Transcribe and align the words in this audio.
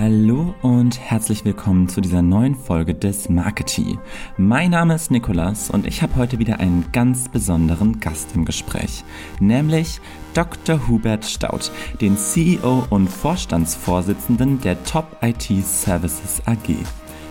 Hallo 0.00 0.54
und 0.62 1.00
herzlich 1.00 1.44
willkommen 1.44 1.88
zu 1.88 2.00
dieser 2.00 2.22
neuen 2.22 2.54
Folge 2.54 2.94
des 2.94 3.28
Marketing. 3.28 3.98
Mein 4.36 4.70
Name 4.70 4.94
ist 4.94 5.10
Nikolas 5.10 5.70
und 5.70 5.88
ich 5.88 6.02
habe 6.02 6.14
heute 6.14 6.38
wieder 6.38 6.60
einen 6.60 6.84
ganz 6.92 7.28
besonderen 7.28 7.98
Gast 7.98 8.28
im 8.36 8.44
Gespräch, 8.44 9.02
nämlich 9.40 10.00
Dr. 10.34 10.86
Hubert 10.86 11.24
Staud, 11.24 11.72
den 12.00 12.16
CEO 12.16 12.86
und 12.90 13.08
Vorstandsvorsitzenden 13.08 14.60
der 14.60 14.80
Top 14.84 15.16
IT 15.20 15.48
Services 15.64 16.42
AG. 16.46 16.76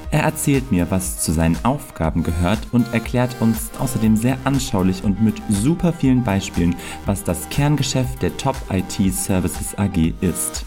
Er 0.10 0.24
erzählt 0.24 0.71
mir, 0.71 0.89
was 0.89 1.20
zu 1.20 1.34
seinen 1.34 1.58
Aufgaben 1.64 2.24
gehört 2.24 2.60
und 2.71 2.94
erklärt 2.94 3.36
uns 3.42 3.71
außerdem 3.78 4.16
sehr 4.16 4.38
anschaulich 4.46 5.04
und 5.04 5.21
mit 5.21 5.36
super 5.50 5.92
vielen 5.92 6.24
Beispielen, 6.24 6.76
was 7.06 7.24
das 7.24 7.50
Kerngeschäft 7.50 8.21
der 8.21 8.36
Top 8.38 8.56
IT 8.71 9.14
Services 9.14 9.78
AG 9.78 10.14
ist. 10.21 10.66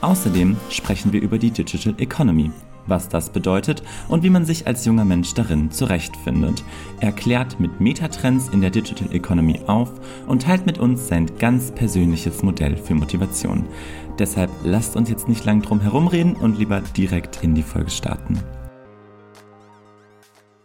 Außerdem 0.00 0.56
sprechen 0.70 1.12
wir 1.12 1.20
über 1.20 1.38
die 1.38 1.50
Digital 1.50 1.94
Economy, 1.98 2.50
was 2.86 3.10
das 3.10 3.28
bedeutet 3.28 3.82
und 4.08 4.22
wie 4.22 4.30
man 4.30 4.46
sich 4.46 4.66
als 4.66 4.86
junger 4.86 5.04
Mensch 5.04 5.34
darin 5.34 5.70
zurechtfindet. 5.70 6.64
Er 7.00 7.12
klärt 7.12 7.60
mit 7.60 7.80
Metatrends 7.80 8.48
in 8.48 8.62
der 8.62 8.70
Digital 8.70 9.12
Economy 9.12 9.60
auf 9.66 9.90
und 10.26 10.42
teilt 10.42 10.64
mit 10.64 10.78
uns 10.78 11.08
sein 11.08 11.30
ganz 11.38 11.72
persönliches 11.72 12.42
Modell 12.42 12.78
für 12.78 12.94
Motivation. 12.94 13.66
Deshalb 14.18 14.50
lasst 14.64 14.96
uns 14.96 15.10
jetzt 15.10 15.28
nicht 15.28 15.44
lang 15.44 15.60
drum 15.60 15.80
herumreden 15.80 16.34
und 16.34 16.58
lieber 16.58 16.80
direkt 16.96 17.42
in 17.42 17.54
die 17.54 17.62
Folge 17.62 17.90
starten. 17.90 18.38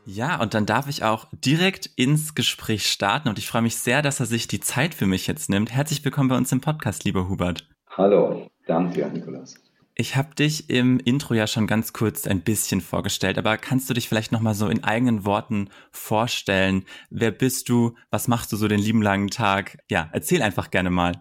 Ja, 0.05 0.41
und 0.41 0.53
dann 0.53 0.65
darf 0.65 0.89
ich 0.89 1.03
auch 1.03 1.27
direkt 1.31 1.89
ins 1.95 2.35
Gespräch 2.35 2.87
starten 2.87 3.29
und 3.29 3.39
ich 3.39 3.47
freue 3.47 3.61
mich 3.61 3.77
sehr, 3.77 4.01
dass 4.01 4.19
er 4.19 4.25
sich 4.25 4.47
die 4.47 4.59
Zeit 4.59 4.93
für 4.93 5.05
mich 5.05 5.27
jetzt 5.27 5.49
nimmt. 5.49 5.71
Herzlich 5.71 6.03
willkommen 6.03 6.27
bei 6.27 6.35
uns 6.35 6.51
im 6.51 6.59
Podcast, 6.59 7.05
lieber 7.05 7.29
Hubert. 7.29 7.69
Hallo, 7.89 8.47
danke, 8.67 9.09
Nikolas. 9.13 9.55
Ich 9.95 10.17
habe 10.17 10.35
dich 10.35 10.69
im 10.69 10.99
Intro 10.99 11.35
ja 11.35 11.47
schon 11.47 11.67
ganz 11.67 11.93
kurz 11.93 12.27
ein 12.27 12.41
bisschen 12.41 12.81
vorgestellt, 12.81 13.37
aber 13.37 13.55
kannst 13.57 13.89
du 13.89 13.93
dich 13.93 14.09
vielleicht 14.09 14.33
noch 14.33 14.41
mal 14.41 14.55
so 14.55 14.67
in 14.67 14.83
eigenen 14.83 15.23
Worten 15.23 15.69
vorstellen? 15.91 16.83
Wer 17.09 17.31
bist 17.31 17.69
du? 17.69 17.93
Was 18.09 18.27
machst 18.27 18.51
du 18.51 18.57
so 18.57 18.67
den 18.67 18.79
lieben 18.79 19.01
langen 19.01 19.29
Tag? 19.29 19.77
Ja, 19.89 20.09
erzähl 20.11 20.41
einfach 20.41 20.69
gerne 20.69 20.89
mal. 20.89 21.13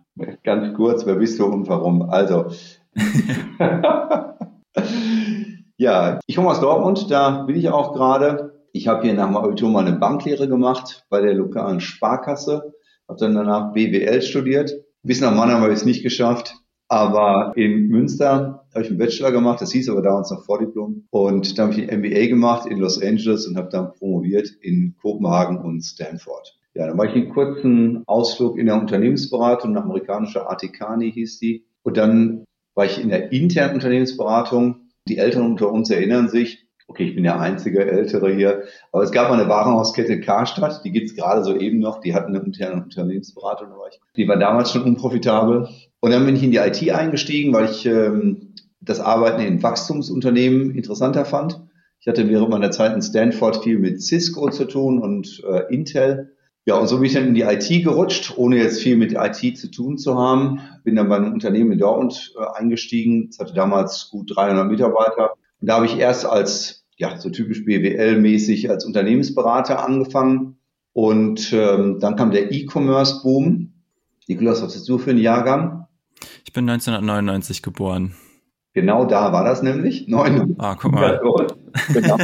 Ganz 0.42 0.74
kurz, 0.74 1.06
wer 1.06 1.16
bist 1.16 1.38
du 1.38 1.44
und 1.44 1.68
warum? 1.68 2.02
Also, 2.10 2.50
ja, 5.76 6.18
ich 6.26 6.34
komme 6.34 6.48
aus 6.48 6.60
Dortmund, 6.60 7.10
da 7.10 7.42
bin 7.42 7.54
ich 7.54 7.68
auch 7.68 7.92
gerade. 7.92 8.51
Ich 8.72 8.88
habe 8.88 9.02
hier 9.02 9.12
nach 9.12 9.26
dem 9.26 9.36
Abitur 9.36 9.70
mal 9.70 9.86
eine 9.86 9.98
Banklehre 9.98 10.48
gemacht 10.48 11.04
bei 11.10 11.20
der 11.20 11.34
lokalen 11.34 11.80
Sparkasse, 11.80 12.72
habe 13.06 13.18
dann 13.18 13.34
danach 13.34 13.74
BWL 13.74 14.22
studiert. 14.22 14.72
Bis 15.02 15.20
nach 15.20 15.34
Mannheim 15.34 15.60
habe 15.60 15.72
ich 15.72 15.80
es 15.80 15.84
nicht 15.84 16.02
geschafft, 16.02 16.54
aber 16.88 17.52
in 17.54 17.88
Münster 17.88 18.64
habe 18.72 18.84
ich 18.84 18.88
einen 18.88 18.98
Bachelor 18.98 19.30
gemacht, 19.30 19.60
das 19.60 19.72
hieß 19.72 19.90
aber 19.90 20.00
damals 20.00 20.30
noch 20.30 20.44
Vordiplom. 20.44 21.04
Und 21.10 21.58
da 21.58 21.64
habe 21.64 21.74
ich 21.74 21.90
ein 21.90 22.00
MBA 22.00 22.28
gemacht 22.28 22.66
in 22.66 22.78
Los 22.78 23.00
Angeles 23.02 23.46
und 23.46 23.58
habe 23.58 23.68
dann 23.70 23.92
promoviert 23.92 24.48
in 24.62 24.94
Kopenhagen 25.02 25.58
und 25.58 25.82
Stanford. 25.82 26.58
Ja, 26.74 26.86
dann 26.86 26.96
war 26.96 27.04
ich 27.04 27.14
einen 27.14 27.28
kurzen 27.28 28.02
Ausflug 28.06 28.56
in 28.56 28.66
der 28.66 28.80
Unternehmensberatung, 28.80 29.70
eine 29.70 29.82
amerikanische 29.82 30.48
Artikani 30.48 31.12
hieß 31.12 31.38
die. 31.40 31.66
Und 31.82 31.98
dann 31.98 32.44
war 32.74 32.86
ich 32.86 32.98
in 32.98 33.10
der 33.10 33.32
internen 33.32 33.74
Unternehmensberatung. 33.74 34.88
Die 35.08 35.18
Eltern 35.18 35.44
unter 35.44 35.70
uns 35.70 35.90
erinnern 35.90 36.30
sich, 36.30 36.66
okay, 36.88 37.04
ich 37.04 37.14
bin 37.14 37.24
der 37.24 37.40
einzige 37.40 37.84
Ältere 37.84 38.32
hier, 38.32 38.64
aber 38.92 39.02
es 39.02 39.12
gab 39.12 39.30
mal 39.30 39.40
eine 39.40 39.48
Warenhauskette 39.48 40.20
Karstadt, 40.20 40.84
die 40.84 40.92
gibt's 40.92 41.14
gerade 41.14 41.44
so 41.44 41.56
eben 41.56 41.78
noch, 41.78 42.00
die 42.00 42.14
hatten 42.14 42.34
eine 42.34 42.44
interne 42.44 42.82
Unternehmensberatung, 42.82 43.68
die 44.16 44.28
war 44.28 44.36
damals 44.36 44.72
schon 44.72 44.82
unprofitabel. 44.82 45.68
Und 46.00 46.10
dann 46.10 46.26
bin 46.26 46.36
ich 46.36 46.42
in 46.42 46.50
die 46.50 46.58
IT 46.58 46.90
eingestiegen, 46.90 47.52
weil 47.52 47.66
ich 47.66 47.86
ähm, 47.86 48.54
das 48.80 49.00
Arbeiten 49.00 49.40
in 49.42 49.62
Wachstumsunternehmen 49.62 50.74
interessanter 50.74 51.24
fand. 51.24 51.60
Ich 52.00 52.08
hatte 52.08 52.28
während 52.28 52.50
meiner 52.50 52.72
Zeit 52.72 52.94
in 52.94 53.02
Stanford 53.02 53.62
viel 53.62 53.78
mit 53.78 54.02
Cisco 54.02 54.50
zu 54.50 54.64
tun 54.64 54.98
und 54.98 55.42
äh, 55.48 55.72
Intel. 55.72 56.34
Ja, 56.64 56.74
und 56.76 56.88
so 56.88 56.96
bin 56.96 57.06
ich 57.06 57.14
dann 57.14 57.28
in 57.28 57.34
die 57.34 57.42
IT 57.42 57.68
gerutscht, 57.84 58.34
ohne 58.36 58.56
jetzt 58.56 58.80
viel 58.80 58.96
mit 58.96 59.14
IT 59.14 59.56
zu 59.56 59.70
tun 59.70 59.98
zu 59.98 60.18
haben. 60.18 60.60
Bin 60.82 60.96
dann 60.96 61.08
bei 61.08 61.16
einem 61.16 61.32
Unternehmen 61.32 61.72
in 61.72 61.78
Dortmund 61.78 62.34
äh, 62.36 62.58
eingestiegen. 62.58 63.28
Es 63.30 63.38
hatte 63.38 63.54
damals 63.54 64.10
gut 64.10 64.34
300 64.34 64.68
Mitarbeiter. 64.68 65.34
Und 65.62 65.68
da 65.68 65.76
habe 65.76 65.86
ich 65.86 65.96
erst 65.96 66.26
als 66.26 66.84
ja, 66.96 67.18
so 67.18 67.30
typisch 67.30 67.64
BWL-mäßig 67.64 68.68
als 68.68 68.84
Unternehmensberater 68.84 69.84
angefangen. 69.84 70.58
Und 70.92 71.52
ähm, 71.52 71.98
dann 72.00 72.16
kam 72.16 72.32
der 72.32 72.52
E-Commerce-Boom. 72.52 73.72
Nikolas, 74.28 74.62
was 74.62 74.74
bist 74.74 74.88
du 74.88 74.98
für 74.98 75.10
ein 75.10 75.18
Jahrgang? 75.18 75.86
Ich 76.44 76.52
bin 76.52 76.68
1999 76.68 77.62
geboren. 77.62 78.14
Genau 78.74 79.04
da 79.04 79.32
war 79.32 79.44
das 79.44 79.62
nämlich. 79.62 80.08
Neun. 80.08 80.56
Ah, 80.58 80.76
guck 80.78 80.92
mal. 80.92 81.20
genau. 81.92 82.18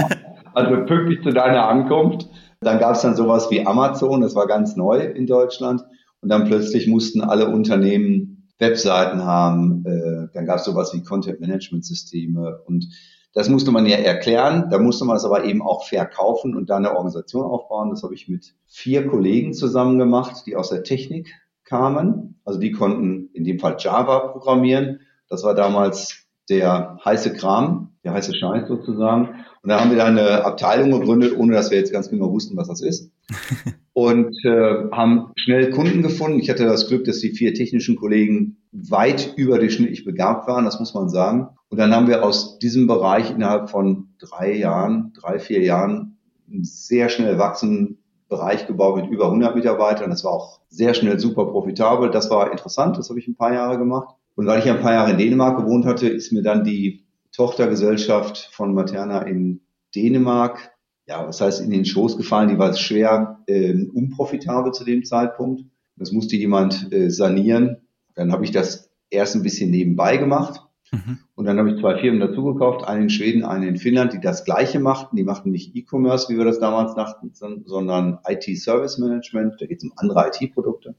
Also 0.55 0.85
pünktlich 0.87 1.23
zu 1.23 1.31
deiner 1.31 1.69
Ankunft. 1.69 2.29
Dann 2.61 2.81
gab 2.81 2.97
es 2.97 3.03
dann 3.03 3.15
sowas 3.15 3.51
wie 3.51 3.65
Amazon, 3.65 4.21
das 4.21 4.35
war 4.35 4.49
ganz 4.49 4.75
neu 4.75 4.99
in 4.99 5.27
Deutschland. 5.27 5.83
Und 6.21 6.31
dann 6.31 6.45
plötzlich 6.45 6.89
mussten 6.89 7.21
alle 7.21 7.49
Unternehmen 7.49 8.49
Webseiten 8.59 9.25
haben. 9.25 9.85
Äh, 9.87 10.29
dann 10.35 10.47
gab 10.47 10.59
es 10.59 10.65
sowas 10.65 10.93
wie 10.93 11.03
Content-Management-Systeme 11.03 12.61
und 12.67 12.89
das 13.35 13.49
musste 13.49 13.71
man 13.71 13.87
ja 13.87 13.97
erklären, 13.97 14.69
da 14.71 14.79
musste 14.79 15.05
man 15.05 15.17
es 15.17 15.25
aber 15.25 15.45
eben 15.45 15.63
auch 15.63 15.87
verkaufen 15.87 16.57
und 16.57 16.71
dann 16.71 16.85
eine 16.85 16.97
Organisation 16.97 17.45
aufbauen. 17.45 17.91
Das 17.91 18.03
habe 18.03 18.15
ich 18.15 18.29
mit 18.29 18.55
vier 18.67 19.07
Kollegen 19.07 19.53
zusammen 19.53 19.99
gemacht, 19.99 20.45
die 20.47 20.57
aus 20.57 20.71
der 20.71 20.83
Technik 20.83 21.35
kamen. 21.65 22.41
Also 22.45 22.59
die 22.59 22.73
konnten 22.73 23.29
in 23.35 23.45
dem 23.45 23.59
Fall 23.59 23.77
Java 23.79 24.21
programmieren. 24.29 25.01
Das 25.29 25.45
war 25.45 25.55
damals 25.55 26.27
der 26.49 26.99
heiße 27.05 27.35
Kram, 27.35 27.93
der 28.05 28.15
heiße 28.15 28.35
Scheiß 28.35 28.67
sozusagen. 28.67 29.45
Und 29.63 29.69
da 29.69 29.81
haben 29.81 29.91
wir 29.91 29.99
dann 29.99 30.19
eine 30.19 30.45
Abteilung 30.45 30.99
gegründet, 30.99 31.37
ohne 31.37 31.53
dass 31.53 31.71
wir 31.71 31.79
jetzt 31.79 31.93
ganz 31.93 32.09
genau 32.09 32.33
wussten, 32.33 32.57
was 32.57 32.69
das 32.69 32.81
ist. 32.81 33.13
Und 33.99 34.45
äh, 34.45 34.93
haben 34.93 35.33
schnell 35.35 35.71
Kunden 35.71 36.03
gefunden. 36.03 36.39
Ich 36.39 36.49
hatte 36.49 36.65
das 36.65 36.87
Glück, 36.87 37.05
dass 37.05 37.19
die 37.19 37.33
vier 37.33 37.53
technischen 37.53 37.97
Kollegen 37.97 38.59
weit 38.71 39.35
überdurchschnittlich 39.35 40.05
begabt 40.05 40.47
waren, 40.47 40.65
das 40.65 40.79
muss 40.79 40.95
man 40.95 41.09
sagen. 41.09 41.49
Und 41.69 41.79
dann 41.79 41.93
haben 41.93 42.07
wir 42.07 42.25
aus 42.25 42.61
diesem 42.61 42.87
Bereich 42.87 43.33
innerhalb 43.33 43.71
von 43.71 44.11
drei 44.21 44.55
Jahren, 44.55 45.13
drei, 45.15 45.41
vier 45.41 45.63
Jahren 45.63 46.17
einen 46.49 46.63
sehr 46.63 47.09
schnell 47.09 47.41
wachsenden 47.41 47.99
Bereich 48.29 48.69
gebaut 48.69 49.03
mit 49.03 49.11
über 49.11 49.25
100 49.25 49.57
Mitarbeitern. 49.57 50.11
Das 50.11 50.23
war 50.23 50.31
auch 50.31 50.61
sehr 50.69 50.95
schnell 50.95 51.19
super 51.19 51.47
profitabel. 51.47 52.09
Das 52.13 52.31
war 52.31 52.53
interessant. 52.53 52.99
Das 52.99 53.09
habe 53.09 53.19
ich 53.19 53.27
ein 53.27 53.35
paar 53.35 53.53
Jahre 53.53 53.79
gemacht. 53.79 54.15
Und 54.37 54.47
weil 54.47 54.61
ich 54.61 54.71
ein 54.71 54.79
paar 54.79 54.93
Jahre 54.93 55.11
in 55.11 55.19
Dänemark 55.19 55.59
gewohnt 55.59 55.87
hatte, 55.87 56.09
ist 56.09 56.31
mir 56.31 56.43
dann 56.43 56.63
die 56.63 57.05
Tochtergesellschaft 57.33 58.49
von 58.53 58.75
Materna 58.75 59.23
in 59.23 59.63
Dänemark, 59.97 60.71
ja, 61.09 61.27
was 61.27 61.41
heißt 61.41 61.61
in 61.61 61.71
den 61.71 61.85
Schoß 61.85 62.17
gefallen. 62.17 62.49
Die 62.49 62.59
war 62.59 62.75
schwer 62.75 63.41
äh, 63.47 63.87
unprofitabel 63.87 64.73
zu 64.73 64.85
dem 64.85 65.05
Zeitpunkt. 65.05 65.65
Das 65.97 66.13
musste 66.13 66.37
jemand 66.37 66.93
äh, 66.93 67.11
sanieren. 67.11 67.79
Dann 68.15 68.33
habe 68.33 68.45
ich 68.45 68.51
das 68.51 68.91
erst 69.11 69.35
ein 69.35 69.43
bisschen 69.43 69.71
nebenbei 69.71 70.17
gemacht 70.17 70.69
Mhm. 70.93 71.19
Und 71.35 71.45
dann 71.45 71.59
habe 71.59 71.71
ich 71.71 71.81
zwei 71.81 71.99
Firmen 71.99 72.21
dazugekauft, 72.21 72.87
eine 72.87 73.03
in 73.03 73.11
Schweden, 73.11 73.45
eine 73.45 73.69
in 73.69 73.77
Finnland, 73.77 74.13
die 74.13 74.21
das 74.21 74.45
Gleiche 74.45 74.81
machten. 74.81 75.17
Die 75.17 75.25
machten 75.25 75.51
nicht 75.51 75.75
E-Commerce, 75.77 76.33
wie 76.33 76.39
wir 76.39 76.45
das 76.45 76.59
damals 76.59 76.95
dachten, 76.95 77.33
sondern 77.33 78.19
IT-Service 78.27 78.99
Management. 78.99 79.61
Da 79.61 79.67
geht 79.67 79.79
es 79.79 79.85
um 79.85 79.93
andere 79.97 80.29
IT-Produkte. 80.29 80.95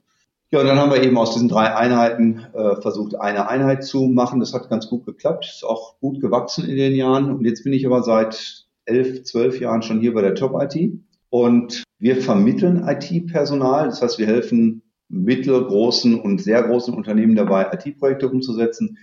Ja, 0.51 0.61
und 0.61 0.67
dann 0.67 0.79
haben 0.79 0.91
wir 0.91 1.03
eben 1.03 1.17
aus 1.17 1.33
diesen 1.33 1.47
drei 1.47 1.75
Einheiten 1.75 2.45
äh, 2.53 2.81
versucht, 2.81 3.15
eine 3.15 3.47
Einheit 3.49 3.83
zu 3.83 4.07
machen. 4.07 4.39
Das 4.39 4.53
hat 4.53 4.69
ganz 4.69 4.89
gut 4.89 5.05
geklappt, 5.05 5.45
ist 5.45 5.63
auch 5.63 5.99
gut 5.99 6.21
gewachsen 6.21 6.67
in 6.67 6.75
den 6.75 6.95
Jahren. 6.95 7.31
Und 7.31 7.45
jetzt 7.45 7.63
bin 7.63 7.73
ich 7.73 7.85
aber 7.85 8.01
seit 8.01 8.67
elf, 8.89 9.23
zwölf 9.23 9.59
Jahren 9.59 9.81
schon 9.81 9.99
hier 9.99 10.13
bei 10.13 10.21
der 10.21 10.35
Top 10.35 10.53
IT. 10.61 10.91
Und 11.29 11.83
wir 11.99 12.17
vermitteln 12.21 12.87
IT-Personal. 12.87 13.85
Das 13.85 14.01
heißt, 14.01 14.19
wir 14.19 14.27
helfen 14.27 14.81
mittelgroßen 15.09 16.19
und 16.19 16.41
sehr 16.41 16.63
großen 16.63 16.93
Unternehmen 16.93 17.35
dabei, 17.35 17.71
IT-Projekte 17.71 18.29
umzusetzen. 18.29 18.97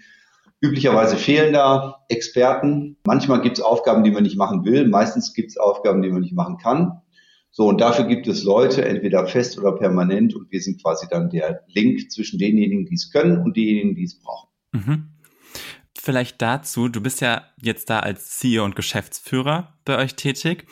Üblicherweise 0.60 1.16
fehlen 1.16 1.52
da 1.52 2.04
Experten. 2.08 2.96
Manchmal 3.04 3.42
gibt 3.42 3.58
es 3.58 3.64
Aufgaben, 3.64 4.04
die 4.04 4.10
man 4.10 4.22
nicht 4.22 4.38
machen 4.38 4.64
will. 4.64 4.88
Meistens 4.88 5.34
gibt 5.34 5.50
es 5.50 5.58
Aufgaben, 5.58 6.02
die 6.02 6.08
man 6.08 6.22
nicht 6.22 6.34
machen 6.34 6.56
kann. 6.56 7.02
So, 7.50 7.66
und 7.66 7.80
dafür 7.80 8.06
gibt 8.06 8.26
es 8.26 8.44
Leute, 8.44 8.84
entweder 8.84 9.26
fest 9.26 9.58
oder 9.58 9.72
permanent. 9.72 10.34
Und 10.34 10.50
wir 10.50 10.60
sind 10.60 10.82
quasi 10.82 11.06
dann 11.10 11.30
der 11.30 11.64
Link 11.68 12.10
zwischen 12.10 12.38
denjenigen, 12.38 12.86
die 12.86 12.94
es 12.94 13.10
können 13.10 13.38
und 13.42 13.56
denjenigen, 13.56 13.94
die 13.94 14.04
es 14.04 14.18
brauchen. 14.18 14.48
Mhm. 14.72 15.08
Vielleicht 16.06 16.40
dazu, 16.40 16.88
du 16.88 17.00
bist 17.00 17.20
ja 17.20 17.42
jetzt 17.60 17.90
da 17.90 17.98
als 17.98 18.38
CEO 18.38 18.64
und 18.64 18.76
Geschäftsführer 18.76 19.74
bei 19.84 19.98
euch 19.98 20.14
tätig. 20.14 20.64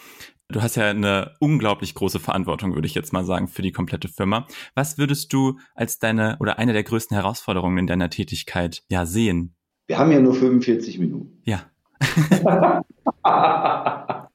Du 0.48 0.62
hast 0.62 0.76
ja 0.76 0.84
eine 0.84 1.34
unglaublich 1.40 1.96
große 1.96 2.20
Verantwortung, 2.20 2.76
würde 2.76 2.86
ich 2.86 2.94
jetzt 2.94 3.12
mal 3.12 3.24
sagen, 3.24 3.48
für 3.48 3.60
die 3.60 3.72
komplette 3.72 4.06
Firma. 4.06 4.46
Was 4.76 4.96
würdest 4.96 5.32
du 5.32 5.58
als 5.74 5.98
deine 5.98 6.36
oder 6.38 6.60
eine 6.60 6.72
der 6.72 6.84
größten 6.84 7.16
Herausforderungen 7.16 7.78
in 7.78 7.88
deiner 7.88 8.10
Tätigkeit 8.10 8.84
ja 8.88 9.06
sehen? 9.06 9.56
Wir 9.88 9.98
haben 9.98 10.12
ja 10.12 10.20
nur 10.20 10.34
45 10.34 11.00
Minuten. 11.00 11.42
Ja. 11.42 11.62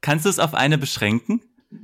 Kannst 0.02 0.26
du 0.26 0.30
es 0.30 0.40
auf 0.40 0.54
eine 0.54 0.78
beschränken? 0.78 1.40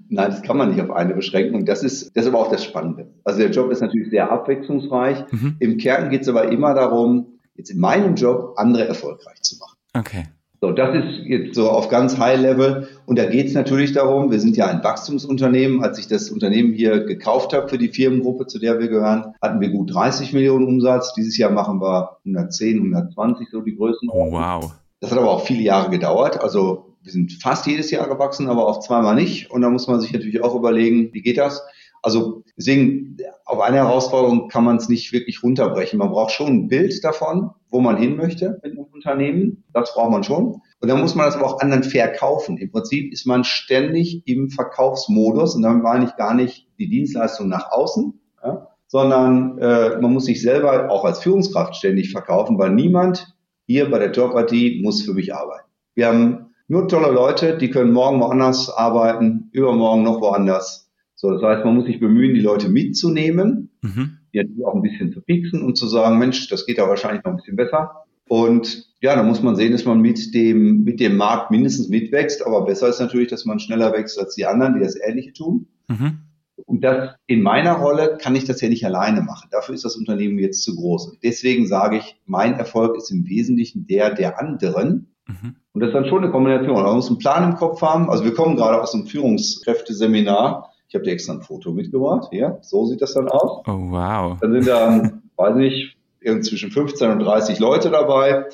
Nein, 0.10 0.32
das 0.32 0.42
kann 0.42 0.58
man 0.58 0.72
nicht 0.72 0.82
auf 0.82 0.92
eine 0.92 1.14
beschränken. 1.14 1.56
Und 1.56 1.70
das 1.70 1.84
ist, 1.84 2.18
das 2.18 2.26
ist 2.26 2.34
aber 2.34 2.40
auch 2.40 2.52
das 2.52 2.66
Spannende. 2.66 3.14
Also 3.24 3.40
der 3.40 3.52
Job 3.52 3.72
ist 3.72 3.80
natürlich 3.80 4.10
sehr 4.10 4.30
abwechslungsreich. 4.30 5.24
Mhm. 5.32 5.56
Im 5.60 5.78
Kern 5.78 6.10
geht 6.10 6.24
es 6.24 6.28
aber 6.28 6.52
immer 6.52 6.74
darum, 6.74 7.35
jetzt 7.56 7.69
in 7.69 7.80
meinem 7.80 8.16
Job 8.16 8.54
andere 8.57 8.88
erfolgreich 8.88 9.42
zu 9.42 9.57
machen. 9.57 9.78
Okay. 9.94 10.25
So, 10.62 10.72
das 10.72 10.96
ist 10.96 11.25
jetzt 11.25 11.56
so 11.56 11.69
auf 11.69 11.90
ganz 11.90 12.18
High 12.18 12.40
Level. 12.40 12.88
Und 13.06 13.19
da 13.19 13.25
geht 13.25 13.48
es 13.48 13.54
natürlich 13.54 13.94
darum, 13.94 14.31
wir 14.31 14.40
sind 14.40 14.57
ja 14.57 14.68
ein 14.68 14.84
Wachstumsunternehmen. 14.84 15.84
Als 15.84 16.00
ich 16.00 16.07
das 16.07 16.30
Unternehmen 16.31 16.74
hier 16.74 17.04
gekauft 17.04 17.54
habe 17.54 17.68
für 17.68 17.78
die 17.78 17.90
Firmengruppe, 17.90 18.48
zu 18.48 18.57
der 18.57 18.80
wir 18.80 18.88
gehören, 18.88 19.34
hatten 19.42 19.60
wir 19.60 19.69
gut 19.69 19.94
30 19.94 20.34
Millionen 20.34 20.66
Umsatz. 20.66 21.13
Dieses 21.13 21.38
Jahr 21.38 21.52
machen 21.52 21.81
wir 21.81 22.18
110, 22.25 22.78
120, 22.78 23.50
so 23.52 23.62
die 23.62 23.75
Größen. 23.75 24.10
Oh, 24.12 24.31
wow. 24.31 24.74
Das 25.01 25.12
hat 25.12 25.19
aber 25.19 25.30
auch 25.30 25.46
viele 25.46 25.62
Jahre 25.62 25.92
gedauert. 25.92 26.42
Also 26.42 26.96
wir 27.04 27.12
sind 27.12 27.34
fast 27.34 27.68
jedes 27.68 27.92
Jahr 27.92 28.08
gewachsen, 28.08 28.50
aber 28.50 28.66
auch 28.66 28.80
zweimal 28.80 29.13
nicht. 29.13 29.51
Und 29.51 29.62
da 29.62 29.69
muss 29.69 29.88
man 29.88 30.01
sich 30.01 30.13
natürlich 30.13 30.42
auch 30.42 30.56
überlegen, 30.56 31.13
wie 31.13 31.22
geht 31.22 31.38
das? 31.38 31.62
Also 32.06 32.44
deswegen, 32.56 33.18
auf 33.46 33.60
eine 33.62 33.78
Herausforderung 33.78 34.48
kann 34.48 34.63
man 34.63 34.75
es 34.75 34.90
nicht 34.90 35.12
wirklich 35.12 35.42
runterbrechen. 35.42 35.98
Man 35.98 36.12
braucht 36.12 36.34
schon 36.34 36.48
ein 36.50 36.68
Bild 36.68 37.04
davon, 37.04 37.50
wo 37.72 37.81
man 37.81 37.98
hin 37.98 38.16
möchte 38.16 38.60
mit 38.62 38.74
einem 38.74 38.86
Unternehmen. 38.94 39.63
Das 39.74 39.96
braucht 39.96 40.12
man 40.12 40.24
schon. 40.24 40.62
Und 40.80 40.88
dann 40.88 41.02
muss 41.02 41.16
man 41.16 41.25
das 41.25 41.36
aber 41.36 41.48
auch 41.48 41.62
anderen 41.62 41.81
verkaufen. 41.81 42.57
Im 42.57 42.72
Prinzip 42.72 43.12
ist 43.12 43.25
man 43.25 43.44
ständig 43.44 44.22
im 44.28 44.52
Verkaufsmodus 44.52 45.56
und 45.56 45.63
dann 45.63 45.81
meine 45.81 46.06
ich 46.06 46.16
gar 46.16 46.36
nicht 46.36 46.68
die 46.78 46.88
Dienstleistung 46.88 47.50
nach 47.50 47.72
außen, 47.72 48.19
ja, 48.44 48.68
sondern 48.86 49.58
äh, 49.58 50.00
man 50.00 50.13
muss 50.13 50.25
sich 50.25 50.44
selber 50.44 50.92
auch 50.92 51.06
als 51.06 51.24
Führungskraft 51.24 51.75
ständig 51.75 52.12
verkaufen, 52.12 52.60
weil 52.60 52.69
niemand 52.69 53.36
hier 53.66 53.90
bei 53.90 53.98
der 53.98 54.12
Jobpartie 54.12 54.80
muss 54.84 55.01
für 55.01 55.16
mich 55.16 55.34
arbeiten. 55.34 55.68
Wir 55.96 56.10
haben 56.10 56.54
nur 56.68 56.88
tolle 56.88 57.12
Leute, 57.12 57.58
die 57.58 57.72
können 57.72 57.94
morgen 57.94 58.19
woanders 58.19 58.69
arbeiten, 58.69 59.50
übermorgen 59.54 60.04
noch 60.04 60.22
woanders. 60.22 60.85
So, 61.16 61.32
das 61.32 61.42
heißt, 61.42 61.66
man 61.66 61.76
muss 61.76 61.86
sich 61.86 62.00
bemühen, 62.00 62.36
die 62.36 62.42
Leute 62.42 62.70
mitzunehmen, 62.70 63.72
mhm. 63.82 64.18
die 64.34 64.66
auch 64.66 64.76
ein 64.76 64.82
bisschen 64.82 65.14
zu 65.14 65.22
fixen 65.22 65.64
und 65.64 65.78
zu 65.78 65.88
sagen, 65.88 66.20
Mensch, 66.20 66.50
das 66.50 66.66
geht 66.66 66.78
ja 66.78 66.90
wahrscheinlich 66.90 67.24
noch 67.24 67.32
ein 67.32 67.38
bisschen 67.38 67.56
besser. 67.56 68.04
Und 68.28 68.86
ja, 69.02 69.16
da 69.16 69.24
muss 69.24 69.42
man 69.42 69.56
sehen, 69.56 69.72
dass 69.72 69.86
man 69.86 70.02
mit 70.02 70.34
dem, 70.34 70.84
mit 70.84 71.00
dem 71.00 71.16
Markt 71.16 71.52
mindestens 71.52 71.90
mitwächst, 71.90 72.46
aber 72.46 72.66
besser 72.66 72.90
ist 72.90 73.00
natürlich, 73.00 73.30
dass 73.30 73.46
man 73.46 73.60
schneller 73.60 73.94
wächst 73.94 74.20
als 74.20 74.36
die 74.36 74.46
anderen, 74.46 74.76
die 74.76 74.82
das 74.82 75.00
Ähnliche 75.00 75.34
tun. 75.34 75.68
Mhm. 75.88 76.20
Und 76.66 76.84
das 76.84 77.16
in 77.28 77.42
meiner 77.42 77.74
Rolle 77.74 78.18
kann 78.20 78.36
ich 78.36 78.46
das 78.46 78.62
ja 78.62 78.70
nicht 78.70 78.86
alleine 78.86 79.22
machen. 79.22 79.50
Dafür 79.52 79.76
ist 79.76 79.86
das 79.86 79.96
Unternehmen 79.96 80.40
jetzt 80.40 80.64
zu 80.64 80.76
groß. 80.76 81.10
Und 81.10 81.24
deswegen 81.24 81.68
sage 81.68 81.98
ich, 81.98 82.20
mein 82.26 82.54
Erfolg 82.54 82.98
ist 82.98 83.12
im 83.12 83.28
Wesentlichen 83.28 83.86
der 83.88 84.14
der 84.14 84.40
anderen. 84.40 85.14
Mhm. 85.28 85.56
Und 85.74 85.82
das 85.82 85.90
ist 85.90 85.94
dann 85.94 86.08
schon 86.08 86.24
eine 86.24 86.32
Kombination. 86.32 86.82
Man 86.82 86.96
muss 86.96 87.10
einen 87.10 87.20
Plan 87.20 87.52
im 87.52 87.58
Kopf 87.58 87.82
haben. 87.82 88.10
Also 88.10 88.24
wir 88.24 88.34
kommen 88.34 88.56
gerade 88.56 88.82
aus 88.82 88.94
einem 88.94 89.06
Führungskräfteseminar 89.06 90.72
ich 90.96 90.98
habe 90.98 91.04
dir 91.04 91.12
extra 91.12 91.34
ein 91.34 91.42
Foto 91.42 91.74
mitgebracht. 91.74 92.30
Hier, 92.32 92.58
so 92.62 92.86
sieht 92.86 93.02
das 93.02 93.14
dann 93.14 93.28
aus. 93.28 93.64
Oh, 93.68 93.92
wow. 93.92 94.38
Dann 94.40 94.54
sind 94.54 94.66
da, 94.66 95.12
weiß 95.36 95.56
nicht, 95.58 95.98
zwischen 96.42 96.72
15 96.72 97.12
und 97.12 97.20
30 97.20 97.60
Leute 97.60 97.90
dabei. 97.90 98.46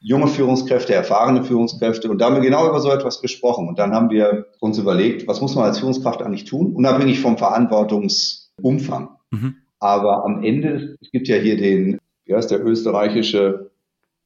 Junge 0.00 0.26
Führungskräfte, 0.26 0.94
erfahrene 0.94 1.44
Führungskräfte. 1.44 2.10
Und 2.10 2.18
da 2.18 2.24
haben 2.26 2.36
wir 2.36 2.40
genau 2.40 2.66
über 2.66 2.80
so 2.80 2.90
etwas 2.90 3.20
gesprochen. 3.20 3.68
Und 3.68 3.78
dann 3.78 3.92
haben 3.92 4.08
wir 4.08 4.46
uns 4.58 4.78
überlegt, 4.78 5.28
was 5.28 5.42
muss 5.42 5.54
man 5.54 5.64
als 5.64 5.80
Führungskraft 5.80 6.22
eigentlich 6.22 6.44
tun, 6.44 6.72
unabhängig 6.74 7.20
vom 7.20 7.36
Verantwortungsumfang. 7.36 9.10
Mhm. 9.30 9.56
Aber 9.78 10.24
am 10.24 10.42
Ende, 10.42 10.96
es 11.02 11.10
gibt 11.10 11.28
ja 11.28 11.36
hier 11.36 11.58
den, 11.58 11.98
wie 12.24 12.34
heißt 12.34 12.50
der 12.50 12.64
österreichische 12.64 13.70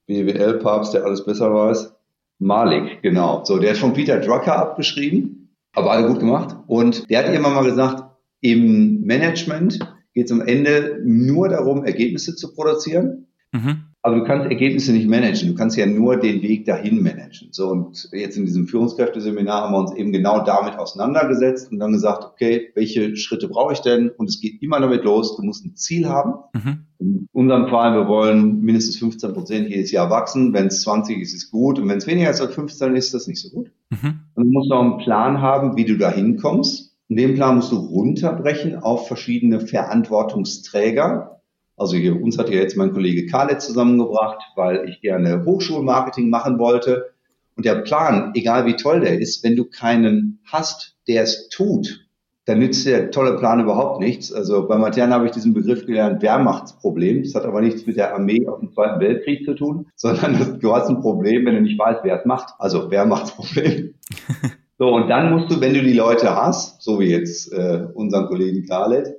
BWL-Papst, 0.07 0.95
der 0.95 1.05
alles 1.05 1.25
besser 1.25 1.53
weiß? 1.53 1.97
Malik, 2.39 3.03
genau. 3.03 3.45
So, 3.45 3.59
der 3.59 3.73
ist 3.73 3.81
von 3.81 3.93
Peter 3.93 4.21
Drucker 4.21 4.57
abgeschrieben. 4.57 5.46
Aber 5.77 5.93
alle 5.93 6.09
gut 6.09 6.19
gemacht. 6.19 6.57
Und 6.67 7.09
der 7.11 7.21
hat 7.21 7.27
irgendwann 7.27 7.55
mal 7.55 7.65
gesagt, 7.65 8.03
im 8.41 9.03
Management 9.03 9.79
geht 10.15 10.27
es 10.27 10.33
am 10.33 10.41
Ende 10.41 11.01
nur 11.05 11.49
darum, 11.49 11.85
Ergebnisse 11.85 12.35
zu 12.35 12.55
produzieren. 12.55 13.27
Mhm. 13.53 13.86
Aber 14.07 14.15
du 14.15 14.23
kannst 14.23 14.49
Ergebnisse 14.49 14.93
nicht 14.93 15.09
managen. 15.09 15.49
Du 15.49 15.57
kannst 15.57 15.77
ja 15.77 15.85
nur 15.85 16.17
den 16.17 16.41
Weg 16.41 16.65
dahin 16.65 17.03
managen. 17.03 17.49
So, 17.51 17.67
und 17.71 18.09
jetzt 18.13 18.37
in 18.37 18.47
diesem 18.47 18.69
Führungskräfteseminar 18.69 19.63
haben 19.63 19.73
wir 19.73 19.81
uns 19.81 19.93
eben 19.97 20.13
genau 20.13 20.45
damit 20.45 20.79
auseinandergesetzt 20.79 21.73
und 21.73 21.81
dann 21.81 21.91
gesagt, 21.91 22.25
okay, 22.25 22.71
welche 22.77 23.17
Schritte 23.17 23.49
brauche 23.49 23.73
ich 23.73 23.81
denn? 23.81 24.11
Und 24.11 24.29
es 24.29 24.41
geht 24.41 24.63
immer 24.63 24.79
damit 24.79 25.03
los, 25.03 25.37
du 25.37 25.43
musst 25.43 25.67
ein 25.67 25.75
Ziel 25.75 26.09
haben. 26.09 26.35
Mhm. 26.53 26.87
In 27.01 27.29
unserem 27.33 27.67
Fall, 27.67 27.95
wir 27.95 28.07
wollen 28.07 28.61
mindestens 28.61 28.97
15 28.99 29.33
Prozent 29.33 29.69
jedes 29.71 29.91
Jahr 29.91 30.09
wachsen. 30.09 30.53
Wenn 30.53 30.69
es 30.69 30.83
20 30.83 31.21
ist, 31.21 31.35
ist 31.35 31.43
es 31.47 31.51
gut. 31.51 31.81
Und 31.81 31.89
wenn 31.89 31.99
es 31.99 32.07
weniger 32.07 32.29
als 32.29 32.41
15 32.41 32.95
ist, 32.95 33.07
ist 33.07 33.15
das 33.15 33.27
nicht 33.27 33.41
so 33.41 33.51
gut. 33.51 33.73
Mhm. 33.91 34.21
Und 34.37 34.45
du 34.45 34.53
musst 34.53 34.71
auch 34.71 34.83
einen 34.83 34.99
Plan 34.99 35.41
haben, 35.41 35.77
wie 35.77 35.85
du 35.85 35.99
da 35.99 36.13
hinkommst. 36.13 36.95
Und 37.09 37.17
den 37.17 37.35
Plan 37.35 37.57
musst 37.57 37.73
du 37.73 37.77
runterbrechen 37.77 38.77
auf 38.77 39.09
verschiedene 39.09 39.59
Verantwortungsträger. 39.59 41.36
Also 41.77 41.97
hier, 41.97 42.21
uns 42.21 42.39
hat 42.39 42.49
ja 42.49 42.57
jetzt 42.57 42.77
mein 42.77 42.93
Kollege 42.93 43.27
Khaled 43.27 43.61
zusammengebracht, 43.61 44.43
weil 44.57 44.89
ich 44.89 45.01
gerne 45.01 45.45
Hochschulmarketing 45.45 46.31
machen 46.31 46.59
wollte. 46.59 47.13
Und 47.55 47.65
der 47.65 47.77
Plan, 47.77 48.33
egal 48.35 48.67
wie 48.67 48.77
toll 48.77 49.01
der 49.01 49.19
ist, 49.19 49.45
wenn 49.45 49.57
du 49.57 49.65
keinen 49.65 50.41
hast, 50.45 50.97
der 51.09 51.23
es 51.23 51.49
tut, 51.49 52.07
dann 52.47 52.61
nützt 52.61 52.87
der 52.87 53.11
tolle 53.11 53.37
Plan 53.37 53.61
überhaupt 53.61 54.01
nichts. 54.01 54.33
Also 54.33 54.69
bei 54.69 54.79
Matern 54.79 55.13
habe 55.13 55.27
ich 55.27 55.33
diesen 55.33 55.53
Begriff 55.53 55.85
gelernt, 55.85 56.23
Wehrmachtsproblem. 56.23 57.25
Das 57.25 57.35
hat 57.35 57.45
aber 57.45 57.61
nichts 57.61 57.87
mit 57.87 57.97
der 57.97 58.15
Armee 58.15 58.47
aus 58.47 58.61
dem 58.61 58.73
Zweiten 58.73 59.01
Weltkrieg 59.01 59.45
zu 59.45 59.55
tun, 59.55 59.87
sondern 59.97 60.59
du 60.61 60.75
hast 60.75 60.89
ein 60.89 61.01
Problem, 61.01 61.45
wenn 61.45 61.57
du 61.57 61.63
nicht 61.63 61.79
weißt, 61.79 62.01
wer 62.05 62.21
es 62.21 62.25
macht. 62.25 62.55
Also 62.59 62.91
Wehrmachtsproblem. 62.91 63.95
so, 64.79 64.95
und 64.95 65.09
dann 65.09 65.33
musst 65.33 65.51
du, 65.51 65.61
wenn 65.61 65.75
du 65.75 65.83
die 65.83 65.93
Leute 65.93 66.37
hast, 66.37 66.83
so 66.83 67.01
wie 67.01 67.11
jetzt 67.11 67.53
äh, 67.53 67.89
unseren 67.95 68.27
Kollegen 68.27 68.65
Khaled, 68.65 69.17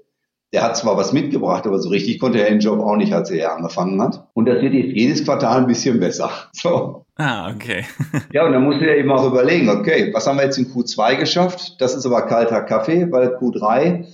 der 0.53 0.63
hat 0.63 0.77
zwar 0.77 0.95
was 0.95 1.11
mitgebracht, 1.11 1.67
aber 1.67 1.79
so 1.79 1.89
richtig 1.89 2.19
konnte 2.19 2.39
er 2.39 2.49
den 2.49 2.59
Job 2.59 2.79
auch 2.79 2.95
nicht, 2.95 3.13
als 3.13 3.29
er 3.29 3.53
angefangen 3.53 4.01
hat. 4.01 4.27
Und 4.33 4.47
das 4.47 4.61
wird 4.61 4.73
jetzt 4.73 4.95
jedes 4.95 5.25
Quartal 5.25 5.57
ein 5.59 5.67
bisschen 5.67 5.99
besser. 5.99 6.29
So. 6.53 7.05
Ah, 7.15 7.51
okay. 7.51 7.83
ja, 8.33 8.45
und 8.45 8.53
dann 8.53 8.63
musst 8.63 8.79
du 8.79 8.85
dir 8.85 8.95
eben 8.95 9.11
auch 9.11 9.25
überlegen, 9.25 9.69
okay, 9.69 10.11
was 10.13 10.27
haben 10.27 10.37
wir 10.37 10.45
jetzt 10.45 10.57
in 10.57 10.71
Q2 10.71 11.17
geschafft? 11.17 11.75
Das 11.79 11.95
ist 11.95 12.05
aber 12.05 12.23
kalter 12.23 12.61
Kaffee, 12.61 13.11
weil 13.11 13.35
Q3 13.35 14.05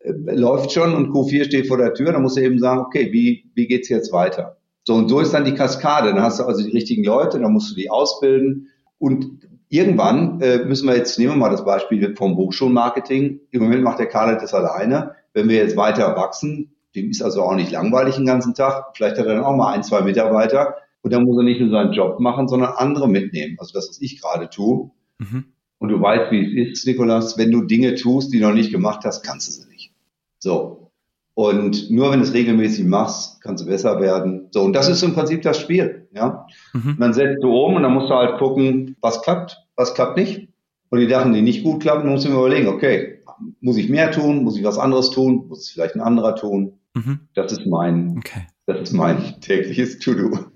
äh, 0.00 0.12
läuft 0.34 0.72
schon 0.72 0.94
und 0.94 1.10
Q4 1.10 1.44
steht 1.44 1.68
vor 1.68 1.76
der 1.76 1.94
Tür. 1.94 2.12
Dann 2.12 2.22
musst 2.22 2.36
du 2.36 2.42
eben 2.42 2.58
sagen, 2.58 2.80
okay, 2.80 3.12
wie, 3.12 3.50
wie 3.54 3.66
geht's 3.66 3.88
jetzt 3.88 4.12
weiter? 4.12 4.56
So, 4.84 4.94
und 4.94 5.08
so 5.08 5.20
ist 5.20 5.34
dann 5.34 5.44
die 5.44 5.54
Kaskade. 5.54 6.08
Dann 6.12 6.22
hast 6.22 6.40
du 6.40 6.44
also 6.44 6.64
die 6.64 6.72
richtigen 6.72 7.04
Leute, 7.04 7.38
dann 7.38 7.52
musst 7.52 7.70
du 7.70 7.74
die 7.74 7.90
ausbilden. 7.90 8.68
Und 8.98 9.46
irgendwann 9.68 10.40
äh, 10.40 10.64
müssen 10.64 10.88
wir 10.88 10.96
jetzt, 10.96 11.18
nehmen 11.18 11.32
wir 11.32 11.36
mal 11.36 11.50
das 11.50 11.64
Beispiel 11.64 12.16
vom 12.16 12.36
Hochschulmarketing. 12.36 13.40
Im 13.50 13.62
Moment 13.62 13.84
macht 13.84 13.98
der 13.98 14.06
Karl 14.06 14.38
das 14.38 14.54
alleine 14.54 15.14
wenn 15.38 15.48
wir 15.48 15.56
jetzt 15.56 15.76
weiter 15.76 16.16
wachsen, 16.16 16.74
dem 16.96 17.10
ist 17.10 17.22
also 17.22 17.42
auch 17.42 17.54
nicht 17.54 17.70
langweilig 17.70 18.16
den 18.16 18.26
ganzen 18.26 18.54
Tag. 18.54 18.96
Vielleicht 18.96 19.18
hat 19.18 19.26
er 19.26 19.36
dann 19.36 19.44
auch 19.44 19.54
mal 19.54 19.72
ein, 19.72 19.84
zwei 19.84 20.00
Mitarbeiter 20.00 20.74
und 21.02 21.12
dann 21.12 21.22
muss 21.22 21.36
er 21.36 21.44
nicht 21.44 21.60
nur 21.60 21.70
seinen 21.70 21.92
Job 21.92 22.18
machen, 22.18 22.48
sondern 22.48 22.72
andere 22.76 23.08
mitnehmen. 23.08 23.56
Also 23.60 23.72
das, 23.72 23.88
was 23.88 24.00
ich 24.02 24.20
gerade 24.20 24.50
tue. 24.50 24.90
Mhm. 25.18 25.44
Und 25.78 25.90
du 25.90 26.00
weißt, 26.00 26.32
wie 26.32 26.60
es 26.60 26.72
ist, 26.72 26.86
Nikolas, 26.86 27.38
wenn 27.38 27.52
du 27.52 27.62
Dinge 27.62 27.94
tust, 27.94 28.32
die 28.32 28.40
du 28.40 28.48
noch 28.48 28.54
nicht 28.54 28.72
gemacht 28.72 29.04
hast, 29.04 29.22
kannst 29.22 29.46
du 29.46 29.52
sie 29.52 29.68
nicht. 29.70 29.92
So. 30.40 30.90
Und 31.34 31.88
nur 31.88 32.10
wenn 32.10 32.18
du 32.18 32.24
es 32.24 32.34
regelmäßig 32.34 32.84
machst, 32.84 33.40
kannst 33.42 33.62
du 33.62 33.68
besser 33.68 34.00
werden. 34.00 34.48
So. 34.50 34.62
Und 34.62 34.72
das 34.72 34.88
ist 34.88 35.04
im 35.04 35.14
Prinzip 35.14 35.42
das 35.42 35.60
Spiel, 35.60 36.08
ja. 36.12 36.46
Mhm. 36.72 36.90
Und 36.90 37.00
dann 37.00 37.12
setzt 37.12 37.44
du 37.44 37.56
um 37.56 37.76
und 37.76 37.84
dann 37.84 37.94
musst 37.94 38.10
du 38.10 38.14
halt 38.14 38.38
gucken, 38.38 38.96
was 39.00 39.22
klappt, 39.22 39.56
was 39.76 39.94
klappt 39.94 40.16
nicht. 40.16 40.48
Und 40.90 40.98
die 40.98 41.08
Sachen, 41.08 41.32
die 41.32 41.42
nicht 41.42 41.62
gut 41.62 41.80
klappen, 41.80 42.08
musst 42.08 42.24
du 42.24 42.30
mir 42.30 42.38
überlegen, 42.38 42.66
okay, 42.66 43.17
muss 43.60 43.76
ich 43.76 43.88
mehr 43.88 44.10
tun? 44.10 44.44
Muss 44.44 44.56
ich 44.56 44.64
was 44.64 44.78
anderes 44.78 45.10
tun? 45.10 45.46
Muss 45.48 45.60
es 45.60 45.70
vielleicht 45.70 45.94
ein 45.94 46.00
anderer 46.00 46.36
tun? 46.36 46.78
Mhm. 46.94 47.20
Das 47.34 47.52
ist 47.52 47.66
mein, 47.66 48.16
okay. 48.18 48.46
das 48.66 48.80
ist 48.80 48.92
mein 48.92 49.40
tägliches 49.40 49.98
To-Do. 49.98 50.46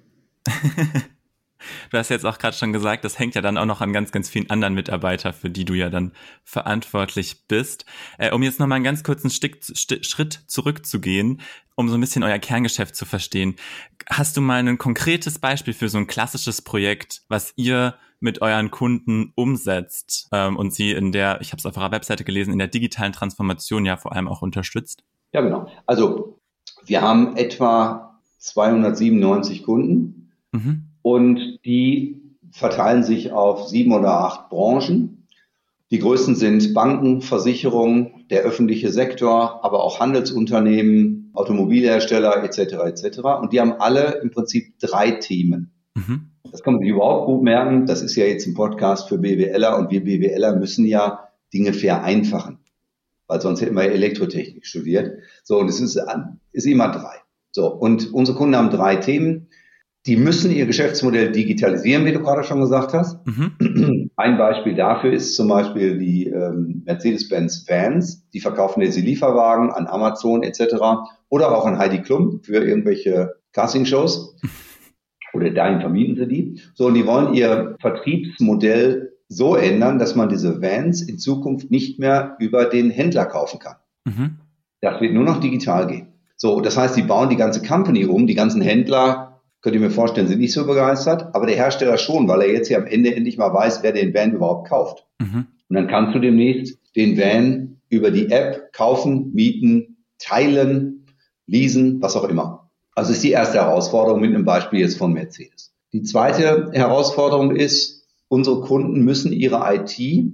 Du 1.90 1.98
hast 1.98 2.08
jetzt 2.08 2.26
auch 2.26 2.38
gerade 2.38 2.56
schon 2.56 2.72
gesagt, 2.72 3.04
das 3.04 3.18
hängt 3.18 3.34
ja 3.34 3.42
dann 3.42 3.56
auch 3.56 3.66
noch 3.66 3.80
an 3.80 3.92
ganz, 3.92 4.12
ganz 4.12 4.28
vielen 4.28 4.50
anderen 4.50 4.74
Mitarbeitern, 4.74 5.32
für 5.32 5.50
die 5.50 5.64
du 5.64 5.74
ja 5.74 5.90
dann 5.90 6.12
verantwortlich 6.44 7.46
bist. 7.48 7.84
Äh, 8.18 8.32
um 8.32 8.42
jetzt 8.42 8.60
nochmal 8.60 8.76
einen 8.76 8.84
ganz 8.84 9.04
kurzen 9.04 9.30
Stick, 9.30 9.62
St 9.64 10.04
Schritt 10.04 10.40
zurückzugehen, 10.46 11.40
um 11.74 11.88
so 11.88 11.94
ein 11.94 12.00
bisschen 12.00 12.22
euer 12.22 12.38
Kerngeschäft 12.38 12.96
zu 12.96 13.04
verstehen. 13.04 13.56
Hast 14.08 14.36
du 14.36 14.40
mal 14.40 14.58
ein 14.58 14.78
konkretes 14.78 15.38
Beispiel 15.38 15.74
für 15.74 15.88
so 15.88 15.98
ein 15.98 16.06
klassisches 16.06 16.62
Projekt, 16.62 17.22
was 17.28 17.52
ihr 17.56 17.94
mit 18.20 18.40
euren 18.40 18.70
Kunden 18.70 19.32
umsetzt 19.34 20.28
ähm, 20.32 20.56
und 20.56 20.72
sie 20.72 20.92
in 20.92 21.10
der, 21.10 21.40
ich 21.40 21.52
habe 21.52 21.58
es 21.58 21.66
auf 21.66 21.76
eurer 21.76 21.90
Webseite 21.90 22.22
gelesen, 22.22 22.52
in 22.52 22.58
der 22.58 22.68
digitalen 22.68 23.12
Transformation 23.12 23.84
ja 23.84 23.96
vor 23.96 24.12
allem 24.12 24.28
auch 24.28 24.42
unterstützt? 24.42 25.02
Ja, 25.32 25.40
genau. 25.40 25.68
Also 25.86 26.38
wir 26.84 27.02
haben 27.02 27.36
etwa 27.36 28.20
297 28.38 29.64
Kunden 29.64 30.32
mhm. 30.52 30.84
und 31.02 31.51
die 31.64 32.22
verteilen 32.50 33.02
sich 33.02 33.32
auf 33.32 33.68
sieben 33.68 33.92
oder 33.92 34.20
acht 34.20 34.50
Branchen. 34.50 35.26
Die 35.90 35.98
größten 35.98 36.34
sind 36.34 36.74
Banken, 36.74 37.20
Versicherungen, 37.20 38.26
der 38.30 38.42
öffentliche 38.42 38.90
Sektor, 38.90 39.64
aber 39.64 39.84
auch 39.84 40.00
Handelsunternehmen, 40.00 41.30
Automobilhersteller 41.34 42.42
etc. 42.44 42.74
etc. 42.84 43.18
Und 43.40 43.52
die 43.52 43.60
haben 43.60 43.74
alle 43.78 44.20
im 44.22 44.30
Prinzip 44.30 44.78
drei 44.80 45.12
Themen. 45.12 45.72
Mhm. 45.94 46.30
Das 46.50 46.62
kann 46.62 46.74
man 46.74 46.82
sich 46.82 46.90
überhaupt 46.90 47.26
gut 47.26 47.42
merken. 47.42 47.86
Das 47.86 48.02
ist 48.02 48.16
ja 48.16 48.24
jetzt 48.24 48.46
ein 48.46 48.54
Podcast 48.54 49.08
für 49.08 49.18
BWLer 49.18 49.78
und 49.78 49.90
wir 49.90 50.04
BWLer 50.04 50.56
müssen 50.56 50.84
ja 50.84 51.28
Dinge 51.52 51.72
vereinfachen, 51.72 52.58
weil 53.26 53.40
sonst 53.40 53.60
hätten 53.60 53.74
wir 53.74 53.84
Elektrotechnik 53.84 54.66
studiert. 54.66 55.18
So, 55.44 55.58
und 55.58 55.68
es 55.68 55.80
ist, 55.80 56.00
ist 56.52 56.66
immer 56.66 56.90
drei. 56.90 57.16
So, 57.50 57.68
und 57.72 58.12
unsere 58.12 58.36
Kunden 58.36 58.56
haben 58.56 58.70
drei 58.70 58.96
Themen. 58.96 59.48
Die 60.06 60.16
müssen 60.16 60.50
ihr 60.50 60.66
Geschäftsmodell 60.66 61.30
digitalisieren, 61.30 62.04
wie 62.04 62.12
du 62.12 62.20
gerade 62.20 62.42
schon 62.42 62.60
gesagt 62.60 62.92
hast. 62.92 63.24
Mhm. 63.24 64.10
Ein 64.16 64.36
Beispiel 64.36 64.74
dafür 64.74 65.12
ist 65.12 65.36
zum 65.36 65.48
Beispiel 65.48 65.98
die 65.98 66.26
ähm, 66.26 66.82
Mercedes-Benz 66.84 67.66
Vans. 67.68 68.28
Die 68.30 68.40
verkaufen 68.40 68.82
jetzt 68.82 68.96
die 68.96 69.02
Lieferwagen 69.02 69.70
an 69.70 69.86
Amazon 69.86 70.42
etc. 70.42 70.74
oder 71.28 71.56
auch 71.56 71.66
an 71.66 71.78
Heidi 71.78 72.02
Klum 72.02 72.40
für 72.42 72.64
irgendwelche 72.64 73.34
Casting-Shows. 73.52 74.36
Oder 75.34 75.48
dahin 75.48 75.80
vermieten 75.80 76.16
sie 76.16 76.28
die. 76.28 76.60
So, 76.74 76.88
und 76.88 76.94
die 76.94 77.06
wollen 77.06 77.32
ihr 77.32 77.76
Vertriebsmodell 77.80 79.12
so 79.28 79.56
ändern, 79.56 79.98
dass 79.98 80.14
man 80.14 80.28
diese 80.28 80.60
Vans 80.60 81.00
in 81.00 81.18
Zukunft 81.18 81.70
nicht 81.70 81.98
mehr 81.98 82.36
über 82.38 82.66
den 82.66 82.90
Händler 82.90 83.24
kaufen 83.24 83.58
kann. 83.58 83.76
Mhm. 84.04 84.36
Das 84.82 85.00
wird 85.00 85.14
nur 85.14 85.24
noch 85.24 85.40
digital 85.40 85.86
gehen. 85.86 86.08
So, 86.36 86.60
das 86.60 86.76
heißt, 86.76 86.96
die 86.98 87.02
bauen 87.02 87.30
die 87.30 87.36
ganze 87.36 87.62
Company 87.62 88.04
um, 88.04 88.26
die 88.26 88.34
ganzen 88.34 88.60
Händler 88.60 89.31
Könnt 89.62 89.76
ihr 89.76 89.80
mir 89.80 89.90
vorstellen, 89.90 90.26
sind 90.26 90.40
nicht 90.40 90.52
so 90.52 90.66
begeistert, 90.66 91.34
aber 91.34 91.46
der 91.46 91.54
Hersteller 91.54 91.96
schon, 91.96 92.26
weil 92.26 92.42
er 92.42 92.52
jetzt 92.52 92.68
hier 92.68 92.78
am 92.78 92.86
Ende 92.86 93.14
endlich 93.14 93.38
mal 93.38 93.54
weiß, 93.54 93.82
wer 93.82 93.92
den 93.92 94.12
Van 94.12 94.32
überhaupt 94.32 94.68
kauft. 94.68 95.06
Mhm. 95.20 95.46
Und 95.68 95.76
dann 95.76 95.86
kannst 95.86 96.14
du 96.14 96.18
demnächst 96.18 96.78
den 96.96 97.16
Van 97.16 97.78
über 97.88 98.10
die 98.10 98.30
App 98.30 98.72
kaufen, 98.72 99.32
mieten, 99.32 100.04
teilen, 100.18 101.06
leasen, 101.46 102.02
was 102.02 102.16
auch 102.16 102.28
immer. 102.28 102.70
Also 102.94 103.12
ist 103.12 103.22
die 103.22 103.30
erste 103.30 103.58
Herausforderung 103.58 104.20
mit 104.20 104.34
einem 104.34 104.44
Beispiel 104.44 104.80
jetzt 104.80 104.98
von 104.98 105.12
Mercedes. 105.12 105.72
Die 105.92 106.02
zweite 106.02 106.70
Herausforderung 106.72 107.54
ist, 107.54 108.06
unsere 108.28 108.62
Kunden 108.62 109.02
müssen 109.04 109.32
ihre 109.32 109.62
IT 109.74 110.24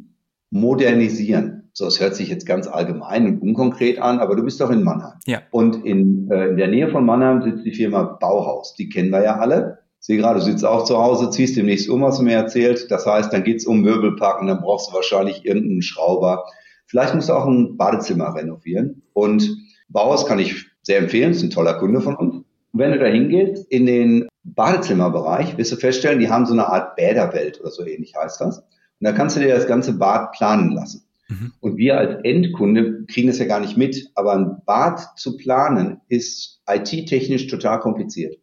modernisieren. 0.51 1.58
So, 1.79 1.87
es 1.87 2.01
hört 2.01 2.17
sich 2.17 2.29
jetzt 2.29 2.45
ganz 2.45 2.67
allgemein 2.67 3.25
und 3.29 3.41
unkonkret 3.41 4.01
an, 4.01 4.19
aber 4.19 4.35
du 4.35 4.43
bist 4.43 4.61
doch 4.61 4.71
in 4.71 4.83
Mannheim. 4.83 5.13
Ja. 5.27 5.43
Und 5.53 5.87
in, 5.87 6.29
äh, 6.29 6.49
in 6.49 6.57
der 6.57 6.67
Nähe 6.67 6.89
von 6.89 7.07
Mannheim 7.07 7.41
sitzt 7.41 7.65
die 7.65 7.73
Firma 7.73 8.03
Bauhaus. 8.03 8.75
Die 8.75 8.89
kennen 8.89 9.11
wir 9.11 9.23
ja 9.23 9.37
alle. 9.37 9.79
Sehe 10.01 10.17
gerade, 10.17 10.41
du 10.41 10.45
sitzt 10.45 10.67
auch 10.67 10.83
zu 10.83 10.99
Hause, 10.99 11.31
ziehst 11.31 11.57
demnächst 11.57 11.89
um, 11.89 12.03
was 12.03 12.19
du 12.19 12.25
mir 12.25 12.35
erzählt. 12.35 12.91
Das 12.91 13.07
heißt, 13.07 13.33
dann 13.33 13.45
geht's 13.45 13.65
um 13.65 13.81
Möbelpacken, 13.83 14.49
dann 14.49 14.61
brauchst 14.61 14.91
du 14.91 14.95
wahrscheinlich 14.97 15.45
irgendeinen 15.45 15.83
Schrauber. 15.83 16.47
Vielleicht 16.87 17.15
musst 17.15 17.29
du 17.29 17.35
auch 17.35 17.47
ein 17.47 17.77
Badezimmer 17.77 18.35
renovieren. 18.35 19.03
Und 19.13 19.49
Bauhaus 19.89 20.27
kann 20.27 20.41
ich 20.41 20.67
sehr 20.83 20.99
empfehlen, 20.99 21.31
ist 21.31 21.45
ein 21.45 21.51
toller 21.51 21.75
Kunde 21.75 22.01
von 22.01 22.17
uns. 22.17 22.35
Und 22.35 22.45
wenn 22.73 22.91
du 22.91 22.99
da 22.99 23.07
hingehst, 23.07 23.71
in 23.71 23.87
den 23.87 24.27
Badezimmerbereich, 24.43 25.57
wirst 25.57 25.71
du 25.71 25.77
feststellen, 25.77 26.19
die 26.19 26.29
haben 26.29 26.45
so 26.45 26.55
eine 26.55 26.67
Art 26.67 26.97
Bäderwelt 26.97 27.61
oder 27.61 27.71
so 27.71 27.87
ähnlich 27.87 28.17
heißt 28.21 28.41
das. 28.41 28.59
Und 28.59 28.65
da 28.99 29.13
kannst 29.13 29.37
du 29.37 29.41
dir 29.41 29.55
das 29.55 29.69
ganze 29.69 29.97
Bad 29.97 30.33
planen 30.33 30.73
lassen. 30.73 31.05
Mhm. 31.29 31.53
Und 31.61 31.77
wir 31.77 31.99
als 31.99 32.25
Endkunde 32.25 33.05
kriegen 33.07 33.29
das 33.29 33.39
ja 33.39 33.47
gar 33.47 33.61
nicht 33.61 33.77
mit. 33.77 34.11
Aber 34.15 34.35
ein 34.35 34.63
Bad 34.65 35.01
zu 35.19 35.37
planen 35.37 36.01
ist 36.09 36.61
IT-technisch 36.69 37.47
total 37.47 37.81
kompliziert. 37.81 38.37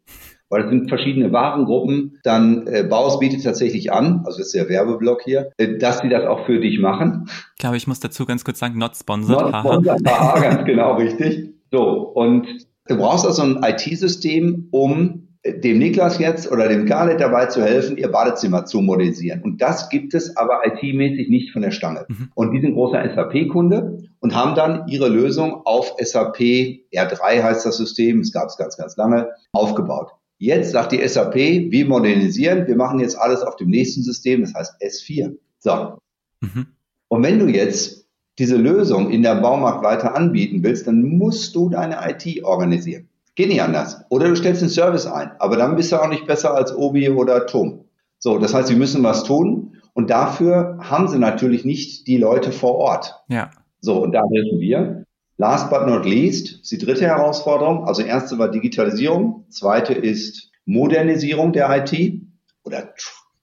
Weil 0.50 0.63
es 0.63 0.70
sind 0.70 0.89
verschiedene 0.89 1.32
Warengruppen. 1.32 2.20
Dann 2.24 2.68
äh, 2.68 2.84
Baus 2.84 3.20
bietet 3.20 3.44
tatsächlich 3.44 3.92
an, 3.92 4.22
also 4.25 4.38
das 4.38 4.48
ist 4.48 4.56
der 4.56 4.70
Werbeblock 4.70 5.24
hier, 5.24 5.51
äh, 5.58 5.77
dass 5.77 6.00
sie 6.00 6.10
das 6.10 6.25
auch 6.25 6.46
für 6.46 6.60
dich 6.60 6.80
machen. 6.80 7.27
Ich 7.56 7.60
glaube, 7.60 7.77
ich 7.77 7.88
muss 7.88 8.00
dazu 8.00 8.25
ganz 8.25 8.44
kurz 8.44 8.60
sagen, 8.60 8.77
not 8.77 8.96
sponsored. 8.96 9.51
Not 9.51 9.65
sponsored, 9.65 10.08
haha, 10.08 10.39
ganz 10.42 10.65
genau, 10.65 10.96
richtig. 10.96 11.56
So, 11.72 12.10
und 12.13 12.48
du 12.88 12.96
brauchst 12.96 13.25
also 13.25 13.42
ein 13.42 13.63
IT-System, 13.63 14.68
um 14.70 15.25
dem 15.46 15.78
Niklas 15.78 16.18
jetzt 16.18 16.52
oder 16.52 16.68
dem 16.68 16.86
Khaled 16.86 17.22
dabei 17.22 17.46
zu 17.46 17.62
helfen, 17.62 17.98
ihr 17.98 18.12
Badezimmer 18.12 18.66
zu 18.66 18.82
modernisieren. 18.82 19.42
Und 19.44 19.62
das 19.62 19.90
gibt 19.90 20.16
es 20.16 20.36
aber 20.36 20.62
IT-mäßig 20.66 21.30
nicht 21.30 21.52
von 21.52 21.62
der 21.62 21.72
Stange. 21.72 22.06
Mhm. 22.08 22.30
Und 22.34 22.52
die 22.52 22.62
sind 22.62 22.74
großer 22.74 23.04
SAP-Kunde 23.14 24.00
und 24.20 24.36
haben 24.36 24.56
dann 24.56 24.88
ihre 24.88 25.08
Lösung 25.08 25.62
auf 25.66 25.94
SAP 26.00 26.40
R3 26.40 27.44
heißt 27.44 27.66
das 27.66 27.78
System, 27.78 28.22
es 28.22 28.32
gab 28.32 28.48
es 28.48 28.58
ganz, 28.58 28.75
ganz 28.75 28.98
lange, 28.98 29.30
aufgebaut. 29.52 30.12
Jetzt 30.40 30.72
sagt 30.72 30.92
die 30.92 31.08
SAP, 31.08 31.36
wir 31.36 31.86
modernisieren, 31.86 32.68
wir 32.68 32.75
machen 32.75 33.00
jetzt 33.00 33.18
alles 33.18 33.42
auf 33.42 33.56
dem 33.56 33.70
nächsten 33.70 34.02
System, 34.02 34.42
das 34.42 34.54
heißt 34.56 34.82
S4. 34.82 35.36
So. 35.60 36.00
Mhm. 36.42 36.68
Und 37.08 37.24
wenn 37.24 37.38
du 37.38 37.48
jetzt 37.48 38.08
diese 38.40 38.58
Lösung 38.58 39.12
in 39.12 39.22
der 39.22 39.36
Baumarkt 39.36 39.84
weiter 39.84 40.16
anbieten 40.16 40.64
willst, 40.64 40.88
dann 40.88 41.04
musst 41.04 41.56
du 41.56 41.70
deine 41.70 41.98
IT 42.10 42.44
organisieren. 42.44 43.10
Geht 43.36 43.50
nicht 43.50 43.62
anders. 43.62 44.01
Oder 44.10 44.30
du 44.30 44.36
stellst 44.36 44.62
den 44.62 44.70
Service 44.70 45.06
ein, 45.06 45.32
aber 45.39 45.58
dann 45.58 45.75
bist 45.75 45.92
du 45.92 45.98
auch 45.98 46.08
nicht 46.08 46.25
besser 46.25 46.56
als 46.56 46.74
Obi 46.74 47.10
oder 47.10 47.46
Tom. 47.46 47.86
So, 48.18 48.38
das 48.38 48.54
heißt, 48.54 48.70
sie 48.70 48.75
müssen 48.75 49.04
was 49.04 49.24
tun 49.24 49.77
und 49.94 50.10
dafür 50.10 50.77
haben 50.82 51.08
sie 51.08 51.20
natürlich 51.20 51.65
nicht 51.65 52.08
die 52.08 52.18
Leute 52.18 52.51
vor 52.51 52.75
Ort. 52.75 53.15
Ja. 53.27 53.51
So, 53.82 54.01
und 54.01 54.13
da 54.13 54.22
helfen 54.34 54.60
wir. 54.60 55.06
Last 55.38 55.70
but 55.70 55.86
not 55.86 56.06
least 56.06 56.62
ist 56.62 56.72
die 56.72 56.77
dritte 56.77 57.06
Herausforderung. 57.06 57.86
Also 57.86 58.01
erste 58.01 58.39
war 58.39 58.50
Digitalisierung, 58.50 59.46
zweite 59.50 59.94
ist 59.94 60.51
Modernisierung 60.65 61.51
der 61.51 61.70
IT 61.77 62.22
oder 62.63 62.94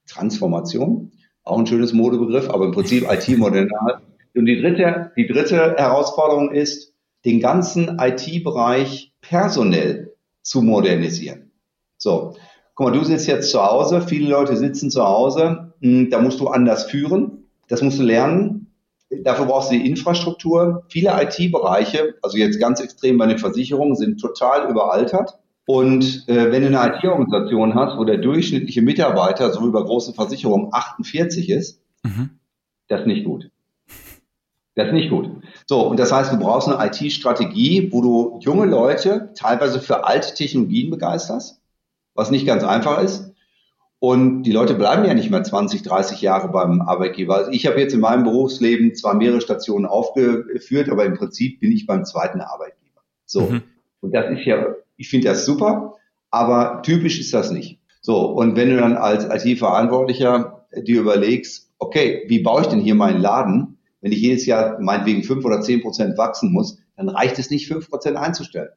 Transformation. 0.09 1.13
Auch 1.45 1.59
ein 1.59 1.67
schönes 1.67 1.93
Modebegriff, 1.93 2.49
aber 2.49 2.67
im 2.67 2.73
Prinzip 2.73 3.07
IT-modernal. 3.11 4.01
Und 4.35 4.47
die 4.47 4.61
dritte, 4.61 5.13
die 5.17 5.27
dritte 5.27 5.77
Herausforderung 5.77 6.53
ist, 6.53 6.92
den 7.25 7.41
ganzen 7.41 7.99
IT-Bereich 7.99 9.13
personell 9.21 10.15
zu 10.43 10.63
modernisieren. 10.63 11.53
So, 11.97 12.35
guck 12.75 12.87
mal, 12.87 12.93
du 12.93 13.05
sitzt 13.05 13.27
jetzt 13.27 13.51
zu 13.51 13.63
Hause, 13.63 14.03
viele 14.03 14.29
Leute 14.29 14.57
sitzen 14.57 14.91
zu 14.91 15.05
Hause, 15.05 15.75
hm, 15.81 16.11
da 16.11 16.21
musst 16.21 16.41
du 16.41 16.49
anders 16.49 16.85
führen, 16.85 17.45
das 17.69 17.83
musst 17.83 17.99
du 17.99 18.03
lernen. 18.03 18.67
Dafür 19.25 19.45
brauchst 19.45 19.71
du 19.71 19.75
die 19.75 19.87
Infrastruktur. 19.87 20.85
Viele 20.89 21.11
IT-Bereiche, 21.23 22.15
also 22.23 22.39
jetzt 22.39 22.59
ganz 22.59 22.81
extrem 22.81 23.19
bei 23.19 23.27
den 23.27 23.39
Versicherungen, 23.39 23.95
sind 23.95 24.21
total 24.21 24.71
überaltert. 24.71 25.39
Und 25.67 26.25
äh, 26.29 26.51
wenn 26.51 26.63
du 26.63 26.69
eine 26.69 26.97
IT-Organisation 26.97 27.75
hast, 27.75 27.99
wo 27.99 28.05
der 28.05 28.19
durchschnittliche 28.19 28.83
Mitarbeiter, 28.83 29.53
so 29.53 29.67
wie 29.67 29.71
bei 29.71 29.83
großen 29.83 30.15
Versicherungen, 30.15 30.69
48 30.73 31.51
ist, 31.51 31.83
mhm. 32.03 32.31
das 32.89 33.03
ist 33.03 33.07
nicht 33.07 33.25
gut. 33.25 33.52
Das 34.75 34.87
ist 34.87 34.95
nicht 34.95 35.11
gut. 35.11 35.29
So, 35.67 35.87
und 35.87 35.99
das 35.99 36.13
heißt, 36.13 36.33
du 36.33 36.39
brauchst 36.39 36.69
eine 36.69 36.87
IT-Strategie, 36.87 37.93
wo 37.93 38.01
du 38.01 38.39
junge 38.41 38.67
Leute 38.67 39.31
teilweise 39.35 39.81
für 39.81 40.07
alte 40.07 40.35
Technologien 40.35 40.91
begeisterst, 40.91 41.61
was 42.15 42.31
nicht 42.31 42.47
ganz 42.47 42.65
einfach 42.65 43.03
ist. 43.03 43.33
Und 43.99 44.43
die 44.43 44.53
Leute 44.53 44.75
bleiben 44.75 45.05
ja 45.05 45.15
nicht 45.15 45.31
mehr 45.31 45.45
20, 45.45 45.83
30 45.83 46.23
Jahre 46.23 46.49
beim 46.49 46.81
Arbeitgeber. 46.81 47.37
Also 47.37 47.51
ich 47.53 47.67
habe 47.67 47.79
jetzt 47.79 47.95
in 47.95 48.01
meinem 48.01 48.25
Berufsleben 48.25 48.95
zwar 48.97 49.15
mehrere 49.15 49.41
Stationen 49.41 49.87
aufgeführt, 49.87 50.89
aber 50.89 51.05
im 51.05 51.15
Prinzip 51.15 51.61
bin 51.61 51.71
ich 51.71 51.87
beim 51.87 52.05
zweiten 52.05 52.41
Arbeitgeber. 52.41 53.03
So. 53.27 53.43
Mhm. 53.43 53.63
Und 54.01 54.13
das 54.13 54.29
ist 54.33 54.45
ja, 54.45 54.75
ich 54.97 55.09
finde 55.09 55.29
das 55.29 55.45
super, 55.45 55.95
aber 56.31 56.83
typisch 56.83 57.21
ist 57.21 57.33
das 57.33 57.53
nicht. 57.53 57.79
So. 58.01 58.27
Und 58.27 58.57
wenn 58.57 58.71
du 58.71 58.79
dann 58.79 58.97
als 58.97 59.25
IT-Verantwortlicher 59.25 60.67
dir 60.77 61.01
überlegst, 61.01 61.71
okay, 61.79 62.25
wie 62.27 62.41
baue 62.41 62.63
ich 62.63 62.67
denn 62.67 62.81
hier 62.81 62.97
meinen 62.97 63.21
Laden? 63.21 63.79
Wenn 64.03 64.13
ich 64.13 64.21
jedes 64.21 64.45
Jahr 64.45 64.79
meinetwegen 64.81 65.23
fünf 65.23 65.45
oder 65.45 65.63
zehn 65.63 65.81
Prozent 65.81 66.19
wachsen 66.19 66.53
muss, 66.53 66.79
dann 66.97 67.09
reicht 67.09 67.39
es 67.39 67.51
nicht, 67.51 67.69
fünf 67.69 67.89
Prozent 67.89 68.17
einzustellen. 68.17 68.69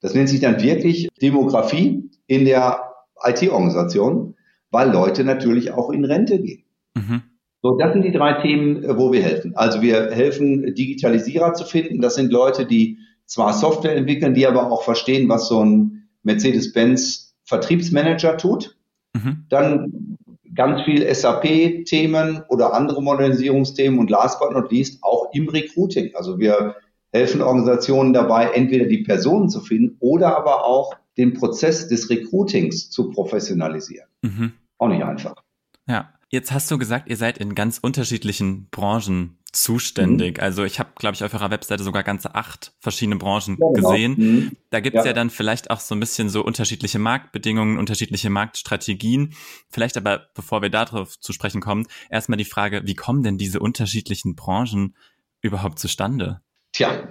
Das 0.00 0.14
nennt 0.14 0.28
sich 0.28 0.40
dann 0.40 0.62
wirklich 0.62 1.08
Demografie 1.20 2.10
in 2.26 2.44
der 2.44 2.92
IT-Organisation, 3.22 4.34
weil 4.70 4.90
Leute 4.90 5.24
natürlich 5.24 5.72
auch 5.72 5.90
in 5.90 6.04
Rente 6.04 6.40
gehen. 6.40 6.64
Mhm. 6.94 7.22
So, 7.62 7.76
das 7.76 7.92
sind 7.92 8.02
die 8.02 8.12
drei 8.12 8.40
Themen, 8.42 8.84
äh, 8.84 8.96
wo 8.96 9.12
wir 9.12 9.22
helfen. 9.22 9.56
Also 9.56 9.82
wir 9.82 10.10
helfen, 10.10 10.74
Digitalisierer 10.74 11.54
zu 11.54 11.64
finden. 11.64 12.00
Das 12.00 12.14
sind 12.14 12.30
Leute, 12.30 12.66
die 12.66 12.98
zwar 13.24 13.52
Software 13.52 13.96
entwickeln, 13.96 14.34
die 14.34 14.46
aber 14.46 14.70
auch 14.70 14.84
verstehen, 14.84 15.28
was 15.28 15.48
so 15.48 15.64
ein 15.64 16.08
Mercedes-Benz 16.22 17.34
Vertriebsmanager 17.44 18.36
tut. 18.36 18.76
Mhm. 19.14 19.46
Dann 19.48 20.16
ganz 20.56 20.82
viel 20.82 21.14
SAP-Themen 21.14 22.42
oder 22.48 22.74
andere 22.74 23.02
Modernisierungsthemen 23.02 23.98
und 23.98 24.10
last 24.10 24.40
but 24.40 24.52
not 24.52 24.70
least 24.72 25.02
auch 25.02 25.30
im 25.32 25.48
Recruiting. 25.48 26.14
Also 26.14 26.38
wir 26.38 26.74
helfen 27.12 27.42
Organisationen 27.42 28.12
dabei, 28.12 28.50
entweder 28.50 28.86
die 28.86 29.04
Personen 29.04 29.48
zu 29.48 29.60
finden 29.60 29.96
oder 30.00 30.36
aber 30.36 30.64
auch 30.64 30.96
den 31.16 31.34
Prozess 31.34 31.88
des 31.88 32.10
Recruitings 32.10 32.90
zu 32.90 33.10
professionalisieren. 33.10 34.08
Mhm. 34.22 34.52
Auch 34.78 34.88
nicht 34.88 35.02
einfach. 35.02 35.42
Ja, 35.88 36.10
jetzt 36.28 36.52
hast 36.52 36.70
du 36.70 36.78
gesagt, 36.78 37.08
ihr 37.08 37.16
seid 37.16 37.38
in 37.38 37.54
ganz 37.54 37.78
unterschiedlichen 37.78 38.68
Branchen 38.70 39.38
zuständig. 39.52 40.36
Mhm. 40.36 40.42
Also 40.42 40.64
ich 40.64 40.78
habe, 40.78 40.90
glaube 40.96 41.14
ich, 41.14 41.24
auf 41.24 41.32
eurer 41.32 41.50
Webseite 41.50 41.82
sogar 41.82 42.02
ganze 42.02 42.34
acht 42.34 42.74
verschiedene 42.78 43.16
Branchen 43.16 43.56
ja, 43.58 43.66
genau. 43.74 43.90
gesehen. 43.90 44.14
Mhm. 44.16 44.52
Da 44.70 44.80
gibt's 44.80 44.98
ja. 44.98 45.06
ja 45.06 45.12
dann 45.12 45.30
vielleicht 45.30 45.70
auch 45.70 45.80
so 45.80 45.94
ein 45.94 46.00
bisschen 46.00 46.28
so 46.28 46.44
unterschiedliche 46.44 46.98
Marktbedingungen, 46.98 47.78
unterschiedliche 47.78 48.28
Marktstrategien. 48.28 49.34
Vielleicht 49.70 49.96
aber, 49.96 50.28
bevor 50.34 50.62
wir 50.62 50.70
darauf 50.70 51.18
zu 51.18 51.32
sprechen 51.32 51.60
kommen, 51.60 51.86
erstmal 52.10 52.36
die 52.36 52.44
Frage, 52.44 52.82
wie 52.84 52.94
kommen 52.94 53.22
denn 53.22 53.38
diese 53.38 53.60
unterschiedlichen 53.60 54.36
Branchen 54.36 54.94
überhaupt 55.40 55.78
zustande? 55.78 56.42
Tja, 56.72 57.08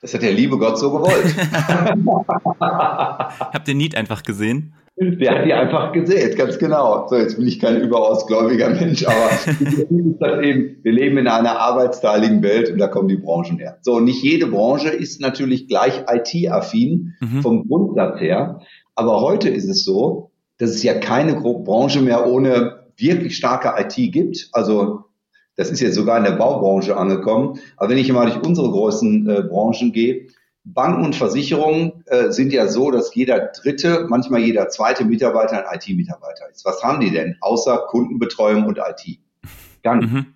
das 0.00 0.14
hat 0.14 0.22
der 0.22 0.32
liebe 0.32 0.58
Gott 0.58 0.78
so 0.78 0.92
gewollt. 0.92 1.34
Habt 2.60 3.66
ihr 3.66 3.74
Need 3.74 3.96
einfach 3.96 4.22
gesehen? 4.22 4.74
Der 5.20 5.38
hat 5.38 5.46
die 5.46 5.52
einfach 5.52 5.92
gesät, 5.92 6.36
ganz 6.36 6.58
genau. 6.58 7.06
So, 7.08 7.16
jetzt 7.16 7.36
bin 7.36 7.46
ich 7.46 7.60
kein 7.60 7.80
überaus 7.80 8.26
gläubiger 8.26 8.70
Mensch, 8.70 9.06
aber 9.06 9.30
eben, 10.42 10.76
wir 10.82 10.92
leben 10.92 11.18
in 11.18 11.28
einer 11.28 11.58
arbeitsteiligen 11.60 12.42
Welt 12.42 12.70
und 12.70 12.78
da 12.78 12.88
kommen 12.88 13.08
die 13.08 13.16
Branchen 13.16 13.58
her. 13.58 13.78
So, 13.82 14.00
nicht 14.00 14.22
jede 14.22 14.46
Branche 14.46 14.88
ist 14.88 15.20
natürlich 15.20 15.68
gleich 15.68 16.04
IT-affin 16.08 17.14
mhm. 17.20 17.42
vom 17.42 17.68
Grundsatz 17.68 18.20
her. 18.20 18.60
Aber 18.94 19.20
heute 19.20 19.48
ist 19.48 19.68
es 19.68 19.84
so, 19.84 20.32
dass 20.58 20.70
es 20.70 20.82
ja 20.82 20.94
keine 20.94 21.40
Branche 21.40 22.00
mehr 22.00 22.26
ohne 22.26 22.78
wirklich 22.96 23.36
starke 23.36 23.74
IT 23.80 24.12
gibt. 24.12 24.48
Also 24.52 25.04
das 25.54 25.70
ist 25.70 25.80
jetzt 25.80 25.94
sogar 25.94 26.18
in 26.18 26.24
der 26.24 26.32
Baubranche 26.32 26.96
angekommen. 26.96 27.60
Aber 27.76 27.90
wenn 27.90 27.98
ich 27.98 28.12
mal 28.12 28.26
durch 28.26 28.44
unsere 28.44 28.70
großen 28.70 29.28
äh, 29.28 29.42
Branchen 29.42 29.92
gehe, 29.92 30.26
Banken 30.74 31.04
und 31.04 31.16
Versicherungen 31.16 32.04
äh, 32.06 32.30
sind 32.30 32.52
ja 32.52 32.68
so, 32.68 32.90
dass 32.90 33.14
jeder 33.14 33.50
dritte, 33.60 34.06
manchmal 34.08 34.40
jeder 34.40 34.68
zweite 34.68 35.04
Mitarbeiter 35.04 35.68
ein 35.68 35.78
IT-Mitarbeiter 35.78 36.48
ist. 36.50 36.64
Was 36.64 36.82
haben 36.82 37.00
die 37.00 37.10
denn 37.10 37.36
außer 37.40 37.86
Kundenbetreuung 37.88 38.66
und 38.66 38.78
IT? 38.78 39.18
Gar 39.82 39.96
nicht. 39.96 40.12
Mhm. 40.12 40.26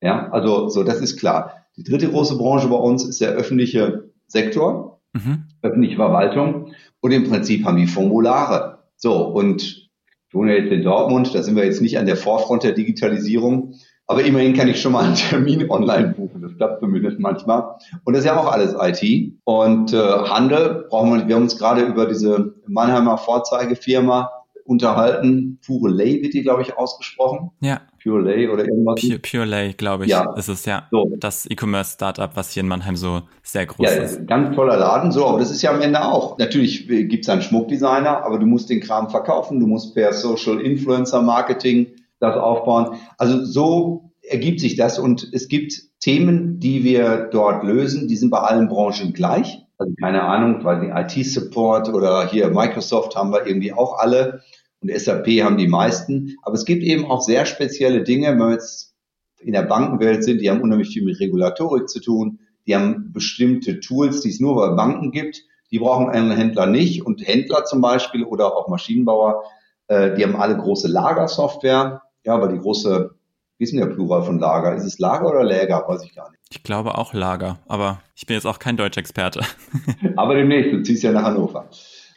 Ja, 0.00 0.30
also 0.30 0.68
so, 0.68 0.84
das 0.84 1.00
ist 1.00 1.18
klar. 1.18 1.66
Die 1.76 1.82
dritte 1.82 2.08
große 2.08 2.36
Branche 2.36 2.68
bei 2.68 2.76
uns 2.76 3.04
ist 3.04 3.20
der 3.20 3.30
öffentliche 3.30 4.10
Sektor, 4.26 5.00
mhm. 5.12 5.44
öffentliche 5.62 5.96
Verwaltung. 5.96 6.72
Und 7.00 7.10
im 7.10 7.28
Prinzip 7.28 7.64
haben 7.64 7.76
die 7.76 7.86
Formulare. 7.86 8.84
So, 8.96 9.26
und 9.26 9.62
ich 9.62 10.34
wohne 10.34 10.56
jetzt 10.56 10.70
in 10.70 10.82
Dortmund, 10.82 11.34
da 11.34 11.42
sind 11.42 11.56
wir 11.56 11.64
jetzt 11.64 11.82
nicht 11.82 11.98
an 11.98 12.06
der 12.06 12.16
Vorfront 12.16 12.62
der 12.62 12.72
Digitalisierung. 12.72 13.74
Aber 14.10 14.24
immerhin 14.24 14.54
kann 14.54 14.66
ich 14.66 14.82
schon 14.82 14.90
mal 14.90 15.04
einen 15.04 15.14
Termin 15.14 15.70
online 15.70 16.08
buchen. 16.08 16.42
Das 16.42 16.56
klappt 16.56 16.80
zumindest 16.80 17.20
manchmal. 17.20 17.76
Und 18.02 18.14
das 18.14 18.24
ist 18.24 18.26
ja 18.26 18.36
auch 18.36 18.50
alles 18.50 18.74
IT. 18.76 19.34
Und 19.44 19.92
äh, 19.92 19.96
Handel 19.96 20.86
brauchen 20.90 21.12
wir, 21.16 21.28
wir 21.28 21.36
haben 21.36 21.44
uns 21.44 21.56
gerade 21.56 21.82
über 21.82 22.06
diese 22.06 22.56
Mannheimer 22.66 23.18
Vorzeigefirma 23.18 24.28
unterhalten. 24.64 25.60
Pure 25.64 25.92
Lay 25.92 26.20
wird 26.22 26.34
die, 26.34 26.42
glaube 26.42 26.62
ich, 26.62 26.76
ausgesprochen. 26.76 27.52
Ja. 27.60 27.82
Pure 28.02 28.22
Lay 28.22 28.48
oder 28.48 28.64
irgendwas. 28.64 29.00
Pure, 29.00 29.20
Pure 29.20 29.44
Lay, 29.44 29.74
glaube 29.74 30.06
ich, 30.06 30.10
ja. 30.10 30.34
ist 30.36 30.48
es 30.48 30.64
ja. 30.64 30.88
So. 30.90 31.12
Das 31.20 31.46
E-Commerce-Startup, 31.48 32.30
was 32.34 32.50
hier 32.50 32.64
in 32.64 32.68
Mannheim 32.68 32.96
so 32.96 33.22
sehr 33.44 33.66
groß 33.66 33.86
ja, 33.88 33.92
ist. 33.92 34.26
Ganz 34.26 34.56
toller 34.56 34.76
Laden, 34.76 35.12
so, 35.12 35.24
aber 35.24 35.38
das 35.38 35.52
ist 35.52 35.62
ja 35.62 35.70
am 35.70 35.80
Ende 35.80 36.04
auch. 36.04 36.36
Natürlich 36.36 36.88
gibt 36.88 37.24
es 37.24 37.28
einen 37.28 37.42
Schmuckdesigner, 37.42 38.24
aber 38.24 38.40
du 38.40 38.46
musst 38.46 38.70
den 38.70 38.80
Kram 38.80 39.08
verkaufen, 39.08 39.60
du 39.60 39.68
musst 39.68 39.94
per 39.94 40.12
Social 40.12 40.60
Influencer 40.60 41.22
Marketing 41.22 41.86
das 42.20 42.36
aufbauen. 42.36 42.98
Also 43.18 43.44
so 43.44 44.12
ergibt 44.22 44.60
sich 44.60 44.76
das 44.76 44.98
und 44.98 45.28
es 45.32 45.48
gibt 45.48 45.72
Themen, 45.98 46.60
die 46.60 46.84
wir 46.84 47.28
dort 47.30 47.64
lösen, 47.64 48.08
die 48.08 48.16
sind 48.16 48.30
bei 48.30 48.38
allen 48.38 48.68
Branchen 48.68 49.12
gleich. 49.12 49.66
Also 49.78 49.92
keine 49.98 50.22
Ahnung, 50.22 50.62
weil 50.64 50.80
die 50.80 51.20
IT-Support 51.20 51.88
oder 51.88 52.28
hier 52.28 52.50
Microsoft 52.50 53.16
haben 53.16 53.32
wir 53.32 53.46
irgendwie 53.46 53.72
auch 53.72 53.98
alle 53.98 54.42
und 54.80 54.90
SAP 54.90 55.26
haben 55.42 55.56
die 55.56 55.68
meisten. 55.68 56.36
Aber 56.42 56.54
es 56.54 56.64
gibt 56.64 56.82
eben 56.82 57.04
auch 57.06 57.22
sehr 57.22 57.46
spezielle 57.46 58.02
Dinge, 58.02 58.28
wenn 58.28 58.38
wir 58.38 58.52
jetzt 58.52 58.94
in 59.40 59.52
der 59.52 59.62
Bankenwelt 59.62 60.22
sind, 60.22 60.40
die 60.40 60.50
haben 60.50 60.60
unheimlich 60.60 60.90
viel 60.90 61.04
mit 61.04 61.18
Regulatorik 61.18 61.88
zu 61.88 62.00
tun. 62.00 62.40
Die 62.66 62.74
haben 62.74 63.12
bestimmte 63.12 63.80
Tools, 63.80 64.20
die 64.20 64.28
es 64.28 64.40
nur 64.40 64.54
bei 64.56 64.74
Banken 64.74 65.12
gibt. 65.12 65.42
Die 65.70 65.78
brauchen 65.78 66.10
einen 66.10 66.30
Händler 66.30 66.66
nicht. 66.66 67.04
Und 67.04 67.26
Händler 67.26 67.64
zum 67.64 67.80
Beispiel 67.80 68.24
oder 68.24 68.54
auch 68.54 68.68
Maschinenbauer, 68.68 69.44
äh, 69.88 70.14
die 70.14 70.24
haben 70.24 70.36
alle 70.36 70.56
große 70.56 70.88
Lagersoftware 70.88 72.02
ja, 72.24 72.34
aber 72.34 72.48
die 72.48 72.58
große, 72.58 73.14
wie 73.58 73.64
ist 73.64 73.72
denn 73.72 73.80
der 73.80 73.94
Plural 73.94 74.22
von 74.22 74.38
Lager? 74.38 74.74
Ist 74.74 74.84
es 74.84 74.98
Lager 74.98 75.30
oder 75.30 75.44
Läger? 75.44 75.84
Weiß 75.86 76.04
ich 76.04 76.14
gar 76.14 76.30
nicht. 76.30 76.40
Ich 76.50 76.62
glaube 76.62 76.98
auch 76.98 77.14
Lager, 77.14 77.58
aber 77.66 78.00
ich 78.14 78.26
bin 78.26 78.34
jetzt 78.34 78.46
auch 78.46 78.58
kein 78.58 78.76
Deutschexperte. 78.76 79.40
aber 80.16 80.34
demnächst, 80.34 80.72
du 80.72 80.82
ziehst 80.82 81.02
ja 81.02 81.12
nach 81.12 81.24
Hannover. 81.24 81.68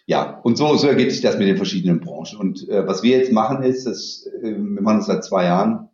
Ja, 0.05 0.39
und 0.43 0.57
so, 0.57 0.75
so 0.75 0.87
ergibt 0.87 1.11
sich 1.11 1.21
das 1.21 1.37
mit 1.37 1.47
den 1.47 1.55
verschiedenen 1.55 2.01
Branchen. 2.01 2.37
Und 2.37 2.67
äh, 2.67 2.85
was 2.85 3.03
wir 3.03 3.17
jetzt 3.17 3.31
machen 3.31 3.63
ist, 3.63 3.85
dass, 3.85 4.27
äh, 4.41 4.55
wir 4.55 4.81
machen 4.81 4.99
es 4.99 5.05
seit 5.05 5.23
zwei 5.23 5.45
Jahren, 5.45 5.89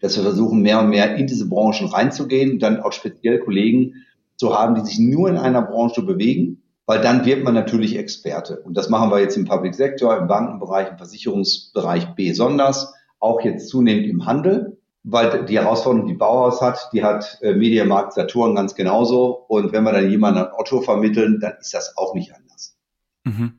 dass 0.00 0.16
wir 0.16 0.22
versuchen, 0.22 0.62
mehr 0.62 0.80
und 0.80 0.90
mehr 0.90 1.16
in 1.16 1.26
diese 1.26 1.48
Branchen 1.48 1.88
reinzugehen 1.88 2.52
und 2.52 2.62
dann 2.62 2.80
auch 2.80 2.92
speziell 2.92 3.40
Kollegen 3.40 4.06
zu 4.36 4.56
haben, 4.56 4.74
die 4.74 4.82
sich 4.82 4.98
nur 4.98 5.28
in 5.28 5.36
einer 5.36 5.62
Branche 5.62 6.02
bewegen 6.02 6.62
weil 6.86 7.00
dann 7.00 7.26
wird 7.26 7.44
man 7.44 7.54
natürlich 7.54 7.98
Experte. 7.98 8.60
Und 8.60 8.76
das 8.76 8.88
machen 8.88 9.10
wir 9.10 9.20
jetzt 9.20 9.36
im 9.36 9.44
Public 9.44 9.74
Sector, 9.74 10.16
im 10.16 10.28
Bankenbereich, 10.28 10.90
im 10.90 10.96
Versicherungsbereich 10.96 12.14
besonders 12.14 12.94
auch 13.18 13.40
jetzt 13.42 13.68
zunehmend 13.68 14.06
im 14.06 14.26
Handel, 14.26 14.78
weil 15.02 15.44
die 15.46 15.58
Herausforderung, 15.58 16.08
die 16.08 16.14
Bauhaus 16.14 16.60
hat, 16.60 16.90
die 16.92 17.04
hat 17.04 17.38
äh, 17.42 17.54
Mediamarkt 17.54 18.14
Saturn 18.14 18.54
ganz 18.54 18.74
genauso. 18.74 19.44
Und 19.48 19.72
wenn 19.72 19.84
wir 19.84 19.92
dann 19.92 20.10
jemanden 20.10 20.40
an 20.40 20.50
Otto 20.56 20.80
vermitteln, 20.80 21.38
dann 21.40 21.54
ist 21.60 21.72
das 21.74 21.96
auch 21.96 22.14
nicht 22.14 22.34
anders. 22.34 22.76
Mhm. 23.24 23.54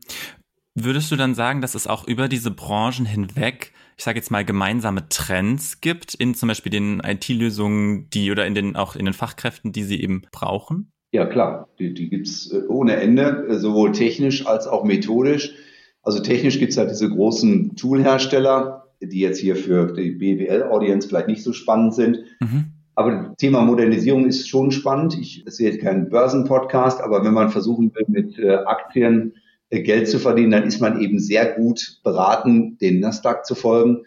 Würdest 0.76 1.12
du 1.12 1.16
dann 1.16 1.34
sagen, 1.34 1.62
dass 1.62 1.74
es 1.74 1.88
auch 1.88 2.08
über 2.08 2.28
diese 2.28 2.52
Branchen 2.52 3.06
hinweg, 3.06 3.74
ich 3.98 4.04
sage 4.04 4.20
jetzt 4.20 4.30
mal, 4.30 4.46
gemeinsame 4.46 5.10
Trends 5.10 5.82
gibt 5.82 6.14
in 6.14 6.36
zum 6.36 6.50
Beispiel 6.50 6.72
den 6.72 7.00
IT-Lösungen, 7.00 8.10
die 8.12 8.32
oder 8.32 8.46
in 8.46 8.54
den 8.54 8.76
auch 8.76 8.96
in 8.96 9.06
den 9.06 9.16
Fachkräften, 9.16 9.72
die 9.72 9.84
sie 9.84 10.00
eben 10.00 10.22
brauchen? 10.32 10.92
Ja, 11.12 11.26
klar, 11.26 11.70
die, 11.80 11.94
die 11.94 12.10
gibt's 12.10 12.52
äh, 12.52 12.62
ohne 12.68 12.98
Ende, 12.98 13.48
äh, 13.48 13.58
sowohl 13.58 13.92
technisch 13.92 14.46
als 14.46 14.68
auch 14.68 14.84
methodisch. 14.84 15.56
Also 16.04 16.20
technisch 16.20 16.60
gibt's 16.60 16.78
halt 16.78 16.92
diese 16.92 17.10
großen 17.10 17.76
Toolhersteller, 17.76 18.87
die 19.02 19.20
jetzt 19.20 19.40
hier 19.40 19.56
für 19.56 19.94
die 19.94 20.12
BWL-Audience 20.12 21.08
vielleicht 21.08 21.28
nicht 21.28 21.44
so 21.44 21.54
spannend 21.54 21.94
sind. 21.94 22.20
Mhm. 22.40 22.72
Aber 22.96 23.12
das 23.12 23.38
Thema 23.38 23.62
Modernisierung 23.62 24.26
ist 24.26 24.50
schon 24.50 24.72
spannend. 24.72 25.18
Ich 25.20 25.44
sehe 25.46 25.70
jetzt 25.70 25.82
keinen 25.82 26.10
Börsenpodcast, 26.10 27.00
aber 27.00 27.24
wenn 27.24 27.34
man 27.34 27.52
versuchen 27.52 27.94
will, 27.94 28.06
mit 28.08 28.40
äh, 28.40 28.56
Aktien 28.56 29.36
äh, 29.70 29.84
Geld 29.84 30.10
zu 30.10 30.18
verdienen, 30.18 30.50
dann 30.50 30.64
ist 30.64 30.82
man 30.82 31.00
eben 31.00 31.20
sehr 31.20 31.54
gut 31.54 32.00
beraten, 32.04 32.80
den 32.80 33.00
Nasdaq 33.00 33.46
zu 33.46 33.54
folgen. 33.54 34.06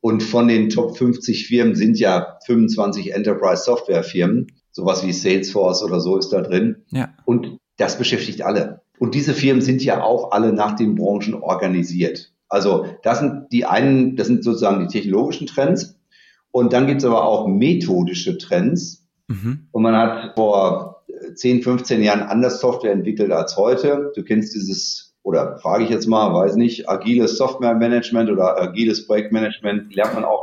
Und 0.00 0.22
von 0.22 0.48
den 0.48 0.68
Top 0.68 0.98
50 0.98 1.46
Firmen 1.46 1.74
sind 1.74 1.98
ja 1.98 2.38
25 2.44 3.14
Enterprise 3.14 3.64
Software 3.64 4.04
Firmen. 4.04 4.52
Sowas 4.70 5.06
wie 5.06 5.12
Salesforce 5.12 5.82
oder 5.82 6.00
so 6.00 6.18
ist 6.18 6.28
da 6.28 6.42
drin. 6.42 6.84
Ja. 6.90 7.14
Und 7.24 7.58
das 7.78 7.96
beschäftigt 7.96 8.42
alle. 8.42 8.82
Und 8.98 9.14
diese 9.14 9.32
Firmen 9.32 9.62
sind 9.62 9.82
ja 9.82 10.02
auch 10.02 10.32
alle 10.32 10.52
nach 10.52 10.76
den 10.76 10.94
Branchen 10.94 11.34
organisiert. 11.34 12.32
Also 12.48 12.86
das 13.02 13.18
sind 13.20 13.48
die 13.52 13.64
einen, 13.64 14.16
das 14.16 14.26
sind 14.26 14.44
sozusagen 14.44 14.80
die 14.80 14.92
technologischen 14.92 15.46
Trends. 15.46 15.98
Und 16.50 16.72
dann 16.72 16.86
gibt 16.86 17.00
es 17.00 17.04
aber 17.04 17.24
auch 17.24 17.46
methodische 17.46 18.38
Trends. 18.38 19.06
Mhm. 19.28 19.68
Und 19.72 19.82
man 19.82 19.96
hat 19.96 20.34
vor 20.36 21.04
10, 21.34 21.62
15 21.62 22.02
Jahren 22.02 22.22
anders 22.22 22.60
Software 22.60 22.92
entwickelt 22.92 23.32
als 23.32 23.56
heute. 23.56 24.12
Du 24.14 24.22
kennst 24.22 24.54
dieses, 24.54 25.14
oder 25.22 25.58
frage 25.58 25.84
ich 25.84 25.90
jetzt 25.90 26.06
mal, 26.06 26.32
weiß 26.32 26.56
nicht, 26.56 26.88
agiles 26.88 27.36
Software-Management 27.36 28.30
oder 28.30 28.60
agiles 28.60 29.06
Projektmanagement, 29.06 29.94
lernt 29.94 30.14
man 30.14 30.24
auch. 30.24 30.42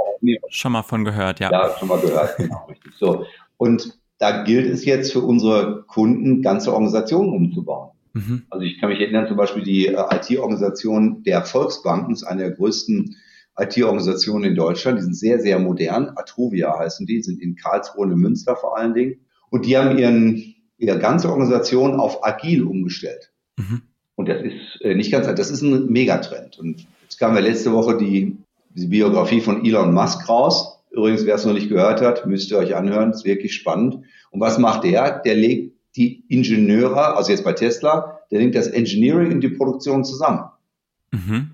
Schon 0.50 0.72
mal 0.72 0.84
von 0.84 1.04
gehört, 1.04 1.40
ja. 1.40 1.52
Ja, 1.52 1.76
schon 1.78 1.88
mal 1.88 2.00
gehört, 2.00 2.36
genau, 2.38 2.66
richtig. 2.70 2.94
So. 2.98 3.26
Und 3.58 3.98
da 4.20 4.44
gilt 4.44 4.72
es 4.72 4.86
jetzt 4.86 5.12
für 5.12 5.22
unsere 5.22 5.84
Kunden, 5.88 6.42
ganze 6.42 6.72
Organisationen 6.72 7.34
umzubauen. 7.34 7.92
Mhm. 8.14 8.44
Also 8.50 8.66
ich 8.66 8.80
kann 8.80 8.90
mich 8.90 9.00
erinnern, 9.00 9.28
zum 9.28 9.38
Beispiel 9.38 9.64
die 9.64 9.88
äh, 9.88 9.96
IT-Organisation 10.12 11.24
der 11.24 11.44
Volksbanken 11.44 12.14
ist 12.14 12.24
eine 12.24 12.44
der 12.44 12.52
größten 12.52 13.16
IT-Organisationen 13.58 14.46
in 14.46 14.56
Deutschland. 14.56 15.00
Die 15.00 15.04
sind 15.04 15.16
sehr, 15.16 15.40
sehr 15.40 15.60
modern. 15.60 16.12
Atrovia 16.16 16.78
heißen 16.78 17.06
die, 17.06 17.22
sind 17.22 17.42
in 17.42 17.56
Karlsruhe 17.56 18.06
und 18.06 18.12
in 18.12 18.20
Münster 18.20 18.56
vor 18.56 18.78
allen 18.78 18.94
Dingen. 18.94 19.20
Und 19.50 19.66
die 19.66 19.78
haben 19.78 19.98
ihren, 19.98 20.56
ihre 20.78 21.00
ganze 21.00 21.30
Organisation 21.30 21.96
auf 21.96 22.26
agil 22.26 22.64
umgestellt. 22.64 23.32
Mhm. 23.58 23.82
Und 24.16 24.30
das 24.30 24.42
ist 24.44 24.82
äh, 24.82 24.96
nicht 24.96 25.12
ganz, 25.12 25.28
das 25.28 25.50
ist 25.50 25.62
ein 25.62 25.88
Megatrend. 25.88 26.60
Und 26.60 26.86
jetzt 27.04 27.18
kam 27.18 27.36
ja 27.36 27.42
letzte 27.42 27.74
Woche 27.74 27.98
die, 27.98 28.38
die 28.76 28.88
Biografie 28.88 29.42
von 29.42 29.66
Elon 29.66 29.94
Musk 29.94 30.30
raus. 30.30 30.80
Übrigens, 30.92 31.26
wer 31.26 31.36
es 31.36 31.46
noch 31.46 31.54
nicht 31.54 31.70
gehört 31.70 32.02
hat, 32.02 32.28
müsst 32.28 32.52
ihr 32.52 32.58
euch 32.58 32.76
anhören. 32.76 33.12
Ist 33.12 33.26
wirklich 33.26 33.56
spannend. 33.56 34.06
Und 34.30 34.40
was 34.40 34.60
macht 34.60 34.84
der? 34.84 35.20
Der 35.20 35.36
legt 35.36 35.73
die 35.96 36.24
Ingenieure, 36.28 37.16
also 37.16 37.32
jetzt 37.32 37.44
bei 37.44 37.54
Tesla, 37.54 38.20
der 38.32 38.40
legt 38.40 38.56
das 38.56 38.68
Engineering 38.68 39.32
und 39.32 39.42
die 39.42 39.50
Produktion 39.50 40.04
zusammen. 40.04 40.50
Mhm. 41.12 41.52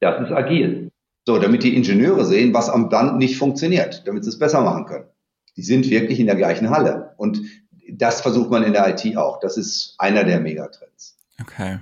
Das 0.00 0.28
ist 0.28 0.32
agil. 0.32 0.90
So, 1.26 1.38
damit 1.38 1.62
die 1.62 1.76
Ingenieure 1.76 2.24
sehen, 2.24 2.52
was 2.52 2.68
am 2.68 2.88
Band 2.88 3.18
nicht 3.18 3.36
funktioniert, 3.36 4.06
damit 4.06 4.24
sie 4.24 4.30
es 4.30 4.38
besser 4.38 4.62
machen 4.62 4.86
können. 4.86 5.04
Die 5.56 5.62
sind 5.62 5.88
wirklich 5.90 6.18
in 6.18 6.26
der 6.26 6.34
gleichen 6.34 6.70
Halle. 6.70 7.14
Und 7.16 7.42
das 7.88 8.20
versucht 8.20 8.50
man 8.50 8.64
in 8.64 8.72
der 8.72 8.88
IT 8.88 9.16
auch. 9.16 9.38
Das 9.40 9.56
ist 9.56 9.94
einer 9.98 10.24
der 10.24 10.40
Megatrends. 10.40 11.16
Okay. 11.40 11.78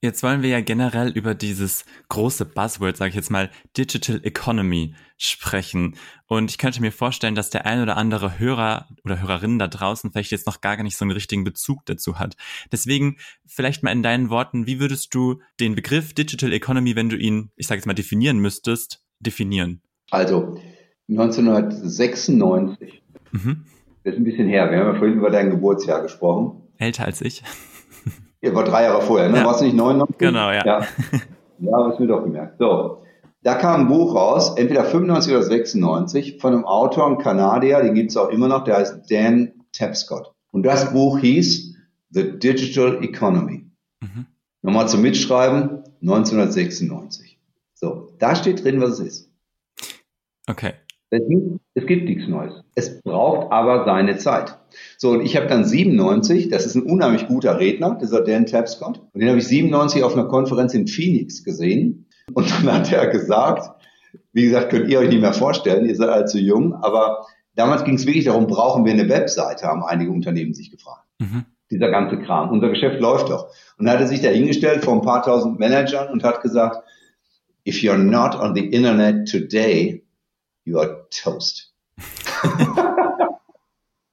Jetzt 0.00 0.22
wollen 0.22 0.40
wir 0.40 0.48
ja 0.48 0.62
generell 0.62 1.10
über 1.10 1.34
dieses 1.34 1.84
große 2.08 2.46
Buzzword, 2.46 2.96
sage 2.96 3.10
ich 3.10 3.16
jetzt 3.16 3.30
mal, 3.30 3.50
Digital 3.76 4.20
Economy 4.22 4.94
sprechen. 5.22 5.96
Und 6.26 6.50
ich 6.50 6.56
könnte 6.56 6.80
mir 6.80 6.92
vorstellen, 6.92 7.34
dass 7.34 7.50
der 7.50 7.66
ein 7.66 7.82
oder 7.82 7.96
andere 7.98 8.38
Hörer 8.38 8.88
oder 9.04 9.20
Hörerin 9.20 9.58
da 9.58 9.68
draußen 9.68 10.10
vielleicht 10.10 10.30
jetzt 10.30 10.46
noch 10.46 10.62
gar 10.62 10.82
nicht 10.82 10.96
so 10.96 11.04
einen 11.04 11.12
richtigen 11.12 11.44
Bezug 11.44 11.84
dazu 11.84 12.18
hat. 12.18 12.36
Deswegen 12.72 13.18
vielleicht 13.46 13.82
mal 13.82 13.92
in 13.92 14.02
deinen 14.02 14.30
Worten, 14.30 14.66
wie 14.66 14.80
würdest 14.80 15.14
du 15.14 15.40
den 15.60 15.74
Begriff 15.74 16.14
Digital 16.14 16.52
Economy, 16.54 16.96
wenn 16.96 17.10
du 17.10 17.16
ihn, 17.16 17.50
ich 17.56 17.66
sage 17.66 17.78
jetzt 17.78 17.86
mal, 17.86 17.92
definieren 17.92 18.38
müsstest, 18.38 19.04
definieren? 19.18 19.82
Also 20.10 20.58
1996. 21.10 23.02
Mhm. 23.32 23.66
Das 24.04 24.14
ist 24.14 24.20
ein 24.20 24.24
bisschen 24.24 24.48
her. 24.48 24.70
Wir 24.70 24.78
haben 24.78 24.94
ja 24.94 24.98
vorhin 24.98 25.18
über 25.18 25.30
dein 25.30 25.50
Geburtsjahr 25.50 26.00
gesprochen. 26.00 26.62
Älter 26.78 27.04
als 27.04 27.20
ich. 27.20 27.42
Ihr 28.40 28.54
war 28.54 28.64
drei 28.64 28.84
Jahre 28.84 29.02
vorher, 29.02 29.28
ne? 29.28 29.36
Ja. 29.38 29.44
Warst 29.44 29.60
du 29.60 29.66
nicht 29.66 29.76
99? 29.76 30.16
Genau, 30.16 30.50
ja. 30.50 30.64
Ja, 30.64 30.86
ja 31.58 31.72
habe 31.72 31.92
ich 31.92 32.00
mir 32.00 32.06
doch 32.06 32.22
gemerkt. 32.22 32.56
So. 32.58 33.02
Da 33.42 33.54
kam 33.54 33.82
ein 33.82 33.88
Buch 33.88 34.14
raus, 34.14 34.54
entweder 34.56 34.84
95 34.84 35.32
oder 35.32 35.42
96, 35.42 36.38
von 36.40 36.52
einem 36.52 36.64
Autor, 36.64 37.06
einem 37.06 37.18
Kanadier, 37.18 37.80
den 37.80 37.94
gibt 37.94 38.10
es 38.10 38.16
auch 38.16 38.28
immer 38.28 38.48
noch, 38.48 38.64
der 38.64 38.76
heißt 38.76 39.10
Dan 39.10 39.52
Tapscott. 39.72 40.32
Und 40.50 40.64
das 40.64 40.92
Buch 40.92 41.18
hieß 41.18 41.74
The 42.10 42.38
Digital 42.38 43.02
Economy. 43.02 43.66
Mhm. 44.00 44.26
Nochmal 44.62 44.88
zum 44.88 45.00
Mitschreiben, 45.00 45.84
1996. 46.02 47.38
So, 47.74 48.12
da 48.18 48.36
steht 48.36 48.62
drin, 48.62 48.80
was 48.80 48.98
es 48.98 49.00
ist. 49.00 49.30
Okay. 50.46 50.74
Es 51.10 51.22
gibt, 51.26 51.60
es 51.74 51.86
gibt 51.86 52.04
nichts 52.04 52.28
Neues. 52.28 52.62
Es 52.74 53.00
braucht 53.00 53.50
aber 53.52 53.84
seine 53.84 54.16
Zeit. 54.18 54.58
So, 54.96 55.10
und 55.10 55.22
ich 55.22 55.36
habe 55.36 55.46
dann 55.46 55.64
97, 55.64 56.50
das 56.50 56.66
ist 56.66 56.76
ein 56.76 56.82
unheimlich 56.82 57.26
guter 57.26 57.58
Redner, 57.58 57.98
dieser 58.00 58.22
Dan 58.22 58.46
Tapscott, 58.46 59.00
und 59.12 59.20
den 59.20 59.28
habe 59.28 59.38
ich 59.38 59.46
97 59.46 60.02
auf 60.02 60.14
einer 60.14 60.28
Konferenz 60.28 60.74
in 60.74 60.86
Phoenix 60.86 61.42
gesehen. 61.42 62.06
Und 62.34 62.50
dann 62.50 62.72
hat 62.72 62.92
er 62.92 63.06
gesagt, 63.08 63.70
wie 64.32 64.44
gesagt, 64.44 64.70
könnt 64.70 64.88
ihr 64.88 64.98
euch 64.98 65.08
nicht 65.08 65.20
mehr 65.20 65.32
vorstellen, 65.32 65.86
ihr 65.86 65.96
seid 65.96 66.08
allzu 66.08 66.38
jung, 66.38 66.74
aber 66.74 67.26
damals 67.54 67.84
ging 67.84 67.94
es 67.94 68.06
wirklich 68.06 68.24
darum, 68.24 68.46
brauchen 68.46 68.84
wir 68.84 68.92
eine 68.92 69.08
Webseite, 69.08 69.66
haben 69.66 69.84
einige 69.84 70.10
Unternehmen 70.10 70.54
sich 70.54 70.70
gefragt. 70.70 71.04
Mhm. 71.18 71.44
Dieser 71.70 71.90
ganze 71.90 72.18
Kram. 72.18 72.50
Unser 72.50 72.68
Geschäft 72.68 73.00
läuft 73.00 73.30
doch. 73.30 73.48
Und 73.78 73.86
dann 73.86 73.94
hat 73.94 74.00
er 74.00 74.08
sich 74.08 74.20
da 74.20 74.28
hingestellt 74.28 74.84
vor 74.84 74.94
ein 74.94 75.02
paar 75.02 75.22
tausend 75.22 75.60
Managern 75.60 76.08
und 76.08 76.24
hat 76.24 76.42
gesagt, 76.42 76.82
if 77.66 77.76
you're 77.76 77.96
not 77.96 78.34
on 78.34 78.54
the 78.54 78.66
internet 78.66 79.30
today, 79.30 80.04
you 80.64 80.78
are 80.78 81.06
toast. 81.10 81.72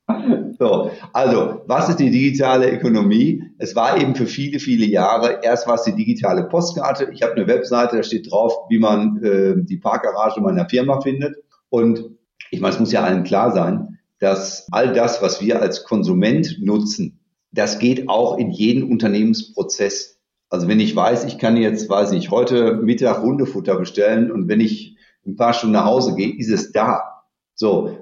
so, 0.59 0.91
also, 1.13 1.61
was 1.67 1.89
ist 1.89 1.99
die 1.99 2.09
digitale 2.09 2.71
Ökonomie? 2.71 3.43
Es 3.57 3.75
war 3.75 3.99
eben 3.99 4.15
für 4.15 4.25
viele, 4.25 4.59
viele 4.59 4.85
Jahre, 4.85 5.39
erst 5.43 5.67
war 5.67 5.75
es 5.75 5.83
die 5.83 5.95
digitale 5.95 6.43
Postkarte. 6.45 7.09
Ich 7.13 7.21
habe 7.21 7.33
eine 7.33 7.47
Webseite, 7.47 7.97
da 7.97 8.03
steht 8.03 8.31
drauf, 8.31 8.53
wie 8.69 8.79
man 8.79 9.23
äh, 9.23 9.55
die 9.57 9.77
Parkgarage 9.77 10.41
meiner 10.41 10.67
Firma 10.67 11.01
findet. 11.01 11.35
Und 11.69 12.17
ich 12.51 12.59
meine, 12.59 12.73
es 12.73 12.79
muss 12.79 12.91
ja 12.91 13.03
allen 13.03 13.23
klar 13.23 13.51
sein, 13.51 13.99
dass 14.19 14.67
all 14.71 14.93
das, 14.93 15.21
was 15.21 15.41
wir 15.41 15.61
als 15.61 15.83
Konsument 15.83 16.57
nutzen, 16.61 17.19
das 17.51 17.79
geht 17.79 18.09
auch 18.09 18.37
in 18.37 18.51
jeden 18.51 18.83
Unternehmensprozess. 18.83 20.19
Also 20.49 20.67
wenn 20.67 20.79
ich 20.79 20.95
weiß, 20.95 21.25
ich 21.25 21.37
kann 21.37 21.57
jetzt, 21.57 21.89
weiß 21.89 22.13
ich, 22.13 22.31
heute 22.31 22.75
Mittag 22.75 23.21
Hundefutter 23.21 23.77
bestellen 23.77 24.31
und 24.31 24.47
wenn 24.47 24.61
ich 24.61 24.95
ein 25.25 25.35
paar 25.35 25.53
Stunden 25.53 25.73
nach 25.73 25.85
Hause 25.85 26.15
gehe, 26.15 26.37
ist 26.37 26.49
es 26.49 26.71
da. 26.71 27.23
So, 27.53 27.97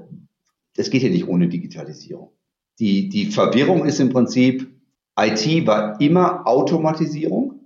das 0.75 0.89
geht 0.89 1.03
ja 1.03 1.09
nicht 1.09 1.27
ohne 1.27 1.47
Digitalisierung. 1.47 2.35
Die, 2.79 3.09
die 3.09 3.27
Verwirrung 3.27 3.85
ist 3.85 3.99
im 3.99 4.09
Prinzip, 4.09 4.67
IT 5.17 5.65
war 5.67 5.99
immer 6.01 6.45
Automatisierung. 6.45 7.61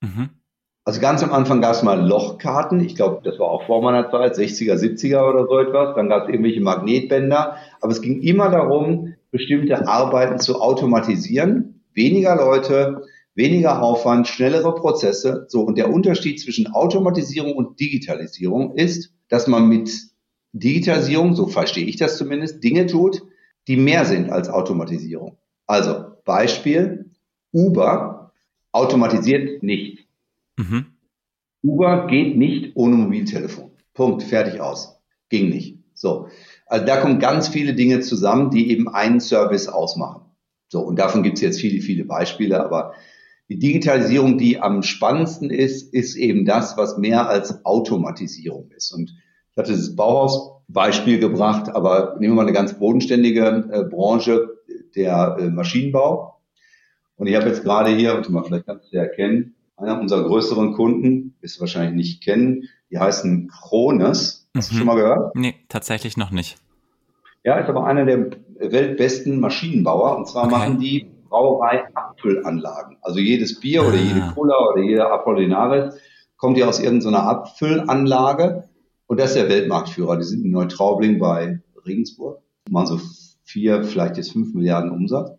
Mhm. 0.00 0.30
Also 0.84 1.00
ganz 1.00 1.22
am 1.22 1.32
Anfang 1.32 1.60
gab 1.60 1.74
es 1.74 1.82
mal 1.82 2.06
Lochkarten. 2.06 2.80
Ich 2.80 2.96
glaube, 2.96 3.20
das 3.22 3.38
war 3.38 3.48
auch 3.48 3.66
vor 3.66 3.82
meiner 3.82 4.10
Zeit, 4.10 4.34
60er, 4.34 4.74
70er 4.74 5.28
oder 5.28 5.46
so 5.46 5.58
etwas. 5.58 5.94
Dann 5.94 6.08
gab 6.08 6.24
es 6.24 6.28
irgendwelche 6.30 6.60
Magnetbänder. 6.60 7.56
Aber 7.80 7.92
es 7.92 8.02
ging 8.02 8.20
immer 8.22 8.50
darum, 8.50 9.14
bestimmte 9.30 9.86
Arbeiten 9.86 10.38
zu 10.38 10.60
automatisieren. 10.60 11.82
Weniger 11.94 12.36
Leute, 12.36 13.02
weniger 13.34 13.82
Aufwand, 13.82 14.26
schnellere 14.26 14.74
Prozesse. 14.74 15.46
So, 15.48 15.62
und 15.62 15.78
der 15.78 15.92
Unterschied 15.92 16.40
zwischen 16.40 16.68
Automatisierung 16.68 17.54
und 17.54 17.78
Digitalisierung 17.78 18.74
ist, 18.74 19.12
dass 19.28 19.46
man 19.46 19.68
mit 19.68 19.90
Digitalisierung, 20.52 21.34
so 21.36 21.46
verstehe 21.46 21.86
ich 21.86 21.96
das 21.96 22.16
zumindest, 22.16 22.64
Dinge 22.64 22.86
tut, 22.86 23.22
die 23.68 23.76
mehr 23.76 24.04
sind 24.04 24.30
als 24.30 24.48
Automatisierung. 24.48 25.38
Also 25.66 26.04
Beispiel, 26.24 27.10
Uber 27.52 28.32
automatisiert 28.72 29.62
nicht. 29.62 30.06
Mhm. 30.56 30.86
Uber 31.62 32.06
geht 32.06 32.36
nicht 32.36 32.76
ohne 32.76 32.96
Mobiltelefon. 32.96 33.70
Punkt, 33.94 34.22
fertig 34.22 34.60
aus. 34.60 35.00
Ging 35.28 35.48
nicht. 35.50 35.78
So. 35.94 36.28
Also 36.66 36.86
da 36.86 37.00
kommen 37.00 37.18
ganz 37.18 37.48
viele 37.48 37.74
Dinge 37.74 38.00
zusammen, 38.00 38.50
die 38.50 38.70
eben 38.70 38.88
einen 38.88 39.20
Service 39.20 39.68
ausmachen. 39.68 40.22
So, 40.68 40.80
und 40.80 40.98
davon 40.98 41.22
gibt 41.22 41.36
es 41.36 41.42
jetzt 41.42 41.60
viele, 41.60 41.82
viele 41.82 42.04
Beispiele, 42.04 42.64
aber 42.64 42.94
die 43.48 43.58
Digitalisierung, 43.58 44.38
die 44.38 44.60
am 44.60 44.84
spannendsten 44.84 45.50
ist, 45.50 45.92
ist 45.92 46.14
eben 46.14 46.44
das, 46.44 46.76
was 46.76 46.96
mehr 46.96 47.28
als 47.28 47.64
Automatisierung 47.64 48.70
ist. 48.70 48.92
Und 48.92 49.10
ich 49.50 49.56
hatte 49.56 49.72
das 49.72 49.96
Bauhaus-Beispiel 50.72 51.18
gebracht, 51.18 51.74
aber 51.74 52.16
nehmen 52.18 52.34
wir 52.34 52.36
mal 52.36 52.42
eine 52.42 52.52
ganz 52.52 52.78
bodenständige 52.78 53.68
äh, 53.70 53.84
Branche, 53.84 54.56
der 54.94 55.36
äh, 55.38 55.48
Maschinenbau. 55.48 56.40
Und 57.16 57.26
ich 57.26 57.36
habe 57.36 57.46
jetzt 57.48 57.62
gerade 57.62 57.90
hier, 57.90 58.14
warte 58.14 58.32
mal, 58.32 58.44
vielleicht 58.44 58.66
kannst 58.66 58.92
du 58.92 58.96
ja 58.96 59.02
erkennen, 59.02 59.54
einer 59.76 60.00
unserer 60.00 60.24
größeren 60.24 60.74
Kunden, 60.74 61.34
wirst 61.40 61.56
du 61.56 61.60
wahrscheinlich 61.60 61.94
nicht 61.94 62.24
kennen, 62.24 62.68
die 62.90 62.98
heißen 62.98 63.48
Krones. 63.48 64.48
Hast 64.56 64.70
mhm. 64.70 64.74
du 64.74 64.78
schon 64.78 64.86
mal 64.86 64.96
gehört? 64.96 65.36
Nee, 65.36 65.54
tatsächlich 65.68 66.16
noch 66.16 66.30
nicht. 66.30 66.56
Ja, 67.44 67.58
ist 67.58 67.68
aber 67.68 67.86
einer 67.86 68.04
der 68.04 68.30
weltbesten 68.58 69.40
Maschinenbauer. 69.40 70.16
Und 70.16 70.28
zwar 70.28 70.44
okay. 70.44 70.52
machen 70.52 70.78
die 70.78 71.10
Brauerei-Apfelanlagen. 71.28 72.98
Also 73.00 73.18
jedes 73.18 73.60
Bier 73.60 73.86
oder 73.86 73.96
jede 73.96 74.22
ah. 74.22 74.32
Cola 74.34 74.54
oder 74.72 74.82
jeder 74.82 75.12
Apollinaris 75.12 75.94
kommt 76.36 76.58
ja 76.58 76.66
aus 76.66 76.80
irgendeiner 76.80 77.22
Abfüllanlage. 77.22 78.69
Und 79.10 79.18
das 79.18 79.30
ist 79.30 79.38
der 79.38 79.48
Weltmarktführer. 79.48 80.18
Die 80.18 80.22
sind 80.22 80.44
in 80.44 80.52
Neutraubling 80.52 81.18
bei 81.18 81.60
Regensburg. 81.84 82.44
Machen 82.70 82.86
so 82.86 83.00
vier, 83.42 83.82
vielleicht 83.82 84.18
jetzt 84.18 84.30
fünf 84.30 84.54
Milliarden 84.54 84.92
Umsatz. 84.92 85.32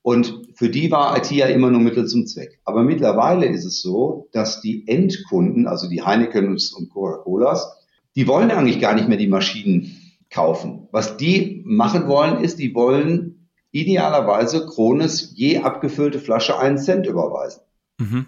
Und 0.00 0.48
für 0.54 0.70
die 0.70 0.90
war 0.90 1.14
IT 1.14 1.30
ja 1.30 1.44
immer 1.44 1.70
nur 1.70 1.82
Mittel 1.82 2.06
zum 2.06 2.26
Zweck. 2.26 2.58
Aber 2.64 2.82
mittlerweile 2.82 3.44
ist 3.44 3.66
es 3.66 3.82
so, 3.82 4.30
dass 4.32 4.62
die 4.62 4.88
Endkunden, 4.88 5.66
also 5.66 5.90
die 5.90 6.00
Heineken 6.00 6.48
und 6.48 6.90
Coca-Colas, 6.90 7.70
die 8.16 8.26
wollen 8.26 8.50
eigentlich 8.50 8.80
gar 8.80 8.94
nicht 8.94 9.08
mehr 9.08 9.18
die 9.18 9.28
Maschinen 9.28 9.94
kaufen. 10.30 10.88
Was 10.90 11.18
die 11.18 11.62
machen 11.66 12.08
wollen, 12.08 12.42
ist, 12.42 12.58
die 12.58 12.74
wollen 12.74 13.50
idealerweise 13.72 14.64
Krones 14.64 15.34
je 15.36 15.58
abgefüllte 15.58 16.18
Flasche 16.18 16.58
einen 16.58 16.78
Cent 16.78 17.06
überweisen. 17.06 17.60
Mhm. 17.98 18.24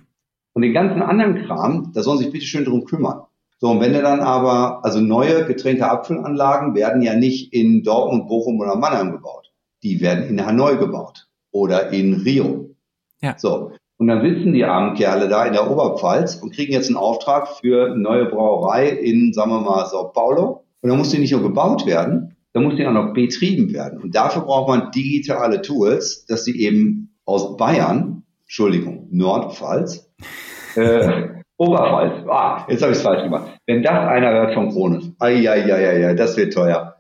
Und 0.53 0.61
den 0.61 0.75
ganzen 0.75 1.01
anderen 1.01 1.47
Kram, 1.47 1.91
da 1.95 2.03
sollen 2.03 2.19
sich 2.19 2.31
bitte 2.31 2.45
schön 2.45 2.67
drum 2.67 2.85
kümmern. 2.85 3.23
So, 3.63 3.69
und 3.69 3.81
wenn 3.81 3.93
du 3.93 4.01
dann 4.01 4.21
aber, 4.21 4.83
also 4.85 5.01
neue 5.01 5.45
getrennte 5.45 5.91
Apfelanlagen 5.91 6.75
werden 6.75 7.03
ja 7.03 7.15
nicht 7.15 7.53
in 7.53 7.83
Dortmund, 7.83 8.27
Bochum 8.27 8.59
oder 8.59 8.77
Mannheim 8.77 9.13
gebaut. 9.13 9.53
Die 9.83 10.01
werden 10.01 10.25
in 10.25 10.47
Hanoi 10.47 10.77
gebaut 10.77 11.29
oder 11.51 11.93
in 11.93 12.15
Rio. 12.15 12.71
Ja. 13.21 13.35
So. 13.39 13.73
Und 13.99 14.09
dann 14.09 14.23
sitzen 14.23 14.55
die 14.55 14.65
armen 14.65 14.95
Kerle 14.95 15.29
da 15.29 15.45
in 15.45 15.53
der 15.53 15.71
Oberpfalz 15.71 16.37
und 16.37 16.55
kriegen 16.55 16.73
jetzt 16.73 16.89
einen 16.89 16.97
Auftrag 16.97 17.49
für 17.61 17.91
eine 17.91 17.99
neue 17.99 18.25
Brauerei 18.25 18.89
in, 18.89 19.35
sagen 19.35 19.51
wir 19.51 19.61
mal, 19.61 19.85
Sao 19.85 20.09
Paulo. 20.09 20.65
Und 20.81 20.89
dann 20.89 20.97
muss 20.97 21.11
die 21.11 21.19
nicht 21.19 21.33
nur 21.33 21.43
gebaut 21.43 21.85
werden, 21.85 22.37
dann 22.55 22.63
muss 22.63 22.77
die 22.77 22.87
auch 22.87 22.93
noch 22.93 23.13
betrieben 23.13 23.75
werden. 23.75 24.01
Und 24.01 24.15
dafür 24.15 24.43
braucht 24.43 24.69
man 24.69 24.91
digitale 24.91 25.61
Tools, 25.61 26.25
dass 26.25 26.47
sie 26.47 26.59
eben 26.59 27.15
aus 27.27 27.59
Bayern, 27.59 28.23
Entschuldigung, 28.45 29.09
Nordpfalz, 29.11 30.11
äh, 30.77 31.29
Oberpfalz, 31.61 32.27
ah, 32.27 32.65
jetzt 32.71 32.81
habe 32.81 32.93
ich 32.93 32.99
es 32.99 33.05
falsch 33.05 33.23
gemacht. 33.23 33.51
Wenn 33.67 33.83
das 33.83 33.93
einer 33.93 34.31
hört 34.31 34.55
von 34.55 34.71
Kronen, 34.71 35.15
ja, 35.21 36.15
das 36.15 36.35
wird 36.39 36.55
teuer. 36.55 36.97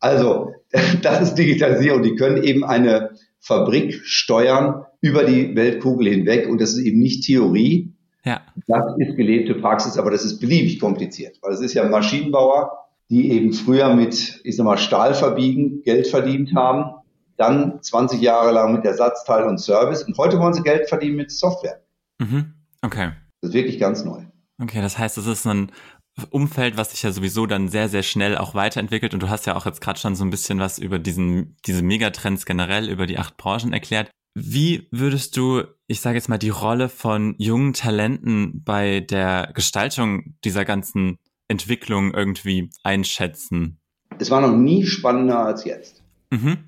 Also, 0.00 0.50
das 1.02 1.20
ist 1.20 1.34
Digitalisierung. 1.36 2.02
Die 2.02 2.16
können 2.16 2.42
eben 2.42 2.64
eine 2.64 3.10
Fabrik 3.38 4.00
steuern 4.02 4.84
über 5.00 5.22
die 5.22 5.54
Weltkugel 5.54 6.08
hinweg 6.08 6.48
und 6.48 6.60
das 6.60 6.74
ist 6.74 6.84
eben 6.84 6.98
nicht 6.98 7.24
Theorie. 7.24 7.92
Ja. 8.24 8.40
Das 8.66 8.84
ist 8.98 9.16
gelebte 9.16 9.54
Praxis, 9.54 9.96
aber 9.96 10.10
das 10.10 10.24
ist 10.24 10.40
beliebig 10.40 10.80
kompliziert, 10.80 11.38
weil 11.40 11.52
es 11.52 11.60
ist 11.60 11.74
ja 11.74 11.88
Maschinenbauer, 11.88 12.72
die 13.08 13.30
eben 13.30 13.52
früher 13.52 13.94
mit, 13.94 14.40
ich 14.42 14.56
sag 14.56 14.64
mal, 14.64 14.78
Stahl 14.78 15.14
verbiegen, 15.14 15.82
Geld 15.84 16.08
verdient 16.08 16.56
haben, 16.56 16.90
dann 17.36 17.80
20 17.80 18.20
Jahre 18.20 18.50
lang 18.50 18.72
mit 18.72 18.84
Ersatzteil 18.84 19.44
und 19.44 19.58
Service 19.58 20.02
und 20.02 20.18
heute 20.18 20.40
wollen 20.40 20.54
sie 20.54 20.62
Geld 20.62 20.88
verdienen 20.88 21.16
mit 21.16 21.30
Software. 21.30 21.82
Mhm. 22.18 22.54
Okay. 22.82 23.12
Das 23.42 23.50
ist 23.50 23.54
wirklich 23.54 23.78
ganz 23.78 24.04
neu. 24.04 24.24
Okay, 24.60 24.80
das 24.80 24.96
heißt, 24.96 25.18
es 25.18 25.26
ist 25.26 25.46
ein 25.46 25.72
Umfeld, 26.30 26.76
was 26.76 26.92
sich 26.92 27.02
ja 27.02 27.10
sowieso 27.10 27.46
dann 27.46 27.68
sehr, 27.68 27.88
sehr 27.88 28.02
schnell 28.02 28.38
auch 28.38 28.54
weiterentwickelt. 28.54 29.14
Und 29.14 29.22
du 29.22 29.28
hast 29.28 29.46
ja 29.46 29.56
auch 29.56 29.66
jetzt 29.66 29.80
gerade 29.80 29.98
schon 29.98 30.14
so 30.14 30.24
ein 30.24 30.30
bisschen 30.30 30.60
was 30.60 30.78
über 30.78 30.98
diesen, 30.98 31.56
diese 31.66 31.82
Megatrends 31.82 32.46
generell, 32.46 32.88
über 32.88 33.06
die 33.06 33.18
acht 33.18 33.36
Branchen 33.36 33.72
erklärt. 33.72 34.10
Wie 34.34 34.88
würdest 34.92 35.36
du, 35.36 35.64
ich 35.88 36.00
sage 36.00 36.16
jetzt 36.16 36.28
mal, 36.28 36.38
die 36.38 36.50
Rolle 36.50 36.88
von 36.88 37.34
jungen 37.38 37.72
Talenten 37.72 38.62
bei 38.64 39.00
der 39.00 39.50
Gestaltung 39.54 40.36
dieser 40.44 40.64
ganzen 40.64 41.18
Entwicklung 41.48 42.14
irgendwie 42.14 42.70
einschätzen? 42.84 43.80
Es 44.18 44.30
war 44.30 44.40
noch 44.40 44.56
nie 44.56 44.86
spannender 44.86 45.44
als 45.44 45.64
jetzt. 45.64 46.02
Mhm. 46.30 46.58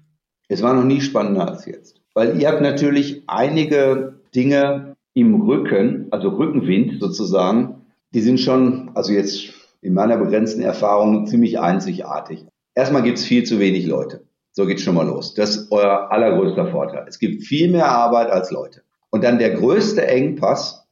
Es 0.49 0.63
war 0.63 0.75
noch 0.75 0.85
nie 0.85 1.01
spannender 1.01 1.49
als 1.49 1.65
jetzt. 1.67 2.01
Weil 2.15 2.41
ihr 2.41 2.49
habt 2.49 2.61
natürlich 2.61 3.23
einige 3.29 4.21
Dinge 4.35 4.97
im 5.15 5.43
Rücken, 5.43 6.09
also 6.11 6.29
Rückenwind 6.29 7.01
sozusagen, 7.01 7.87
die 8.13 8.21
sind 8.21 8.41
schon, 8.41 8.91
also 8.95 9.13
jetzt 9.13 9.53
in 9.81 9.95
meiner 9.95 10.17
begrenzten 10.17 10.63
Erfahrung, 10.63 11.27
ziemlich 11.27 11.59
einzigartig. 11.59 12.45
Erstmal 12.75 13.03
gibt 13.03 13.19
es 13.19 13.25
viel 13.25 13.45
zu 13.45 13.59
wenig 13.61 13.87
Leute. 13.87 14.25
So 14.53 14.67
geht's 14.67 14.83
schon 14.83 14.95
mal 14.95 15.07
los. 15.07 15.35
Das 15.35 15.57
ist 15.57 15.73
euer 15.73 16.11
allergrößter 16.11 16.69
Vorteil. 16.69 17.05
Es 17.09 17.19
gibt 17.19 17.45
viel 17.45 17.71
mehr 17.71 17.89
Arbeit 17.89 18.31
als 18.31 18.51
Leute. 18.51 18.83
Und 19.11 19.25
dann 19.25 19.39
der 19.39 19.51
größte 19.51 20.07
Engpass 20.07 20.87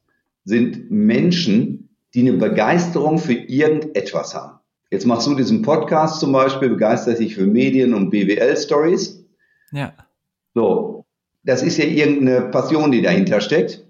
sind 0.44 0.90
Menschen, 0.90 1.88
die 2.14 2.20
eine 2.20 2.34
Begeisterung 2.34 3.18
für 3.18 3.34
irgendetwas 3.34 4.34
haben. 4.34 4.58
Jetzt 4.90 5.06
machst 5.06 5.26
du 5.26 5.34
diesen 5.34 5.62
Podcast 5.62 6.20
zum 6.20 6.32
Beispiel, 6.32 6.68
begeisterst 6.68 7.20
dich 7.20 7.34
für 7.34 7.46
Medien 7.46 7.94
und 7.94 8.10
BWL-Stories. 8.10 9.24
Ja. 9.72 9.94
So, 10.54 11.06
das 11.44 11.62
ist 11.62 11.78
ja 11.78 11.84
irgendeine 11.84 12.42
Passion, 12.50 12.92
die 12.92 13.00
dahinter 13.00 13.40
steckt. 13.40 13.86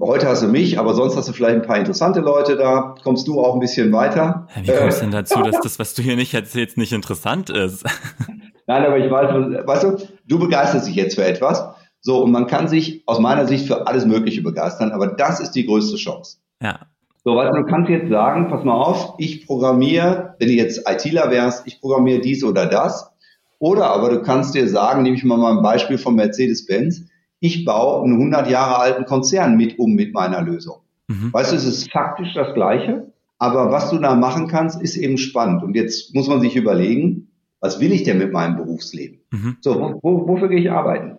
Heute 0.00 0.28
hast 0.28 0.42
du 0.42 0.46
mich, 0.46 0.78
aber 0.78 0.94
sonst 0.94 1.16
hast 1.16 1.28
du 1.28 1.32
vielleicht 1.32 1.56
ein 1.56 1.62
paar 1.62 1.78
interessante 1.78 2.20
Leute 2.20 2.56
da. 2.56 2.94
Kommst 3.02 3.26
du 3.26 3.40
auch 3.40 3.54
ein 3.54 3.60
bisschen 3.60 3.92
weiter? 3.92 4.46
Wie 4.60 4.70
kommst 4.70 4.98
du 4.98 5.02
denn 5.02 5.10
dazu, 5.10 5.42
dass 5.42 5.60
das, 5.60 5.78
was 5.78 5.94
du 5.94 6.02
hier 6.02 6.14
nicht 6.14 6.34
erzählst, 6.34 6.76
nicht 6.76 6.92
interessant 6.92 7.50
ist? 7.50 7.84
Nein, 8.66 8.84
aber 8.86 8.98
ich 8.98 9.10
weiß, 9.10 9.66
weißt 9.66 9.84
du, 9.84 9.96
du 10.28 10.38
begeisterst 10.38 10.86
dich 10.86 10.94
jetzt 10.94 11.16
für 11.16 11.24
etwas. 11.24 11.64
So, 12.00 12.22
und 12.22 12.30
man 12.30 12.46
kann 12.46 12.68
sich 12.68 13.02
aus 13.06 13.18
meiner 13.18 13.46
Sicht 13.46 13.66
für 13.66 13.86
alles 13.86 14.06
Mögliche 14.06 14.42
begeistern, 14.42 14.92
aber 14.92 15.08
das 15.08 15.40
ist 15.40 15.52
die 15.52 15.66
größte 15.66 15.96
Chance. 15.96 16.38
Ja. 16.60 16.80
So, 17.24 17.36
weißt 17.36 17.52
du, 17.54 17.62
du 17.62 17.66
kannst 17.66 17.90
jetzt 17.90 18.08
sagen, 18.08 18.48
pass 18.48 18.64
mal 18.64 18.74
auf, 18.74 19.14
ich 19.18 19.46
programmiere, 19.46 20.34
wenn 20.38 20.48
du 20.48 20.54
jetzt 20.54 20.88
ITler 20.88 21.30
wärst, 21.30 21.66
ich 21.66 21.80
programmiere 21.80 22.20
dies 22.20 22.42
oder 22.44 22.66
das. 22.66 23.12
Oder 23.60 23.86
aber 23.86 24.10
du 24.10 24.22
kannst 24.22 24.56
dir 24.56 24.68
sagen, 24.68 25.02
nehme 25.02 25.16
ich 25.16 25.22
mal 25.22 25.44
ein 25.56 25.62
Beispiel 25.62 25.98
von 25.98 26.16
Mercedes-Benz, 26.16 27.04
ich 27.42 27.64
baue 27.64 28.04
einen 28.04 28.14
100 28.14 28.48
Jahre 28.48 28.78
alten 28.78 29.04
Konzern 29.04 29.56
mit 29.56 29.76
um 29.78 29.94
mit 29.94 30.14
meiner 30.14 30.42
Lösung. 30.42 30.76
Mhm. 31.08 31.32
Weißt 31.32 31.50
du, 31.50 31.56
es 31.56 31.64
ist 31.64 31.90
faktisch 31.90 32.32
das 32.34 32.54
Gleiche, 32.54 33.12
aber 33.38 33.72
was 33.72 33.90
du 33.90 33.98
da 33.98 34.14
machen 34.14 34.46
kannst, 34.46 34.80
ist 34.80 34.96
eben 34.96 35.18
spannend. 35.18 35.64
Und 35.64 35.74
jetzt 35.74 36.14
muss 36.14 36.28
man 36.28 36.40
sich 36.40 36.54
überlegen, 36.54 37.32
was 37.58 37.80
will 37.80 37.90
ich 37.90 38.04
denn 38.04 38.18
mit 38.18 38.32
meinem 38.32 38.56
Berufsleben? 38.56 39.22
Mhm. 39.32 39.56
So, 39.60 39.74
wo, 39.74 39.98
wo, 40.02 40.28
wofür 40.28 40.48
gehe 40.48 40.60
ich 40.60 40.70
arbeiten? 40.70 41.18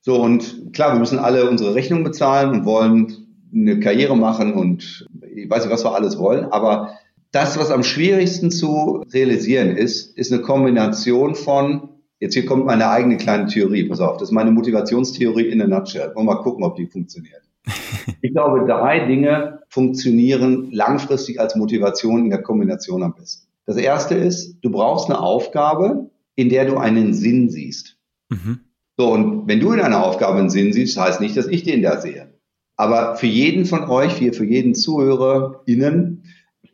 So, 0.00 0.22
und 0.22 0.72
klar, 0.72 0.92
wir 0.92 1.00
müssen 1.00 1.18
alle 1.18 1.50
unsere 1.50 1.74
Rechnungen 1.74 2.04
bezahlen 2.04 2.50
und 2.50 2.64
wollen 2.64 3.12
eine 3.52 3.80
Karriere 3.80 4.16
machen 4.16 4.54
und 4.54 5.08
ich 5.34 5.50
weiß 5.50 5.64
nicht, 5.64 5.72
was 5.72 5.84
wir 5.84 5.94
alles 5.94 6.20
wollen, 6.20 6.44
aber 6.44 6.90
das, 7.32 7.58
was 7.58 7.72
am 7.72 7.82
schwierigsten 7.82 8.52
zu 8.52 9.02
realisieren 9.12 9.76
ist, 9.76 10.16
ist 10.16 10.32
eine 10.32 10.40
Kombination 10.40 11.34
von 11.34 11.97
Jetzt 12.20 12.34
hier 12.34 12.46
kommt 12.46 12.66
meine 12.66 12.88
eigene 12.88 13.16
kleine 13.16 13.46
Theorie. 13.46 13.84
Pass 13.84 14.00
auf, 14.00 14.16
das 14.16 14.28
ist 14.28 14.32
meine 14.32 14.50
Motivationstheorie 14.50 15.48
in 15.48 15.62
a 15.62 15.66
nutshell. 15.66 16.12
Wollen 16.14 16.26
wir 16.26 16.34
mal 16.34 16.42
gucken, 16.42 16.64
ob 16.64 16.76
die 16.76 16.86
funktioniert. 16.86 17.42
Ich 18.20 18.32
glaube, 18.32 18.66
drei 18.66 19.06
Dinge 19.06 19.60
funktionieren 19.68 20.72
langfristig 20.72 21.38
als 21.38 21.54
Motivation 21.54 22.24
in 22.24 22.30
der 22.30 22.42
Kombination 22.42 23.02
am 23.02 23.14
besten. 23.14 23.46
Das 23.66 23.76
erste 23.76 24.14
ist, 24.14 24.56
du 24.62 24.70
brauchst 24.70 25.08
eine 25.08 25.20
Aufgabe, 25.20 26.10
in 26.34 26.48
der 26.48 26.64
du 26.64 26.78
einen 26.78 27.12
Sinn 27.14 27.50
siehst. 27.50 27.98
Mhm. 28.30 28.60
So, 28.96 29.12
und 29.12 29.46
wenn 29.46 29.60
du 29.60 29.72
in 29.72 29.80
einer 29.80 30.04
Aufgabe 30.04 30.38
einen 30.38 30.50
Sinn 30.50 30.72
siehst, 30.72 30.98
heißt 30.98 31.20
nicht, 31.20 31.36
dass 31.36 31.46
ich 31.46 31.62
den 31.62 31.82
da 31.82 32.00
sehe. 32.00 32.32
Aber 32.76 33.16
für 33.16 33.26
jeden 33.26 33.66
von 33.66 33.84
euch, 33.84 34.14
für 34.14 34.44
jeden 34.44 34.74
ZuhörerInnen, 34.74 36.07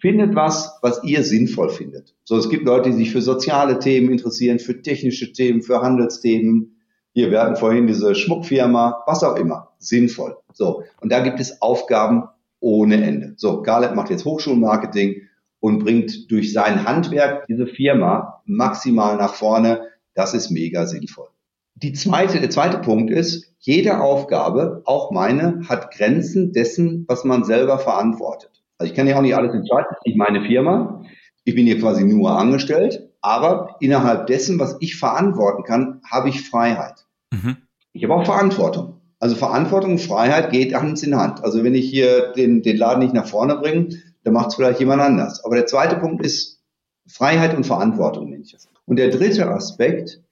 findet 0.05 0.35
was, 0.35 0.79
was 0.83 1.03
ihr 1.03 1.25
sinnvoll 1.25 1.71
findet. 1.71 2.14
So, 2.25 2.37
es 2.37 2.51
gibt 2.51 2.67
Leute, 2.67 2.90
die 2.90 2.97
sich 2.97 3.11
für 3.11 3.23
soziale 3.23 3.79
Themen 3.79 4.11
interessieren, 4.11 4.59
für 4.59 4.83
technische 4.83 5.33
Themen, 5.33 5.62
für 5.62 5.81
Handelsthemen. 5.81 6.77
Hier, 7.14 7.31
wir 7.31 7.40
hatten 7.40 7.57
vorhin 7.57 7.87
diese 7.87 8.14
Schmuckfirma, 8.14 9.03
was 9.07 9.25
auch 9.25 9.37
immer. 9.37 9.71
Sinnvoll. 9.79 10.37
So. 10.53 10.83
Und 11.01 11.11
da 11.11 11.21
gibt 11.21 11.40
es 11.40 11.62
Aufgaben 11.62 12.25
ohne 12.61 13.03
Ende. 13.03 13.33
So, 13.38 13.62
Garlet 13.62 13.95
macht 13.95 14.11
jetzt 14.11 14.27
Hochschulmarketing 14.27 15.23
und 15.59 15.79
bringt 15.79 16.31
durch 16.31 16.53
sein 16.53 16.85
Handwerk 16.85 17.47
diese 17.47 17.67
Firma 17.67 18.43
maximal 18.45 19.17
nach 19.17 19.33
vorne. 19.33 19.88
Das 20.12 20.35
ist 20.35 20.51
mega 20.51 20.85
sinnvoll. 20.85 21.29
Die 21.77 21.95
zweite, 21.95 22.40
der 22.40 22.51
zweite 22.51 22.77
Punkt 22.77 23.11
ist, 23.11 23.55
jede 23.59 24.03
Aufgabe, 24.03 24.83
auch 24.85 25.12
meine, 25.12 25.62
hat 25.67 25.93
Grenzen 25.93 26.53
dessen, 26.53 27.07
was 27.09 27.25
man 27.25 27.45
selber 27.45 27.79
verantwortet. 27.79 28.54
Also 28.79 28.91
ich 28.91 28.97
kann 28.97 29.07
ja 29.07 29.17
auch 29.17 29.23
nicht 29.23 29.37
alles 29.37 29.55
entscheiden, 29.55 29.87
das 29.89 29.99
ist 29.99 30.07
nicht 30.07 30.19
meine 30.19 30.43
Firma. 30.43 31.05
Ich 31.45 31.55
bin 31.55 31.67
hier 31.67 31.79
quasi 31.79 32.05
nur 32.05 32.39
angestellt, 32.39 33.11
aber 33.21 33.77
innerhalb 33.81 34.27
dessen, 34.27 34.59
was 34.59 34.77
ich 34.81 34.97
verantworten 34.97 35.63
kann, 35.63 36.01
habe 36.11 36.29
ich 36.29 36.49
Freiheit. 36.49 37.07
Mhm. 37.31 37.57
Ich 37.93 38.03
habe 38.05 38.15
auch 38.15 38.25
Verantwortung. 38.25 39.01
Also 39.21 39.37
Verantwortung 39.37 39.93
und 39.93 40.01
Freiheit 40.01 40.51
geht 40.51 40.75
Hand 40.75 41.03
in 41.03 41.17
Hand. 41.17 41.43
Also 41.45 41.63
wenn 41.65 41.75
ich 41.75 41.89
hier 41.89 42.33
den, 42.33 42.63
den 42.63 42.77
Laden 42.77 43.01
nicht 43.01 43.15
nach 43.15 43.27
vorne 43.27 43.57
bringe, 43.57 43.89
dann 44.25 44.35
macht 44.35 44.49
es 44.49 44.55
vielleicht 44.57 44.81
jemand 44.81 45.01
anders. 45.01 45.45
Aber 45.45 45.55
der 45.55 45.67
zweite 45.67 45.97
Punkt 45.97 46.25
ist 46.25 46.63
Freiheit 47.07 47.57
und 47.57 47.65
Verantwortung, 47.65 48.31
nenne 48.31 48.43
ich 48.43 48.53
das. 48.53 48.69
Und 48.87 48.97
der 48.97 49.11
dritte 49.11 49.49
Aspekt 49.49 50.23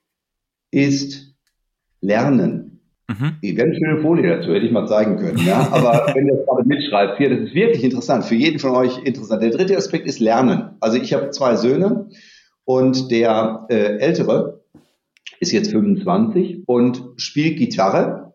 ist 0.71 1.35
Lernen. 2.01 2.72
Mhm. 3.19 3.59
Haben 3.59 3.61
eine 3.61 3.75
schöne 3.75 4.01
Folie 4.01 4.37
dazu, 4.37 4.53
hätte 4.53 4.67
ich 4.67 4.73
mal 4.73 4.87
zeigen 4.87 5.17
können. 5.17 5.39
Ja? 5.47 5.69
Aber 5.73 6.13
wenn 6.15 6.29
du 6.29 6.37
das 6.37 6.47
gerade 6.47 6.69
mitschreibst, 6.69 7.19
hier, 7.19 7.31
das 7.31 7.41
ist 7.41 7.55
wirklich 7.55 7.85
interessant, 7.85 8.25
für 8.25 8.35
jeden 8.35 8.59
von 8.59 8.73
euch 8.73 8.99
interessant. 9.05 9.43
Der 9.43 9.51
dritte 9.51 9.77
Aspekt 9.77 10.07
ist 10.07 10.21
Lernen. 10.21 10.71
Also 10.81 10.99
ich 10.99 11.13
habe 11.13 11.31
zwei 11.31 11.57
Söhne 11.57 12.09
und 12.65 13.11
der 13.11 13.67
äh, 13.69 13.99
Ältere 13.99 14.63
ist 15.41 15.53
jetzt 15.53 15.73
25 15.73 16.63
und 16.67 17.03
spielt 17.17 17.59
Gitarre 17.59 18.35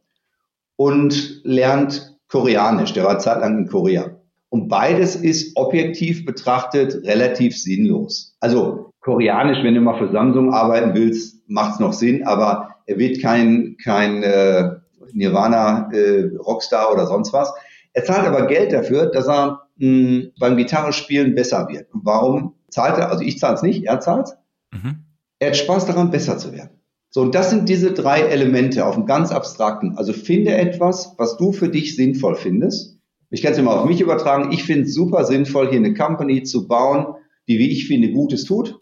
und 0.75 1.41
lernt 1.43 2.17
Koreanisch. 2.27 2.93
Der 2.93 3.05
war 3.05 3.19
zeitlang 3.19 3.59
in 3.59 3.67
Korea. 3.67 4.17
Und 4.49 4.67
beides 4.67 5.15
ist 5.15 5.55
objektiv 5.55 6.25
betrachtet 6.25 7.05
relativ 7.05 7.57
sinnlos. 7.57 8.35
Also 8.39 8.91
Koreanisch, 8.99 9.63
wenn 9.63 9.75
du 9.75 9.81
mal 9.81 9.97
für 9.97 10.11
Samsung 10.11 10.53
arbeiten 10.53 10.93
willst, 10.93 11.49
macht 11.49 11.75
es 11.75 11.79
noch 11.79 11.93
Sinn, 11.93 12.25
aber 12.25 12.75
er 12.87 12.97
wird 12.97 13.21
kein, 13.21 13.77
kein 13.83 14.23
äh, 14.23 14.71
Nirvana 15.13 15.91
äh, 15.91 16.31
Rockstar 16.37 16.91
oder 16.91 17.05
sonst 17.05 17.33
was. 17.33 17.53
Er 17.93 18.03
zahlt 18.03 18.27
aber 18.27 18.47
Geld 18.47 18.73
dafür, 18.73 19.07
dass 19.07 19.27
er 19.27 19.67
mh, 19.77 20.29
beim 20.39 20.57
Gitarrespielen 20.57 21.35
besser 21.35 21.67
wird. 21.69 21.93
Und 21.93 22.05
warum 22.05 22.55
zahlt 22.69 22.97
er? 22.97 23.11
Also 23.11 23.23
ich 23.23 23.37
zahle 23.37 23.55
es 23.55 23.61
nicht, 23.61 23.85
er 23.85 23.99
zahlt 23.99 24.29
mhm. 24.71 25.03
Er 25.39 25.49
hat 25.49 25.57
Spaß 25.57 25.85
daran, 25.85 26.09
besser 26.09 26.37
zu 26.37 26.51
werden. 26.51 26.81
So, 27.09 27.21
und 27.21 27.35
das 27.35 27.51
sind 27.51 27.69
diese 27.69 27.91
drei 27.93 28.21
Elemente 28.21 28.85
auf 28.85 28.95
dem 28.95 29.05
ganz 29.05 29.31
abstrakten. 29.31 29.97
Also 29.97 30.13
finde 30.13 30.55
etwas, 30.55 31.13
was 31.17 31.37
du 31.37 31.51
für 31.51 31.69
dich 31.69 31.95
sinnvoll 31.95 32.35
findest. 32.35 32.97
Ich 33.29 33.41
kann 33.41 33.51
es 33.51 33.57
immer 33.57 33.79
auf 33.79 33.87
mich 33.87 34.01
übertragen. 34.01 34.51
Ich 34.51 34.63
finde 34.63 34.85
es 34.85 34.93
super 34.93 35.25
sinnvoll, 35.25 35.69
hier 35.69 35.79
eine 35.79 35.93
Company 35.93 36.43
zu 36.43 36.67
bauen, 36.67 37.15
die, 37.47 37.59
wie 37.59 37.69
ich 37.69 37.87
finde, 37.87 38.11
Gutes 38.11 38.45
tut. 38.45 38.79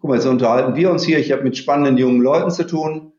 Guck 0.00 0.10
mal, 0.10 0.16
jetzt 0.16 0.26
unterhalten 0.26 0.76
wir 0.76 0.90
uns 0.90 1.04
hier. 1.04 1.18
Ich 1.18 1.32
habe 1.32 1.42
mit 1.42 1.56
spannenden 1.56 1.98
jungen 1.98 2.20
Leuten 2.20 2.50
zu 2.50 2.66
tun 2.66 3.12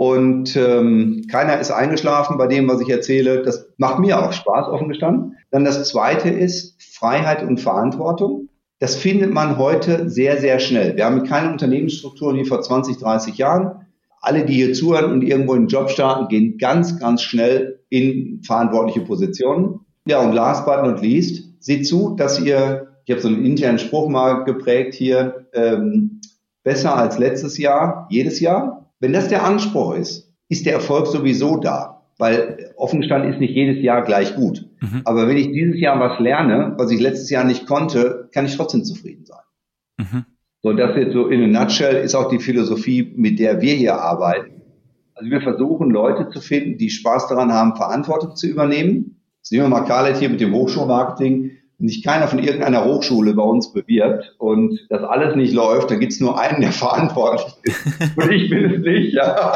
und 0.00 0.56
ähm, 0.56 1.26
keiner 1.30 1.60
ist 1.60 1.70
eingeschlafen 1.70 2.38
bei 2.38 2.46
dem, 2.46 2.66
was 2.70 2.80
ich 2.80 2.88
erzähle. 2.88 3.42
Das 3.42 3.68
macht 3.76 3.98
mir 3.98 4.18
auch 4.18 4.32
Spaß, 4.32 4.68
offen 4.68 4.88
gestanden. 4.88 5.36
Dann 5.50 5.66
das 5.66 5.86
Zweite 5.86 6.30
ist 6.30 6.82
Freiheit 6.82 7.42
und 7.42 7.60
Verantwortung. 7.60 8.48
Das 8.78 8.96
findet 8.96 9.34
man 9.34 9.58
heute 9.58 10.08
sehr, 10.08 10.40
sehr 10.40 10.58
schnell. 10.58 10.96
Wir 10.96 11.04
haben 11.04 11.24
keine 11.24 11.52
Unternehmensstrukturen 11.52 12.38
wie 12.38 12.46
vor 12.46 12.62
20, 12.62 12.96
30 12.96 13.36
Jahren. 13.36 13.88
Alle, 14.22 14.46
die 14.46 14.54
hier 14.54 14.72
zuhören 14.72 15.12
und 15.12 15.20
irgendwo 15.20 15.52
einen 15.52 15.68
Job 15.68 15.90
starten, 15.90 16.28
gehen 16.28 16.56
ganz, 16.56 16.98
ganz 16.98 17.20
schnell 17.20 17.80
in 17.90 18.40
verantwortliche 18.42 19.02
Positionen. 19.02 19.80
Ja, 20.06 20.22
und 20.22 20.32
last 20.32 20.64
but 20.64 20.82
not 20.82 21.02
least, 21.02 21.62
seht 21.62 21.86
zu, 21.86 22.16
dass 22.16 22.40
ihr, 22.40 22.88
ich 23.04 23.12
habe 23.12 23.20
so 23.20 23.28
einen 23.28 23.44
internen 23.44 23.78
Spruch 23.78 24.08
mal 24.08 24.44
geprägt 24.44 24.94
hier, 24.94 25.44
ähm, 25.52 26.22
besser 26.64 26.96
als 26.96 27.18
letztes 27.18 27.58
Jahr, 27.58 28.06
jedes 28.08 28.40
Jahr. 28.40 28.89
Wenn 29.00 29.12
das 29.12 29.28
der 29.28 29.44
Anspruch 29.44 29.94
ist, 29.94 30.30
ist 30.48 30.66
der 30.66 30.74
Erfolg 30.74 31.06
sowieso 31.06 31.56
da, 31.56 32.02
weil 32.18 32.72
offen 32.76 33.00
gestanden 33.00 33.32
ist 33.32 33.40
nicht 33.40 33.54
jedes 33.54 33.82
Jahr 33.82 34.02
gleich 34.02 34.36
gut. 34.36 34.66
Mhm. 34.80 35.02
Aber 35.04 35.26
wenn 35.26 35.38
ich 35.38 35.50
dieses 35.52 35.80
Jahr 35.80 35.98
was 35.98 36.20
lerne, 36.20 36.74
was 36.76 36.90
ich 36.90 37.00
letztes 37.00 37.30
Jahr 37.30 37.44
nicht 37.44 37.66
konnte, 37.66 38.28
kann 38.32 38.44
ich 38.44 38.56
trotzdem 38.56 38.84
zufrieden 38.84 39.24
sein. 39.24 39.38
Mhm. 39.98 40.24
So, 40.62 40.74
das 40.74 40.94
jetzt 40.96 41.14
so 41.14 41.28
in 41.28 41.42
a 41.42 41.60
nutshell 41.60 41.96
ist 41.96 42.14
auch 42.14 42.28
die 42.28 42.38
Philosophie, 42.38 43.14
mit 43.16 43.38
der 43.38 43.62
wir 43.62 43.74
hier 43.74 43.94
arbeiten. 43.96 44.60
Also 45.14 45.30
wir 45.30 45.40
versuchen 45.40 45.90
Leute 45.90 46.28
zu 46.28 46.40
finden, 46.40 46.76
die 46.76 46.90
Spaß 46.90 47.28
daran 47.28 47.52
haben, 47.52 47.76
Verantwortung 47.76 48.36
zu 48.36 48.46
übernehmen. 48.46 49.22
Sehen 49.40 49.62
wir 49.62 49.68
mal 49.68 49.84
Khaled 49.84 50.18
hier 50.18 50.28
mit 50.28 50.40
dem 50.40 50.52
Hochschulmarketing 50.52 51.52
nicht 51.80 52.04
keiner 52.04 52.28
von 52.28 52.38
irgendeiner 52.38 52.84
Hochschule 52.84 53.34
bei 53.34 53.42
uns 53.42 53.72
bewirbt 53.72 54.34
und 54.38 54.78
das 54.88 55.02
alles 55.02 55.34
nicht 55.34 55.52
läuft, 55.52 55.90
dann 55.90 56.00
gibt 56.00 56.12
es 56.12 56.20
nur 56.20 56.38
einen, 56.38 56.60
der 56.60 56.72
verantwortlich 56.72 57.54
ist. 57.62 58.16
Und 58.16 58.30
ich 58.30 58.50
bin 58.50 58.64
es 58.66 58.80
nicht, 58.80 59.14
ja. 59.14 59.54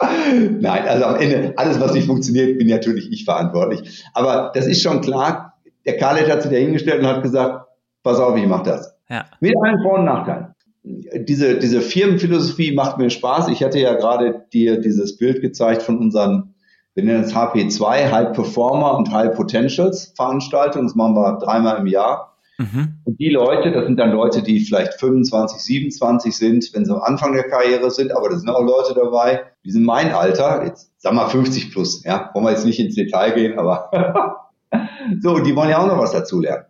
Nein, 0.60 0.88
also 0.88 1.04
am 1.04 1.16
Ende, 1.16 1.52
alles, 1.56 1.80
was 1.80 1.94
nicht 1.94 2.06
funktioniert, 2.06 2.58
bin 2.58 2.68
natürlich 2.68 3.10
ich 3.12 3.24
verantwortlich. 3.24 4.04
Aber 4.14 4.52
das 4.54 4.66
ist 4.66 4.82
schon 4.82 5.00
klar, 5.00 5.54
der 5.84 5.96
Khaled 5.96 6.30
hat 6.30 6.42
sich 6.42 6.50
da 6.50 6.56
hingestellt 6.56 7.00
und 7.00 7.06
hat 7.06 7.22
gesagt, 7.22 7.66
pass 8.02 8.18
auf, 8.18 8.36
ich 8.36 8.46
mache 8.46 8.64
das. 8.64 8.96
Ja. 9.08 9.26
Mit 9.40 9.54
allen 9.62 9.82
Vor- 9.82 9.98
und 9.98 10.04
Nachteilen. 10.06 10.54
Diese, 10.82 11.58
diese 11.58 11.80
Firmenphilosophie 11.80 12.74
macht 12.74 12.98
mir 12.98 13.08
Spaß. 13.08 13.48
Ich 13.48 13.62
hatte 13.62 13.78
ja 13.78 13.94
gerade 13.94 14.44
dir 14.52 14.80
dieses 14.80 15.16
Bild 15.16 15.40
gezeigt 15.40 15.82
von 15.82 15.98
unseren 15.98 16.53
wir 16.94 17.04
nennen 17.04 17.24
es 17.24 17.34
HP2, 17.34 18.10
High 18.10 18.32
Performer 18.32 18.96
und 18.96 19.10
High 19.12 19.34
Potentials 19.34 20.12
Veranstaltung. 20.16 20.84
Das 20.84 20.94
machen 20.94 21.14
wir 21.14 21.38
dreimal 21.38 21.78
im 21.78 21.86
Jahr. 21.86 22.34
Mhm. 22.58 23.00
Und 23.04 23.18
die 23.18 23.30
Leute, 23.30 23.72
das 23.72 23.86
sind 23.86 23.98
dann 23.98 24.12
Leute, 24.12 24.42
die 24.42 24.60
vielleicht 24.60 24.94
25, 24.94 25.58
27 25.58 26.36
sind, 26.36 26.70
wenn 26.72 26.84
sie 26.84 26.94
am 26.94 27.02
Anfang 27.02 27.32
der 27.32 27.48
Karriere 27.48 27.90
sind, 27.90 28.16
aber 28.16 28.28
da 28.28 28.36
sind 28.38 28.48
auch 28.48 28.62
Leute 28.62 28.94
dabei, 28.94 29.42
die 29.64 29.72
sind 29.72 29.84
mein 29.84 30.12
Alter, 30.12 30.64
jetzt 30.64 30.92
sagen 31.00 31.16
wir 31.16 31.28
50 31.28 31.72
plus, 31.72 32.04
ja, 32.04 32.30
wollen 32.32 32.44
wir 32.44 32.52
jetzt 32.52 32.64
nicht 32.64 32.78
ins 32.78 32.94
Detail 32.94 33.32
gehen, 33.32 33.58
aber 33.58 33.90
so, 35.20 35.40
die 35.40 35.56
wollen 35.56 35.70
ja 35.70 35.78
auch 35.78 35.88
noch 35.88 35.98
was 35.98 36.12
dazu 36.12 36.40
lernen. 36.40 36.66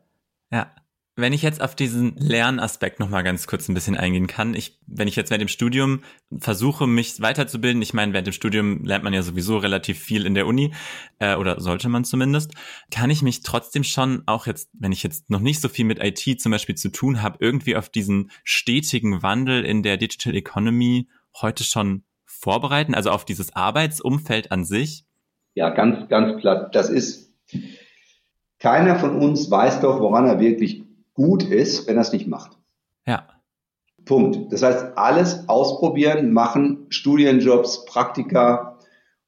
Wenn 1.17 1.33
ich 1.33 1.43
jetzt 1.43 1.63
auf 1.63 1.77
diesen 1.77 2.17
Lernaspekt 2.17 2.99
nochmal 2.99 3.23
ganz 3.23 3.47
kurz 3.47 3.69
ein 3.69 3.75
bisschen 3.75 3.97
eingehen 3.97 4.27
kann, 4.27 4.53
ich, 4.55 4.81
wenn 4.89 5.07
ich 5.07 5.15
jetzt 5.15 5.31
während 5.31 5.43
dem 5.43 5.49
Studium 5.49 6.01
versuche, 6.39 6.89
mich 6.89 7.21
weiterzubilden, 7.21 7.81
ich 7.83 7.95
meine, 7.95 8.13
während 8.13 8.27
dem 8.27 8.33
Studium 8.33 8.85
lernt 8.85 9.05
man 9.05 9.13
ja 9.13 9.23
sowieso 9.23 9.59
relativ 9.59 9.97
viel 10.01 10.27
in 10.27 10.35
der 10.35 10.49
Uni, 10.49 10.75
äh, 11.21 11.37
oder 11.37 11.61
sollte 11.61 11.89
man 11.89 12.05
zumindest, 12.05 12.55
kann 12.91 13.11
ich 13.11 13.23
mich 13.23 13.43
trotzdem 13.43 13.85
schon 13.85 14.25
auch 14.27 14.49
jetzt, 14.49 14.71
wenn 14.73 14.91
ich 14.91 15.05
jetzt 15.05 15.31
noch 15.31 15.39
nicht 15.39 15.61
so 15.61 15.69
viel 15.69 15.85
mit 15.85 16.03
IT 16.03 16.41
zum 16.41 16.51
Beispiel 16.51 16.75
zu 16.75 16.91
tun 16.91 17.23
habe, 17.23 17.37
irgendwie 17.39 17.77
auf 17.77 17.89
diesen 17.89 18.33
stetigen 18.43 19.23
Wandel 19.23 19.65
in 19.65 19.85
der 19.85 19.97
Digital 19.99 20.35
Economy 20.35 21.09
heute 21.41 21.63
schon 21.63 22.03
vorbereiten, 22.25 22.93
also 22.93 23.11
auf 23.11 23.25
dieses 23.25 23.55
Arbeitsumfeld 23.55 24.51
an 24.51 24.65
sich? 24.65 25.05
Ja, 25.55 25.71
ganz, 25.71 26.09
ganz 26.09 26.41
klar. 26.41 26.71
Das 26.73 26.91
ist, 26.91 27.33
keiner 28.59 28.97
von 28.97 29.17
uns 29.17 29.49
weiß 29.49 29.81
doch, 29.81 30.01
woran 30.01 30.27
er 30.27 30.41
wirklich 30.41 30.83
gut 31.15 31.43
ist, 31.45 31.89
wenn 31.89 31.97
er 31.97 32.03
es 32.03 32.13
nicht 32.13 32.27
macht. 32.27 32.59
Ja. 33.07 33.27
Punkt. 34.05 34.53
Das 34.53 34.63
heißt, 34.63 34.99
alles 34.99 35.49
ausprobieren, 35.49 36.33
machen, 36.33 36.87
Studienjobs, 36.91 37.87
Praktika. 37.87 38.79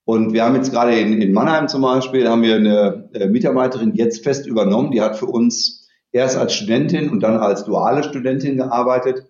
Und 0.04 0.32
wir 0.32 0.44
haben 0.44 0.54
jetzt 0.54 0.70
gerade 0.70 0.98
in, 0.98 1.20
in 1.20 1.32
Mannheim 1.32 1.68
zum 1.68 1.82
Beispiel, 1.82 2.28
haben 2.28 2.42
wir 2.42 2.56
eine 2.56 3.08
äh, 3.14 3.26
Mitarbeiterin 3.28 3.94
jetzt 3.94 4.22
fest 4.22 4.46
übernommen, 4.46 4.90
die 4.90 5.00
hat 5.00 5.16
für 5.16 5.26
uns 5.26 5.88
erst 6.12 6.36
als 6.36 6.54
Studentin 6.54 7.10
und 7.10 7.20
dann 7.20 7.38
als 7.38 7.64
duale 7.64 8.04
Studentin 8.04 8.56
gearbeitet. 8.56 9.26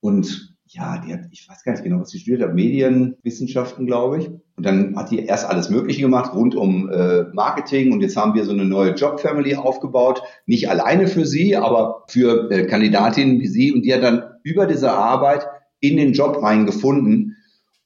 Und 0.00 0.54
ja, 0.66 0.98
die 0.98 1.12
hat, 1.12 1.20
ich 1.30 1.48
weiß 1.48 1.64
gar 1.64 1.72
nicht 1.72 1.82
genau, 1.82 2.00
was 2.00 2.10
sie 2.10 2.18
studiert 2.18 2.42
hat, 2.42 2.54
Medienwissenschaften, 2.54 3.86
glaube 3.86 4.18
ich. 4.18 4.30
Und 4.60 4.66
dann 4.66 4.94
hat 4.94 5.10
die 5.10 5.24
erst 5.24 5.48
alles 5.48 5.70
Mögliche 5.70 6.02
gemacht 6.02 6.34
rund 6.34 6.54
um 6.54 6.90
äh, 6.90 7.22
Marketing 7.32 7.94
und 7.94 8.02
jetzt 8.02 8.14
haben 8.14 8.34
wir 8.34 8.44
so 8.44 8.52
eine 8.52 8.66
neue 8.66 8.90
Job-Family 8.90 9.56
aufgebaut. 9.56 10.22
Nicht 10.44 10.68
alleine 10.68 11.06
für 11.06 11.24
sie, 11.24 11.56
aber 11.56 12.04
für 12.08 12.50
äh, 12.50 12.66
Kandidatinnen 12.66 13.40
wie 13.40 13.46
sie. 13.46 13.72
Und 13.72 13.86
die 13.86 13.94
hat 13.94 14.02
dann 14.02 14.22
über 14.42 14.66
diese 14.66 14.92
Arbeit 14.92 15.46
in 15.80 15.96
den 15.96 16.12
Job 16.12 16.42
reingefunden 16.42 17.38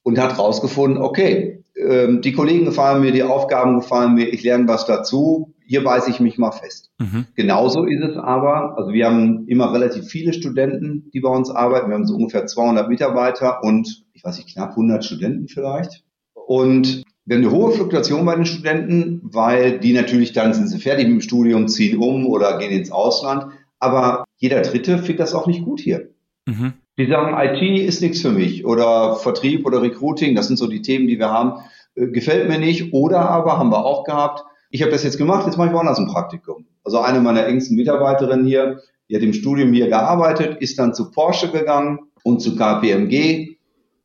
und 0.02 0.18
hat 0.18 0.36
rausgefunden, 0.36 1.00
okay, 1.00 1.62
äh, 1.74 2.08
die 2.18 2.32
Kollegen 2.32 2.64
gefallen 2.64 3.02
mir, 3.02 3.12
die 3.12 3.22
Aufgaben 3.22 3.76
gefallen 3.76 4.14
mir, 4.14 4.32
ich 4.32 4.42
lerne 4.42 4.66
was 4.66 4.84
dazu 4.84 5.54
hier 5.66 5.82
beiße 5.82 6.10
ich 6.10 6.20
mich 6.20 6.38
mal 6.38 6.52
fest. 6.52 6.90
Mhm. 6.98 7.26
Genauso 7.34 7.84
ist 7.84 8.02
es 8.02 8.16
aber, 8.16 8.76
also 8.76 8.92
wir 8.92 9.06
haben 9.06 9.46
immer 9.48 9.72
relativ 9.72 10.06
viele 10.06 10.32
Studenten, 10.32 11.10
die 11.12 11.20
bei 11.20 11.30
uns 11.30 11.50
arbeiten. 11.50 11.88
Wir 11.88 11.94
haben 11.94 12.06
so 12.06 12.14
ungefähr 12.14 12.46
200 12.46 12.88
Mitarbeiter 12.88 13.62
und 13.62 14.04
ich 14.12 14.24
weiß 14.24 14.36
nicht, 14.36 14.52
knapp 14.52 14.70
100 14.70 15.04
Studenten 15.04 15.48
vielleicht. 15.48 16.03
Und 16.46 17.04
wir 17.24 17.36
haben 17.36 17.44
eine 17.44 17.52
hohe 17.52 17.72
Fluktuation 17.72 18.24
bei 18.26 18.34
den 18.34 18.44
Studenten, 18.44 19.20
weil 19.24 19.78
die 19.78 19.92
natürlich 19.92 20.32
dann 20.32 20.52
sind 20.52 20.68
sie 20.68 20.78
fertig 20.78 21.06
mit 21.06 21.14
dem 21.14 21.20
Studium, 21.22 21.68
ziehen 21.68 21.98
um 21.98 22.26
oder 22.26 22.58
gehen 22.58 22.72
ins 22.72 22.90
Ausland. 22.90 23.46
Aber 23.78 24.24
jeder 24.36 24.60
Dritte 24.62 24.98
findet 24.98 25.20
das 25.20 25.34
auch 25.34 25.46
nicht 25.46 25.64
gut 25.64 25.80
hier. 25.80 26.10
Mhm. 26.46 26.74
Die 26.98 27.06
sagen, 27.06 27.34
IT 27.36 27.60
ist 27.80 28.02
nichts 28.02 28.20
für 28.20 28.30
mich 28.30 28.64
oder 28.64 29.16
Vertrieb 29.16 29.66
oder 29.66 29.82
Recruiting, 29.82 30.36
das 30.36 30.46
sind 30.46 30.58
so 30.58 30.68
die 30.68 30.82
Themen, 30.82 31.08
die 31.08 31.18
wir 31.18 31.30
haben, 31.30 31.60
äh, 31.96 32.06
gefällt 32.08 32.48
mir 32.48 32.58
nicht. 32.58 32.92
Oder 32.92 33.28
aber 33.30 33.58
haben 33.58 33.70
wir 33.70 33.84
auch 33.84 34.04
gehabt, 34.04 34.44
ich 34.70 34.82
habe 34.82 34.92
das 34.92 35.02
jetzt 35.02 35.18
gemacht, 35.18 35.46
jetzt 35.46 35.56
mache 35.56 35.68
ich 35.68 35.74
woanders 35.74 35.98
ein 35.98 36.06
Praktikum. 36.06 36.66
Also 36.84 36.98
eine 37.00 37.20
meiner 37.20 37.46
engsten 37.46 37.76
Mitarbeiterinnen 37.76 38.46
hier, 38.46 38.80
die 39.08 39.16
hat 39.16 39.22
im 39.22 39.32
Studium 39.32 39.72
hier 39.72 39.88
gearbeitet, 39.88 40.60
ist 40.60 40.78
dann 40.78 40.94
zu 40.94 41.10
Porsche 41.10 41.50
gegangen 41.50 42.00
und 42.22 42.40
zu 42.40 42.56
KPMG, 42.56 43.56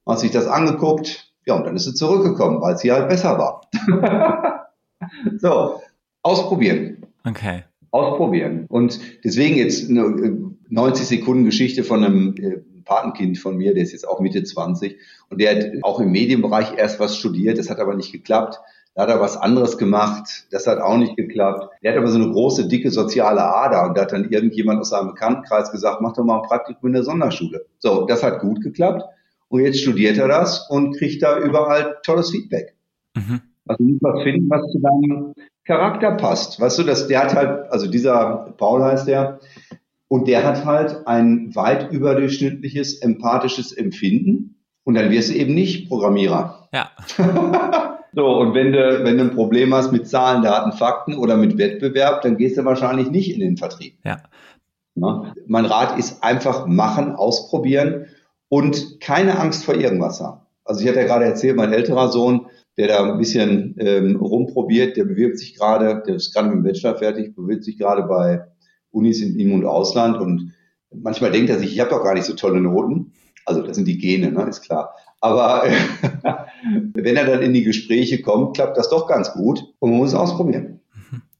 hat 0.07 0.19
sich 0.19 0.31
das 0.31 0.47
angeguckt, 0.47 1.28
ja, 1.49 1.55
und 1.55 1.65
dann 1.65 1.75
ist 1.75 1.85
sie 1.85 1.95
zurückgekommen, 1.95 2.61
weil 2.61 2.75
es 2.75 2.81
hier 2.81 2.93
halt 2.93 3.09
besser 3.09 3.39
war. 3.39 3.61
so, 5.39 5.81
ausprobieren. 6.21 7.07
Okay. 7.27 7.63
Ausprobieren. 7.89 8.65
Und 8.69 8.99
deswegen 9.23 9.57
jetzt 9.57 9.89
eine 9.89 10.53
90 10.69 11.07
Sekunden 11.07 11.45
Geschichte 11.45 11.83
von 11.83 12.03
einem 12.03 12.35
äh, 12.37 12.57
Patenkind 12.85 13.39
von 13.39 13.57
mir, 13.57 13.73
der 13.73 13.81
ist 13.81 13.93
jetzt 13.93 14.07
auch 14.07 14.19
Mitte 14.19 14.43
20 14.43 14.97
und 15.29 15.41
der 15.41 15.55
hat 15.55 15.65
auch 15.81 15.99
im 15.99 16.11
Medienbereich 16.11 16.73
erst 16.77 16.99
was 16.99 17.17
studiert, 17.17 17.57
das 17.57 17.71
hat 17.71 17.79
aber 17.79 17.95
nicht 17.95 18.11
geklappt. 18.11 18.59
Da 18.93 19.03
hat 19.03 19.09
er 19.09 19.21
was 19.21 19.37
anderes 19.37 19.79
gemacht, 19.79 20.47
das 20.51 20.67
hat 20.67 20.79
auch 20.79 20.97
nicht 20.97 21.15
geklappt. 21.15 21.69
Er 21.81 21.93
hat 21.93 21.97
aber 21.97 22.09
so 22.09 22.19
eine 22.19 22.31
große, 22.31 22.67
dicke 22.67 22.91
soziale 22.91 23.41
Ader 23.41 23.87
und 23.87 23.97
da 23.97 24.03
hat 24.03 24.11
dann 24.11 24.29
irgendjemand 24.29 24.81
aus 24.81 24.89
seinem 24.89 25.07
Bekanntenkreis 25.07 25.71
gesagt, 25.71 26.01
mach 26.01 26.13
doch 26.13 26.23
mal 26.23 26.41
ein 26.41 26.47
Praktikum 26.47 26.87
in 26.87 26.93
der 26.93 27.03
Sonderschule. 27.03 27.65
So, 27.79 28.05
das 28.05 28.21
hat 28.21 28.39
gut 28.39 28.61
geklappt 28.61 29.03
und 29.49 29.61
jetzt 29.61 29.81
studiert 29.81 30.17
er 30.17 30.27
das 30.27 30.69
und 30.69 30.97
kriegt 30.97 31.21
da 31.21 31.37
überall 31.37 31.97
tolles 32.03 32.31
Feedback. 32.31 32.75
Mhm. 33.15 33.41
Also 33.67 33.83
du 33.83 33.89
musst 33.91 34.03
was 34.03 34.23
finden, 34.23 34.49
was 34.49 34.71
zu 34.71 34.79
deinem 34.79 35.33
Charakter 35.65 36.11
passt. 36.13 36.59
Weißt 36.59 36.79
du, 36.79 36.83
dass 36.83 37.07
der 37.07 37.23
hat 37.23 37.35
halt, 37.35 37.71
also 37.71 37.87
dieser 37.87 38.53
Paul 38.57 38.83
heißt 38.83 39.07
der, 39.07 39.39
und 40.07 40.27
der 40.27 40.43
hat 40.43 40.65
halt 40.65 41.07
ein 41.07 41.55
weit 41.55 41.91
überdurchschnittliches 41.91 42.99
empathisches 43.01 43.71
Empfinden 43.71 44.55
und 44.83 44.95
dann 44.95 45.11
wirst 45.11 45.29
du 45.29 45.35
eben 45.35 45.53
nicht 45.53 45.87
Programmierer. 45.89 46.69
Ja. 46.73 46.91
So, 48.11 48.25
und 48.25 48.55
wenn 48.55 48.71
du, 48.71 49.03
wenn 49.03 49.17
du 49.17 49.25
ein 49.25 49.35
Problem 49.35 49.71
hast 49.73 49.91
mit 49.91 50.07
Zahlen, 50.07 50.41
Daten, 50.41 50.71
Fakten 50.71 51.15
oder 51.15 51.37
mit 51.37 51.59
Wettbewerb, 51.59 52.23
dann 52.23 52.37
gehst 52.37 52.57
du 52.57 52.65
wahrscheinlich 52.65 53.11
nicht 53.11 53.31
in 53.31 53.39
den 53.39 53.55
Vertrieb. 53.55 53.99
Ja. 54.03 54.17
ja. 54.95 55.33
Mein 55.45 55.65
Rat 55.65 55.99
ist 55.99 56.23
einfach 56.23 56.65
machen, 56.65 57.13
ausprobieren 57.13 58.07
und 58.49 58.99
keine 58.99 59.39
Angst 59.39 59.63
vor 59.63 59.75
irgendwas 59.75 60.19
haben. 60.19 60.41
Also 60.65 60.81
ich 60.81 60.87
hatte 60.87 60.99
ja 60.99 61.05
gerade 61.05 61.25
erzählt, 61.25 61.55
mein 61.55 61.73
älterer 61.73 62.09
Sohn, 62.09 62.47
der 62.77 62.87
da 62.87 63.11
ein 63.11 63.17
bisschen 63.17 63.75
ähm, 63.79 64.15
rumprobiert, 64.17 64.97
der 64.97 65.05
bewirbt 65.05 65.39
sich 65.39 65.55
gerade, 65.55 66.03
der 66.05 66.15
ist 66.15 66.33
gerade 66.33 66.49
mit 66.49 66.57
dem 66.57 66.63
Bachelor 66.63 66.95
fertig, 66.97 67.35
bewirbt 67.35 67.63
sich 67.63 67.77
gerade 67.77 68.03
bei 68.03 68.45
Unis 68.91 69.21
in 69.21 69.39
Im- 69.39 69.53
und 69.53 69.65
Ausland 69.65 70.17
und 70.17 70.53
manchmal 70.93 71.31
denkt 71.31 71.49
er 71.49 71.59
sich, 71.59 71.73
ich 71.73 71.79
habe 71.79 71.89
doch 71.89 72.03
gar 72.03 72.13
nicht 72.13 72.25
so 72.25 72.33
tolle 72.33 72.61
Noten. 72.61 73.13
Also 73.45 73.61
das 73.63 73.75
sind 73.75 73.87
die 73.87 73.97
Gene, 73.97 74.31
ne, 74.31 74.43
ist 74.43 74.61
klar. 74.61 74.93
Aber 75.21 75.63
wenn 76.93 77.15
er 77.15 77.25
dann 77.25 77.41
in 77.41 77.53
die 77.53 77.63
Gespräche 77.63 78.21
kommt, 78.21 78.55
klappt 78.55 78.77
das 78.77 78.89
doch 78.89 79.07
ganz 79.07 79.33
gut 79.33 79.63
und 79.79 79.91
man 79.91 79.99
muss 79.99 80.09
es 80.09 80.15
ausprobieren. 80.15 80.81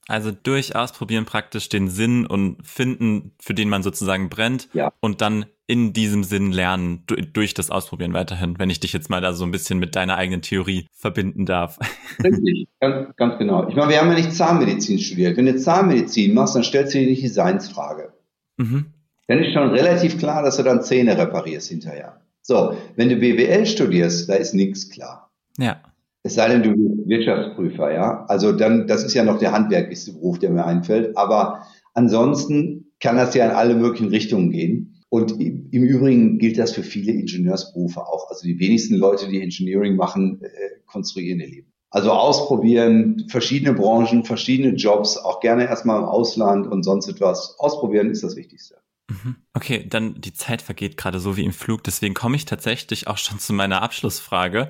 Also 0.07 0.31
durch 0.31 0.75
Ausprobieren 0.75 1.25
praktisch 1.25 1.69
den 1.69 1.87
Sinn 1.87 2.25
und 2.25 2.65
finden, 2.65 3.31
für 3.39 3.53
den 3.53 3.69
man 3.69 3.83
sozusagen 3.83 4.27
brennt 4.27 4.67
ja. 4.73 4.91
und 5.01 5.21
dann 5.21 5.45
in 5.69 5.93
diesem 5.93 6.23
Sinn 6.23 6.51
lernen, 6.51 7.03
durch 7.05 7.53
das 7.53 7.69
Ausprobieren 7.69 8.11
weiterhin, 8.13 8.57
wenn 8.57 8.71
ich 8.71 8.79
dich 8.79 8.91
jetzt 8.91 9.11
mal 9.11 9.21
da 9.21 9.33
so 9.33 9.45
ein 9.45 9.51
bisschen 9.51 9.77
mit 9.77 9.95
deiner 9.95 10.17
eigenen 10.17 10.41
Theorie 10.41 10.87
verbinden 10.95 11.45
darf. 11.45 11.77
Richtig, 12.23 12.67
ganz, 12.79 13.15
ganz 13.17 13.37
genau. 13.37 13.69
Ich 13.69 13.75
meine, 13.75 13.91
wir 13.91 14.01
haben 14.01 14.09
ja 14.09 14.15
nicht 14.15 14.33
Zahnmedizin 14.33 14.97
studiert. 14.97 15.37
Wenn 15.37 15.45
du 15.45 15.55
Zahnmedizin 15.55 16.33
machst, 16.33 16.55
dann 16.55 16.63
stellst 16.63 16.95
du 16.95 16.97
dir 16.97 17.13
die 17.13 17.21
Designsfrage. 17.21 18.13
Mhm. 18.57 18.87
Dann 19.27 19.43
ist 19.43 19.53
schon 19.53 19.69
relativ 19.69 20.17
klar, 20.17 20.41
dass 20.41 20.57
du 20.57 20.63
dann 20.63 20.81
Zähne 20.81 21.15
reparierst 21.15 21.69
hinterher. 21.69 22.19
So, 22.41 22.75
wenn 22.95 23.09
du 23.09 23.17
BWL 23.17 23.67
studierst, 23.67 24.27
da 24.27 24.33
ist 24.33 24.55
nichts 24.55 24.89
klar. 24.89 25.29
Ja. 25.59 25.81
Es 26.23 26.33
sei 26.33 26.49
denn, 26.49 26.63
du 26.63 26.71
bist 26.71 27.07
Wirtschaftsprüfer, 27.07 27.93
ja. 27.93 28.25
Also 28.25 28.53
dann, 28.53 28.87
das 28.87 29.03
ist 29.03 29.13
ja 29.13 29.23
noch 29.23 29.37
der 29.37 29.51
handwerklichste 29.51 30.13
Beruf, 30.13 30.39
der 30.39 30.49
mir 30.49 30.65
einfällt. 30.65 31.15
Aber 31.15 31.67
ansonsten 31.93 32.91
kann 32.99 33.17
das 33.17 33.35
ja 33.35 33.45
in 33.45 33.51
alle 33.51 33.75
möglichen 33.75 34.07
Richtungen 34.07 34.49
gehen. 34.49 34.95
Und 35.09 35.31
im 35.41 35.67
Übrigen 35.71 36.37
gilt 36.37 36.59
das 36.59 36.71
für 36.71 36.83
viele 36.83 37.11
Ingenieursberufe 37.13 38.01
auch. 38.01 38.29
Also 38.29 38.45
die 38.45 38.59
wenigsten 38.59 38.95
Leute, 38.95 39.27
die 39.27 39.41
Engineering 39.41 39.95
machen, 39.95 40.39
äh, 40.43 40.49
konstruieren 40.85 41.39
ihr 41.39 41.47
Leben. 41.47 41.73
Also 41.91 42.11
ausprobieren, 42.11 43.25
verschiedene 43.29 43.73
Branchen, 43.73 44.23
verschiedene 44.23 44.75
Jobs, 44.75 45.17
auch 45.17 45.39
gerne 45.39 45.65
erstmal 45.65 45.97
im 45.97 46.05
Ausland 46.05 46.67
und 46.67 46.83
sonst 46.83 47.07
etwas. 47.07 47.55
Ausprobieren 47.57 48.11
ist 48.11 48.23
das 48.23 48.35
Wichtigste. 48.35 48.75
Mhm. 49.09 49.37
Okay, 49.55 49.87
dann 49.87 50.21
die 50.21 50.33
Zeit 50.33 50.61
vergeht 50.61 50.97
gerade 50.97 51.19
so 51.19 51.35
wie 51.35 51.43
im 51.43 51.53
Flug, 51.53 51.83
deswegen 51.83 52.13
komme 52.13 52.35
ich 52.35 52.45
tatsächlich 52.45 53.07
auch 53.07 53.17
schon 53.17 53.39
zu 53.39 53.53
meiner 53.53 53.81
Abschlussfrage. 53.81 54.69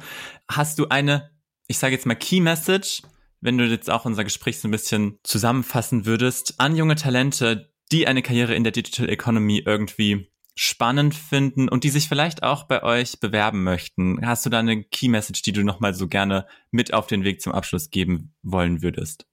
Hast 0.50 0.80
du 0.80 0.88
eine, 0.88 1.32
ich 1.68 1.78
sage 1.78 1.94
jetzt 1.94 2.06
mal 2.06 2.16
Key 2.16 2.40
Message, 2.40 3.02
wenn 3.42 3.58
du 3.58 3.66
jetzt 3.66 3.90
auch 3.90 4.06
unser 4.06 4.24
Gespräch 4.24 4.60
so 4.60 4.70
ein 4.70 4.72
bisschen 4.72 5.20
zusammenfassen 5.24 6.06
würdest, 6.06 6.56
an 6.58 6.78
junge 6.78 6.96
Talente, 6.96 7.74
die 7.92 8.08
eine 8.08 8.22
Karriere 8.22 8.56
in 8.56 8.64
der 8.64 8.72
Digital 8.72 9.10
Economy 9.10 9.64
irgendwie 9.66 10.29
spannend 10.62 11.16
finden 11.16 11.70
und 11.70 11.86
die 11.86 11.90
sich 11.90 12.10
vielleicht 12.10 12.44
auch 12.44 12.64
bei 12.64 12.84
euch 12.84 13.22
bewerben 13.22 13.64
möchten. 13.64 14.20
Hast 14.26 14.46
du 14.46 14.50
da 14.50 14.60
eine 14.60 14.84
Key 14.84 15.08
Message, 15.08 15.42
die 15.42 15.54
du 15.54 15.64
nochmal 15.64 15.94
so 15.94 16.10
gerne 16.10 16.46
mit 16.70 16.94
auf 16.94 17.08
den 17.08 17.24
Weg 17.24 17.42
zum 17.42 17.54
Abschluss 17.54 17.92
geben 17.92 18.34
wollen 18.44 18.82
würdest? 18.82 19.26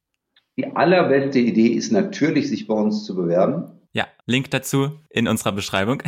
Die 0.57 0.67
allerbeste 0.77 1.41
Idee 1.41 1.67
ist 1.67 1.91
natürlich, 1.91 2.49
sich 2.49 2.69
bei 2.69 2.75
uns 2.75 3.05
zu 3.05 3.17
bewerben. 3.17 3.65
Ja, 3.93 4.07
Link 4.27 4.53
dazu 4.53 5.01
in 5.11 5.27
unserer 5.27 5.51
Beschreibung. 5.51 6.01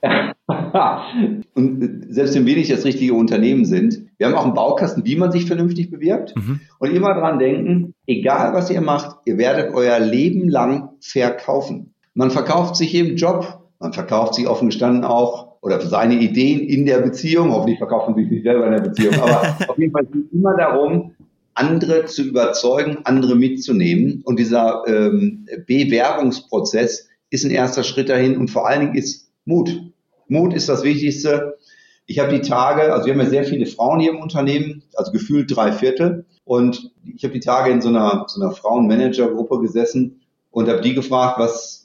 und 1.54 2.06
selbst 2.08 2.34
wenn 2.34 2.46
wir 2.46 2.56
nicht 2.56 2.72
das 2.72 2.86
richtige 2.86 3.12
Unternehmen 3.12 3.66
sind, 3.66 4.06
wir 4.16 4.28
haben 4.28 4.34
auch 4.34 4.46
einen 4.46 4.54
Baukasten, 4.54 5.04
wie 5.04 5.16
man 5.16 5.30
sich 5.30 5.44
vernünftig 5.44 5.90
bewirbt. 5.90 6.34
Mhm. 6.36 6.60
Und 6.78 6.90
immer 6.90 7.12
dran 7.12 7.38
denken, 7.38 7.92
egal 8.06 8.54
was 8.54 8.70
ihr 8.70 8.80
macht, 8.80 9.14
ihr 9.26 9.36
werdet 9.36 9.74
euer 9.74 9.98
Leben 9.98 10.48
lang 10.48 10.88
verkaufen. 11.00 11.92
Man 12.14 12.30
verkauft 12.30 12.76
sich 12.76 12.94
im 12.94 13.16
Job, 13.16 13.61
man 13.82 13.92
verkauft 13.92 14.36
sich 14.36 14.46
offen 14.46 14.68
gestanden 14.68 15.04
auch 15.04 15.56
oder 15.60 15.80
seine 15.80 16.14
Ideen 16.14 16.60
in 16.60 16.86
der 16.86 17.00
Beziehung. 17.00 17.52
Hoffentlich 17.52 17.78
verkaufen 17.78 18.14
sich 18.14 18.30
nicht 18.30 18.44
selber 18.44 18.66
in 18.66 18.72
der 18.72 18.80
Beziehung, 18.80 19.14
aber 19.16 19.56
auf 19.68 19.78
jeden 19.78 19.92
Fall 19.92 20.06
geht 20.06 20.26
es 20.26 20.32
immer 20.32 20.56
darum, 20.56 21.14
andere 21.54 22.06
zu 22.06 22.22
überzeugen, 22.22 22.98
andere 23.04 23.34
mitzunehmen. 23.34 24.22
Und 24.24 24.38
dieser 24.38 24.84
ähm, 24.86 25.46
Bewerbungsprozess 25.66 27.08
ist 27.30 27.44
ein 27.44 27.50
erster 27.50 27.82
Schritt 27.82 28.08
dahin 28.08 28.38
und 28.38 28.50
vor 28.50 28.68
allen 28.68 28.80
Dingen 28.80 28.94
ist 28.94 29.28
Mut. 29.44 29.92
Mut 30.28 30.54
ist 30.54 30.68
das 30.68 30.84
Wichtigste. 30.84 31.58
Ich 32.06 32.20
habe 32.20 32.32
die 32.32 32.40
Tage, 32.40 32.92
also 32.92 33.06
wir 33.06 33.14
haben 33.14 33.20
ja 33.20 33.28
sehr 33.28 33.44
viele 33.44 33.66
Frauen 33.66 34.00
hier 34.00 34.12
im 34.12 34.20
Unternehmen, 34.20 34.84
also 34.94 35.12
gefühlt 35.12 35.54
drei 35.54 35.72
Viertel. 35.72 36.24
Und 36.44 36.92
ich 37.16 37.24
habe 37.24 37.34
die 37.34 37.40
Tage 37.40 37.70
in 37.70 37.80
so 37.80 37.88
einer, 37.88 38.26
so 38.28 38.40
einer 38.40 38.52
Frauenmanager-Gruppe 38.52 39.60
gesessen 39.60 40.20
und 40.50 40.68
habe 40.68 40.80
die 40.80 40.94
gefragt, 40.94 41.38
was, 41.38 41.81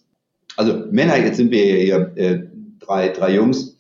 also 0.58 0.84
Männer, 0.92 1.18
jetzt 1.18 1.38
sind 1.38 1.52
wir 1.52 1.64
hier 1.64 2.12
äh, 2.16 2.40
drei, 2.80 3.10
drei 3.10 3.36
Jungs, 3.36 3.78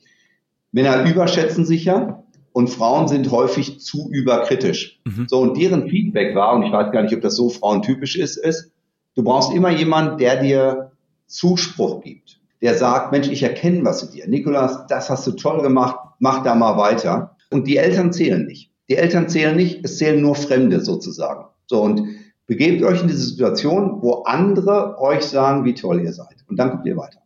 Männer 0.71 1.09
überschätzen 1.09 1.65
sich 1.65 1.85
ja 1.85 2.23
und 2.53 2.69
Frauen 2.69 3.07
sind 3.07 3.31
häufig 3.31 3.79
zu 3.79 4.09
überkritisch. 4.11 4.99
Mhm. 5.05 5.25
So, 5.27 5.39
und 5.39 5.57
deren 5.57 5.89
Feedback 5.89 6.35
war, 6.35 6.55
und 6.55 6.63
ich 6.63 6.71
weiß 6.71 6.91
gar 6.91 7.03
nicht, 7.03 7.15
ob 7.15 7.21
das 7.21 7.35
so 7.35 7.49
frauentypisch 7.49 8.15
ist, 8.15 8.37
ist, 8.37 8.71
du 9.15 9.23
brauchst 9.23 9.53
immer 9.53 9.69
jemanden, 9.69 10.17
der 10.17 10.41
dir 10.41 10.91
Zuspruch 11.27 12.01
gibt, 12.01 12.39
der 12.61 12.75
sagt, 12.75 13.11
Mensch, 13.11 13.27
ich 13.27 13.43
erkenne 13.43 13.83
was 13.83 14.03
in 14.03 14.11
dir. 14.11 14.27
Nikolas, 14.27 14.87
das 14.87 15.09
hast 15.09 15.27
du 15.27 15.31
toll 15.31 15.61
gemacht, 15.61 15.97
mach 16.19 16.43
da 16.43 16.55
mal 16.55 16.77
weiter. 16.77 17.35
Und 17.51 17.67
die 17.67 17.77
Eltern 17.77 18.11
zählen 18.13 18.45
nicht. 18.45 18.71
Die 18.89 18.95
Eltern 18.95 19.29
zählen 19.29 19.55
nicht, 19.55 19.83
es 19.83 19.97
zählen 19.97 20.21
nur 20.21 20.35
Fremde 20.35 20.79
sozusagen. 20.81 21.45
So, 21.67 21.81
und 21.81 22.07
begebt 22.47 22.83
euch 22.83 23.01
in 23.01 23.07
diese 23.07 23.19
Situation, 23.19 24.01
wo 24.01 24.23
andere 24.23 24.97
euch 24.99 25.23
sagen, 25.23 25.65
wie 25.65 25.75
toll 25.75 26.01
ihr 26.01 26.13
seid. 26.13 26.37
Und 26.47 26.57
dann 26.57 26.71
kommt 26.71 26.85
ihr 26.85 26.97
weiter. 26.97 27.19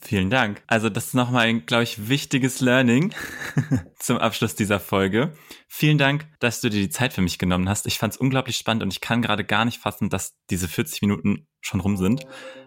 Vielen 0.00 0.30
Dank. 0.30 0.62
Also 0.66 0.88
das 0.88 1.08
ist 1.08 1.14
nochmal 1.14 1.46
ein, 1.46 1.64
glaube 1.64 1.84
ich, 1.84 2.08
wichtiges 2.08 2.60
Learning 2.60 3.12
zum 4.00 4.18
Abschluss 4.18 4.56
dieser 4.56 4.80
Folge. 4.80 5.32
Vielen 5.68 5.96
Dank, 5.96 6.26
dass 6.40 6.60
du 6.60 6.70
dir 6.70 6.80
die 6.80 6.88
Zeit 6.88 7.12
für 7.12 7.22
mich 7.22 7.38
genommen 7.38 7.68
hast. 7.68 7.86
Ich 7.86 7.98
fand 7.98 8.14
es 8.14 8.18
unglaublich 8.18 8.56
spannend 8.56 8.82
und 8.82 8.92
ich 8.92 9.00
kann 9.00 9.22
gerade 9.22 9.44
gar 9.44 9.64
nicht 9.64 9.78
fassen, 9.78 10.10
dass 10.10 10.34
diese 10.50 10.66
40 10.66 11.02
Minuten 11.02 11.46
schon 11.60 11.78
rum 11.78 11.96
sind. 11.96 12.26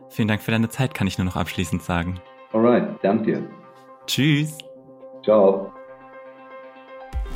Vielen 0.09 0.29
Dank 0.29 0.43
für 0.43 0.51
deine 0.51 0.69
Zeit, 0.69 0.93
kann 0.93 1.07
ich 1.07 1.17
nur 1.17 1.25
noch 1.25 1.35
abschließend 1.35 1.83
sagen. 1.83 2.21
Alright, 2.53 2.87
danke 3.03 3.25
dir. 3.25 3.49
Tschüss. 4.07 4.57
Ciao. 5.23 5.74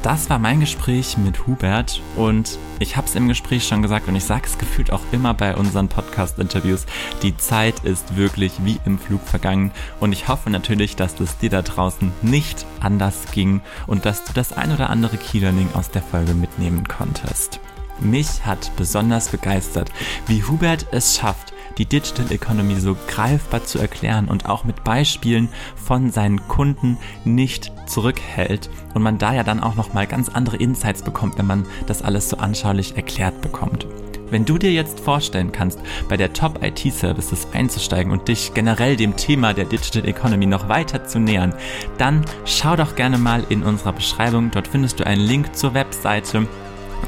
Das 0.02 0.30
war 0.30 0.40
mein 0.40 0.62
Gespräch 0.62 1.18
mit 1.18 1.46
Hubert 1.46 2.02
und 2.16 2.58
ich 2.80 2.96
habe 2.96 3.06
es 3.06 3.16
im 3.16 3.28
Gespräch 3.28 3.68
schon 3.68 3.82
gesagt 3.82 4.08
und 4.08 4.16
ich 4.16 4.24
sage 4.24 4.44
es 4.46 4.58
gefühlt 4.58 4.94
auch 4.94 5.02
immer 5.12 5.34
bei 5.34 5.58
unseren 5.58 5.90
Podcast-Interviews. 5.90 6.86
Die 7.22 7.36
Zeit 7.36 7.82
ist 7.82 8.16
wirklich 8.16 8.54
wie 8.64 8.80
im 8.86 8.98
Flug 8.98 9.22
vergangen 9.22 9.72
und 10.00 10.14
ich 10.14 10.30
hoffe 10.30 10.50
natürlich, 10.52 10.96
dass 10.96 11.20
es 11.20 11.38
dir 11.38 11.50
da 11.50 11.62
draußen 11.62 12.14
nicht 12.22 12.66
anders 12.80 13.26
ging 13.34 13.60
und 13.88 14.06
dass 14.06 14.24
du 14.24 14.32
das 14.32 14.54
ein 14.54 14.72
oder 14.72 14.90
andere 14.90 15.18
Key-Learning 15.18 15.68
aus 15.74 15.92
der 15.92 16.02
Folge 16.02 16.34
mitnehmen 16.34 16.88
konntest. 16.88 17.60
Mich 18.00 18.46
hat 18.46 18.72
besonders 18.78 19.28
begeistert, 19.28 19.92
wie 20.28 20.46
Hubert 20.46 20.86
es 20.92 21.18
schafft, 21.18 21.52
die 21.80 21.86
Digital 21.86 22.32
Economy 22.32 22.80
so 22.80 22.96
greifbar 23.08 23.64
zu 23.64 23.80
erklären 23.80 24.28
und 24.28 24.48
auch 24.48 24.66
mit 24.66 24.84
Beispielen 24.84 25.50
von 25.76 26.12
seinen 26.12 26.48
Kunden 26.48 26.98
nicht 27.24 27.72
zurückhält 27.88 28.70
und 28.94 29.02
man 29.02 29.18
da 29.18 29.34
ja 29.34 29.44
dann 29.44 29.62
auch 29.62 29.76
noch 29.76 29.94
mal 29.94 30.06
ganz 30.06 30.30
andere 30.30 30.58
Insights 30.58 31.02
bekommt, 31.02 31.38
wenn 31.38 31.48
man 31.48 31.66
das 31.88 32.02
alles 32.02 32.30
so 32.30 32.38
anschaulich 32.38 32.98
erklärt 32.98 33.42
bekommt. 33.42 33.88
Wenn 34.30 34.46
du 34.46 34.60
dir 34.60 34.72
jetzt 34.72 35.00
vorstellen 35.00 35.52
kannst, 35.52 35.80
bei 36.08 36.16
der 36.16 36.34
Top 36.34 36.64
IT 36.64 36.80
Services 36.94 37.48
einzusteigen 37.52 38.12
und 38.12 38.28
dich 38.28 38.54
generell 38.54 38.96
dem 38.96 39.16
Thema 39.16 39.54
der 39.54 39.66
Digital 39.66 40.08
Economy 40.08 40.46
noch 40.46 40.70
weiter 40.70 41.06
zu 41.06 41.20
nähern, 41.20 41.56
dann 41.98 42.24
schau 42.46 42.76
doch 42.76 42.96
gerne 42.96 43.18
mal 43.18 43.44
in 43.50 43.64
unserer 43.64 43.94
Beschreibung. 43.94 44.52
Dort 44.52 44.68
findest 44.68 45.00
du 45.00 45.08
einen 45.08 45.22
Link 45.22 45.56
zur 45.56 45.74
Webseite 45.74 46.48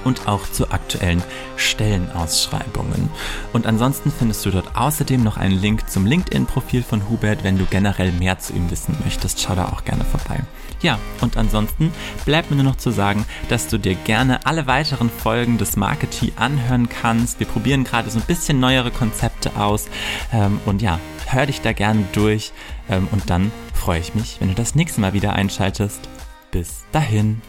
und 0.04 0.28
auch 0.28 0.50
zu 0.52 0.72
aktuellen 0.72 1.24
Stellenausschreibungen. 1.58 3.10
Und 3.54 3.68
ansonsten 3.68 4.12
findest 4.12 4.46
du 4.46 4.52
dort 4.52 4.76
außerdem 4.76 5.24
noch 5.24 5.38
einen 5.38 5.60
Link 5.60 5.90
zum 5.90 6.06
LinkedIn-Profil 6.06 6.84
von 6.84 7.10
Hubert, 7.10 7.44
wenn 7.44 7.58
du 7.58 7.66
generell 7.66 8.12
mehr 8.12 8.40
zu 8.40 8.54
ihm 8.54 8.70
wissen 8.72 8.98
möchtest. 9.04 9.42
Schau 9.42 9.56
da 9.56 9.70
auch 9.70 9.84
gerne 9.86 10.04
vorbei. 10.06 10.40
Ja, 10.82 10.98
und 11.22 11.38
ansonsten 11.38 11.94
bleibt 12.26 12.50
mir 12.50 12.58
nur 12.58 12.66
noch 12.66 12.78
zu 12.78 12.90
sagen, 12.90 13.26
dass 13.50 13.68
du 13.68 13.78
dir 13.78 13.94
gerne 13.94 14.46
alle 14.46 14.66
weiteren 14.66 15.10
Folgen 15.12 15.58
des 15.58 15.78
Marketing 15.78 16.32
anhören 16.38 16.90
kannst. 16.90 17.40
Wir 17.40 17.48
probieren 17.48 17.84
gerade 17.84 18.10
so 18.10 18.20
ein 18.20 18.26
bisschen 18.26 18.60
neuere 18.60 18.90
Konzepte 18.90 19.56
aus. 19.56 19.88
Ähm, 20.34 20.60
und 20.66 20.82
ja, 20.82 21.00
hör 21.28 21.46
dich 21.46 21.62
da 21.62 21.74
gerne 21.74 22.04
durch. 22.14 22.52
Ähm, 22.90 23.08
und 23.12 23.30
dann 23.30 23.52
freue 23.74 24.00
ich 24.00 24.16
mich, 24.16 24.38
wenn 24.40 24.50
du 24.50 24.56
das 24.56 24.74
nächste 24.76 25.02
Mal 25.02 25.14
wieder 25.14 25.34
einschaltest. 25.34 26.10
Bis 26.52 26.84
dahin. 26.92 27.42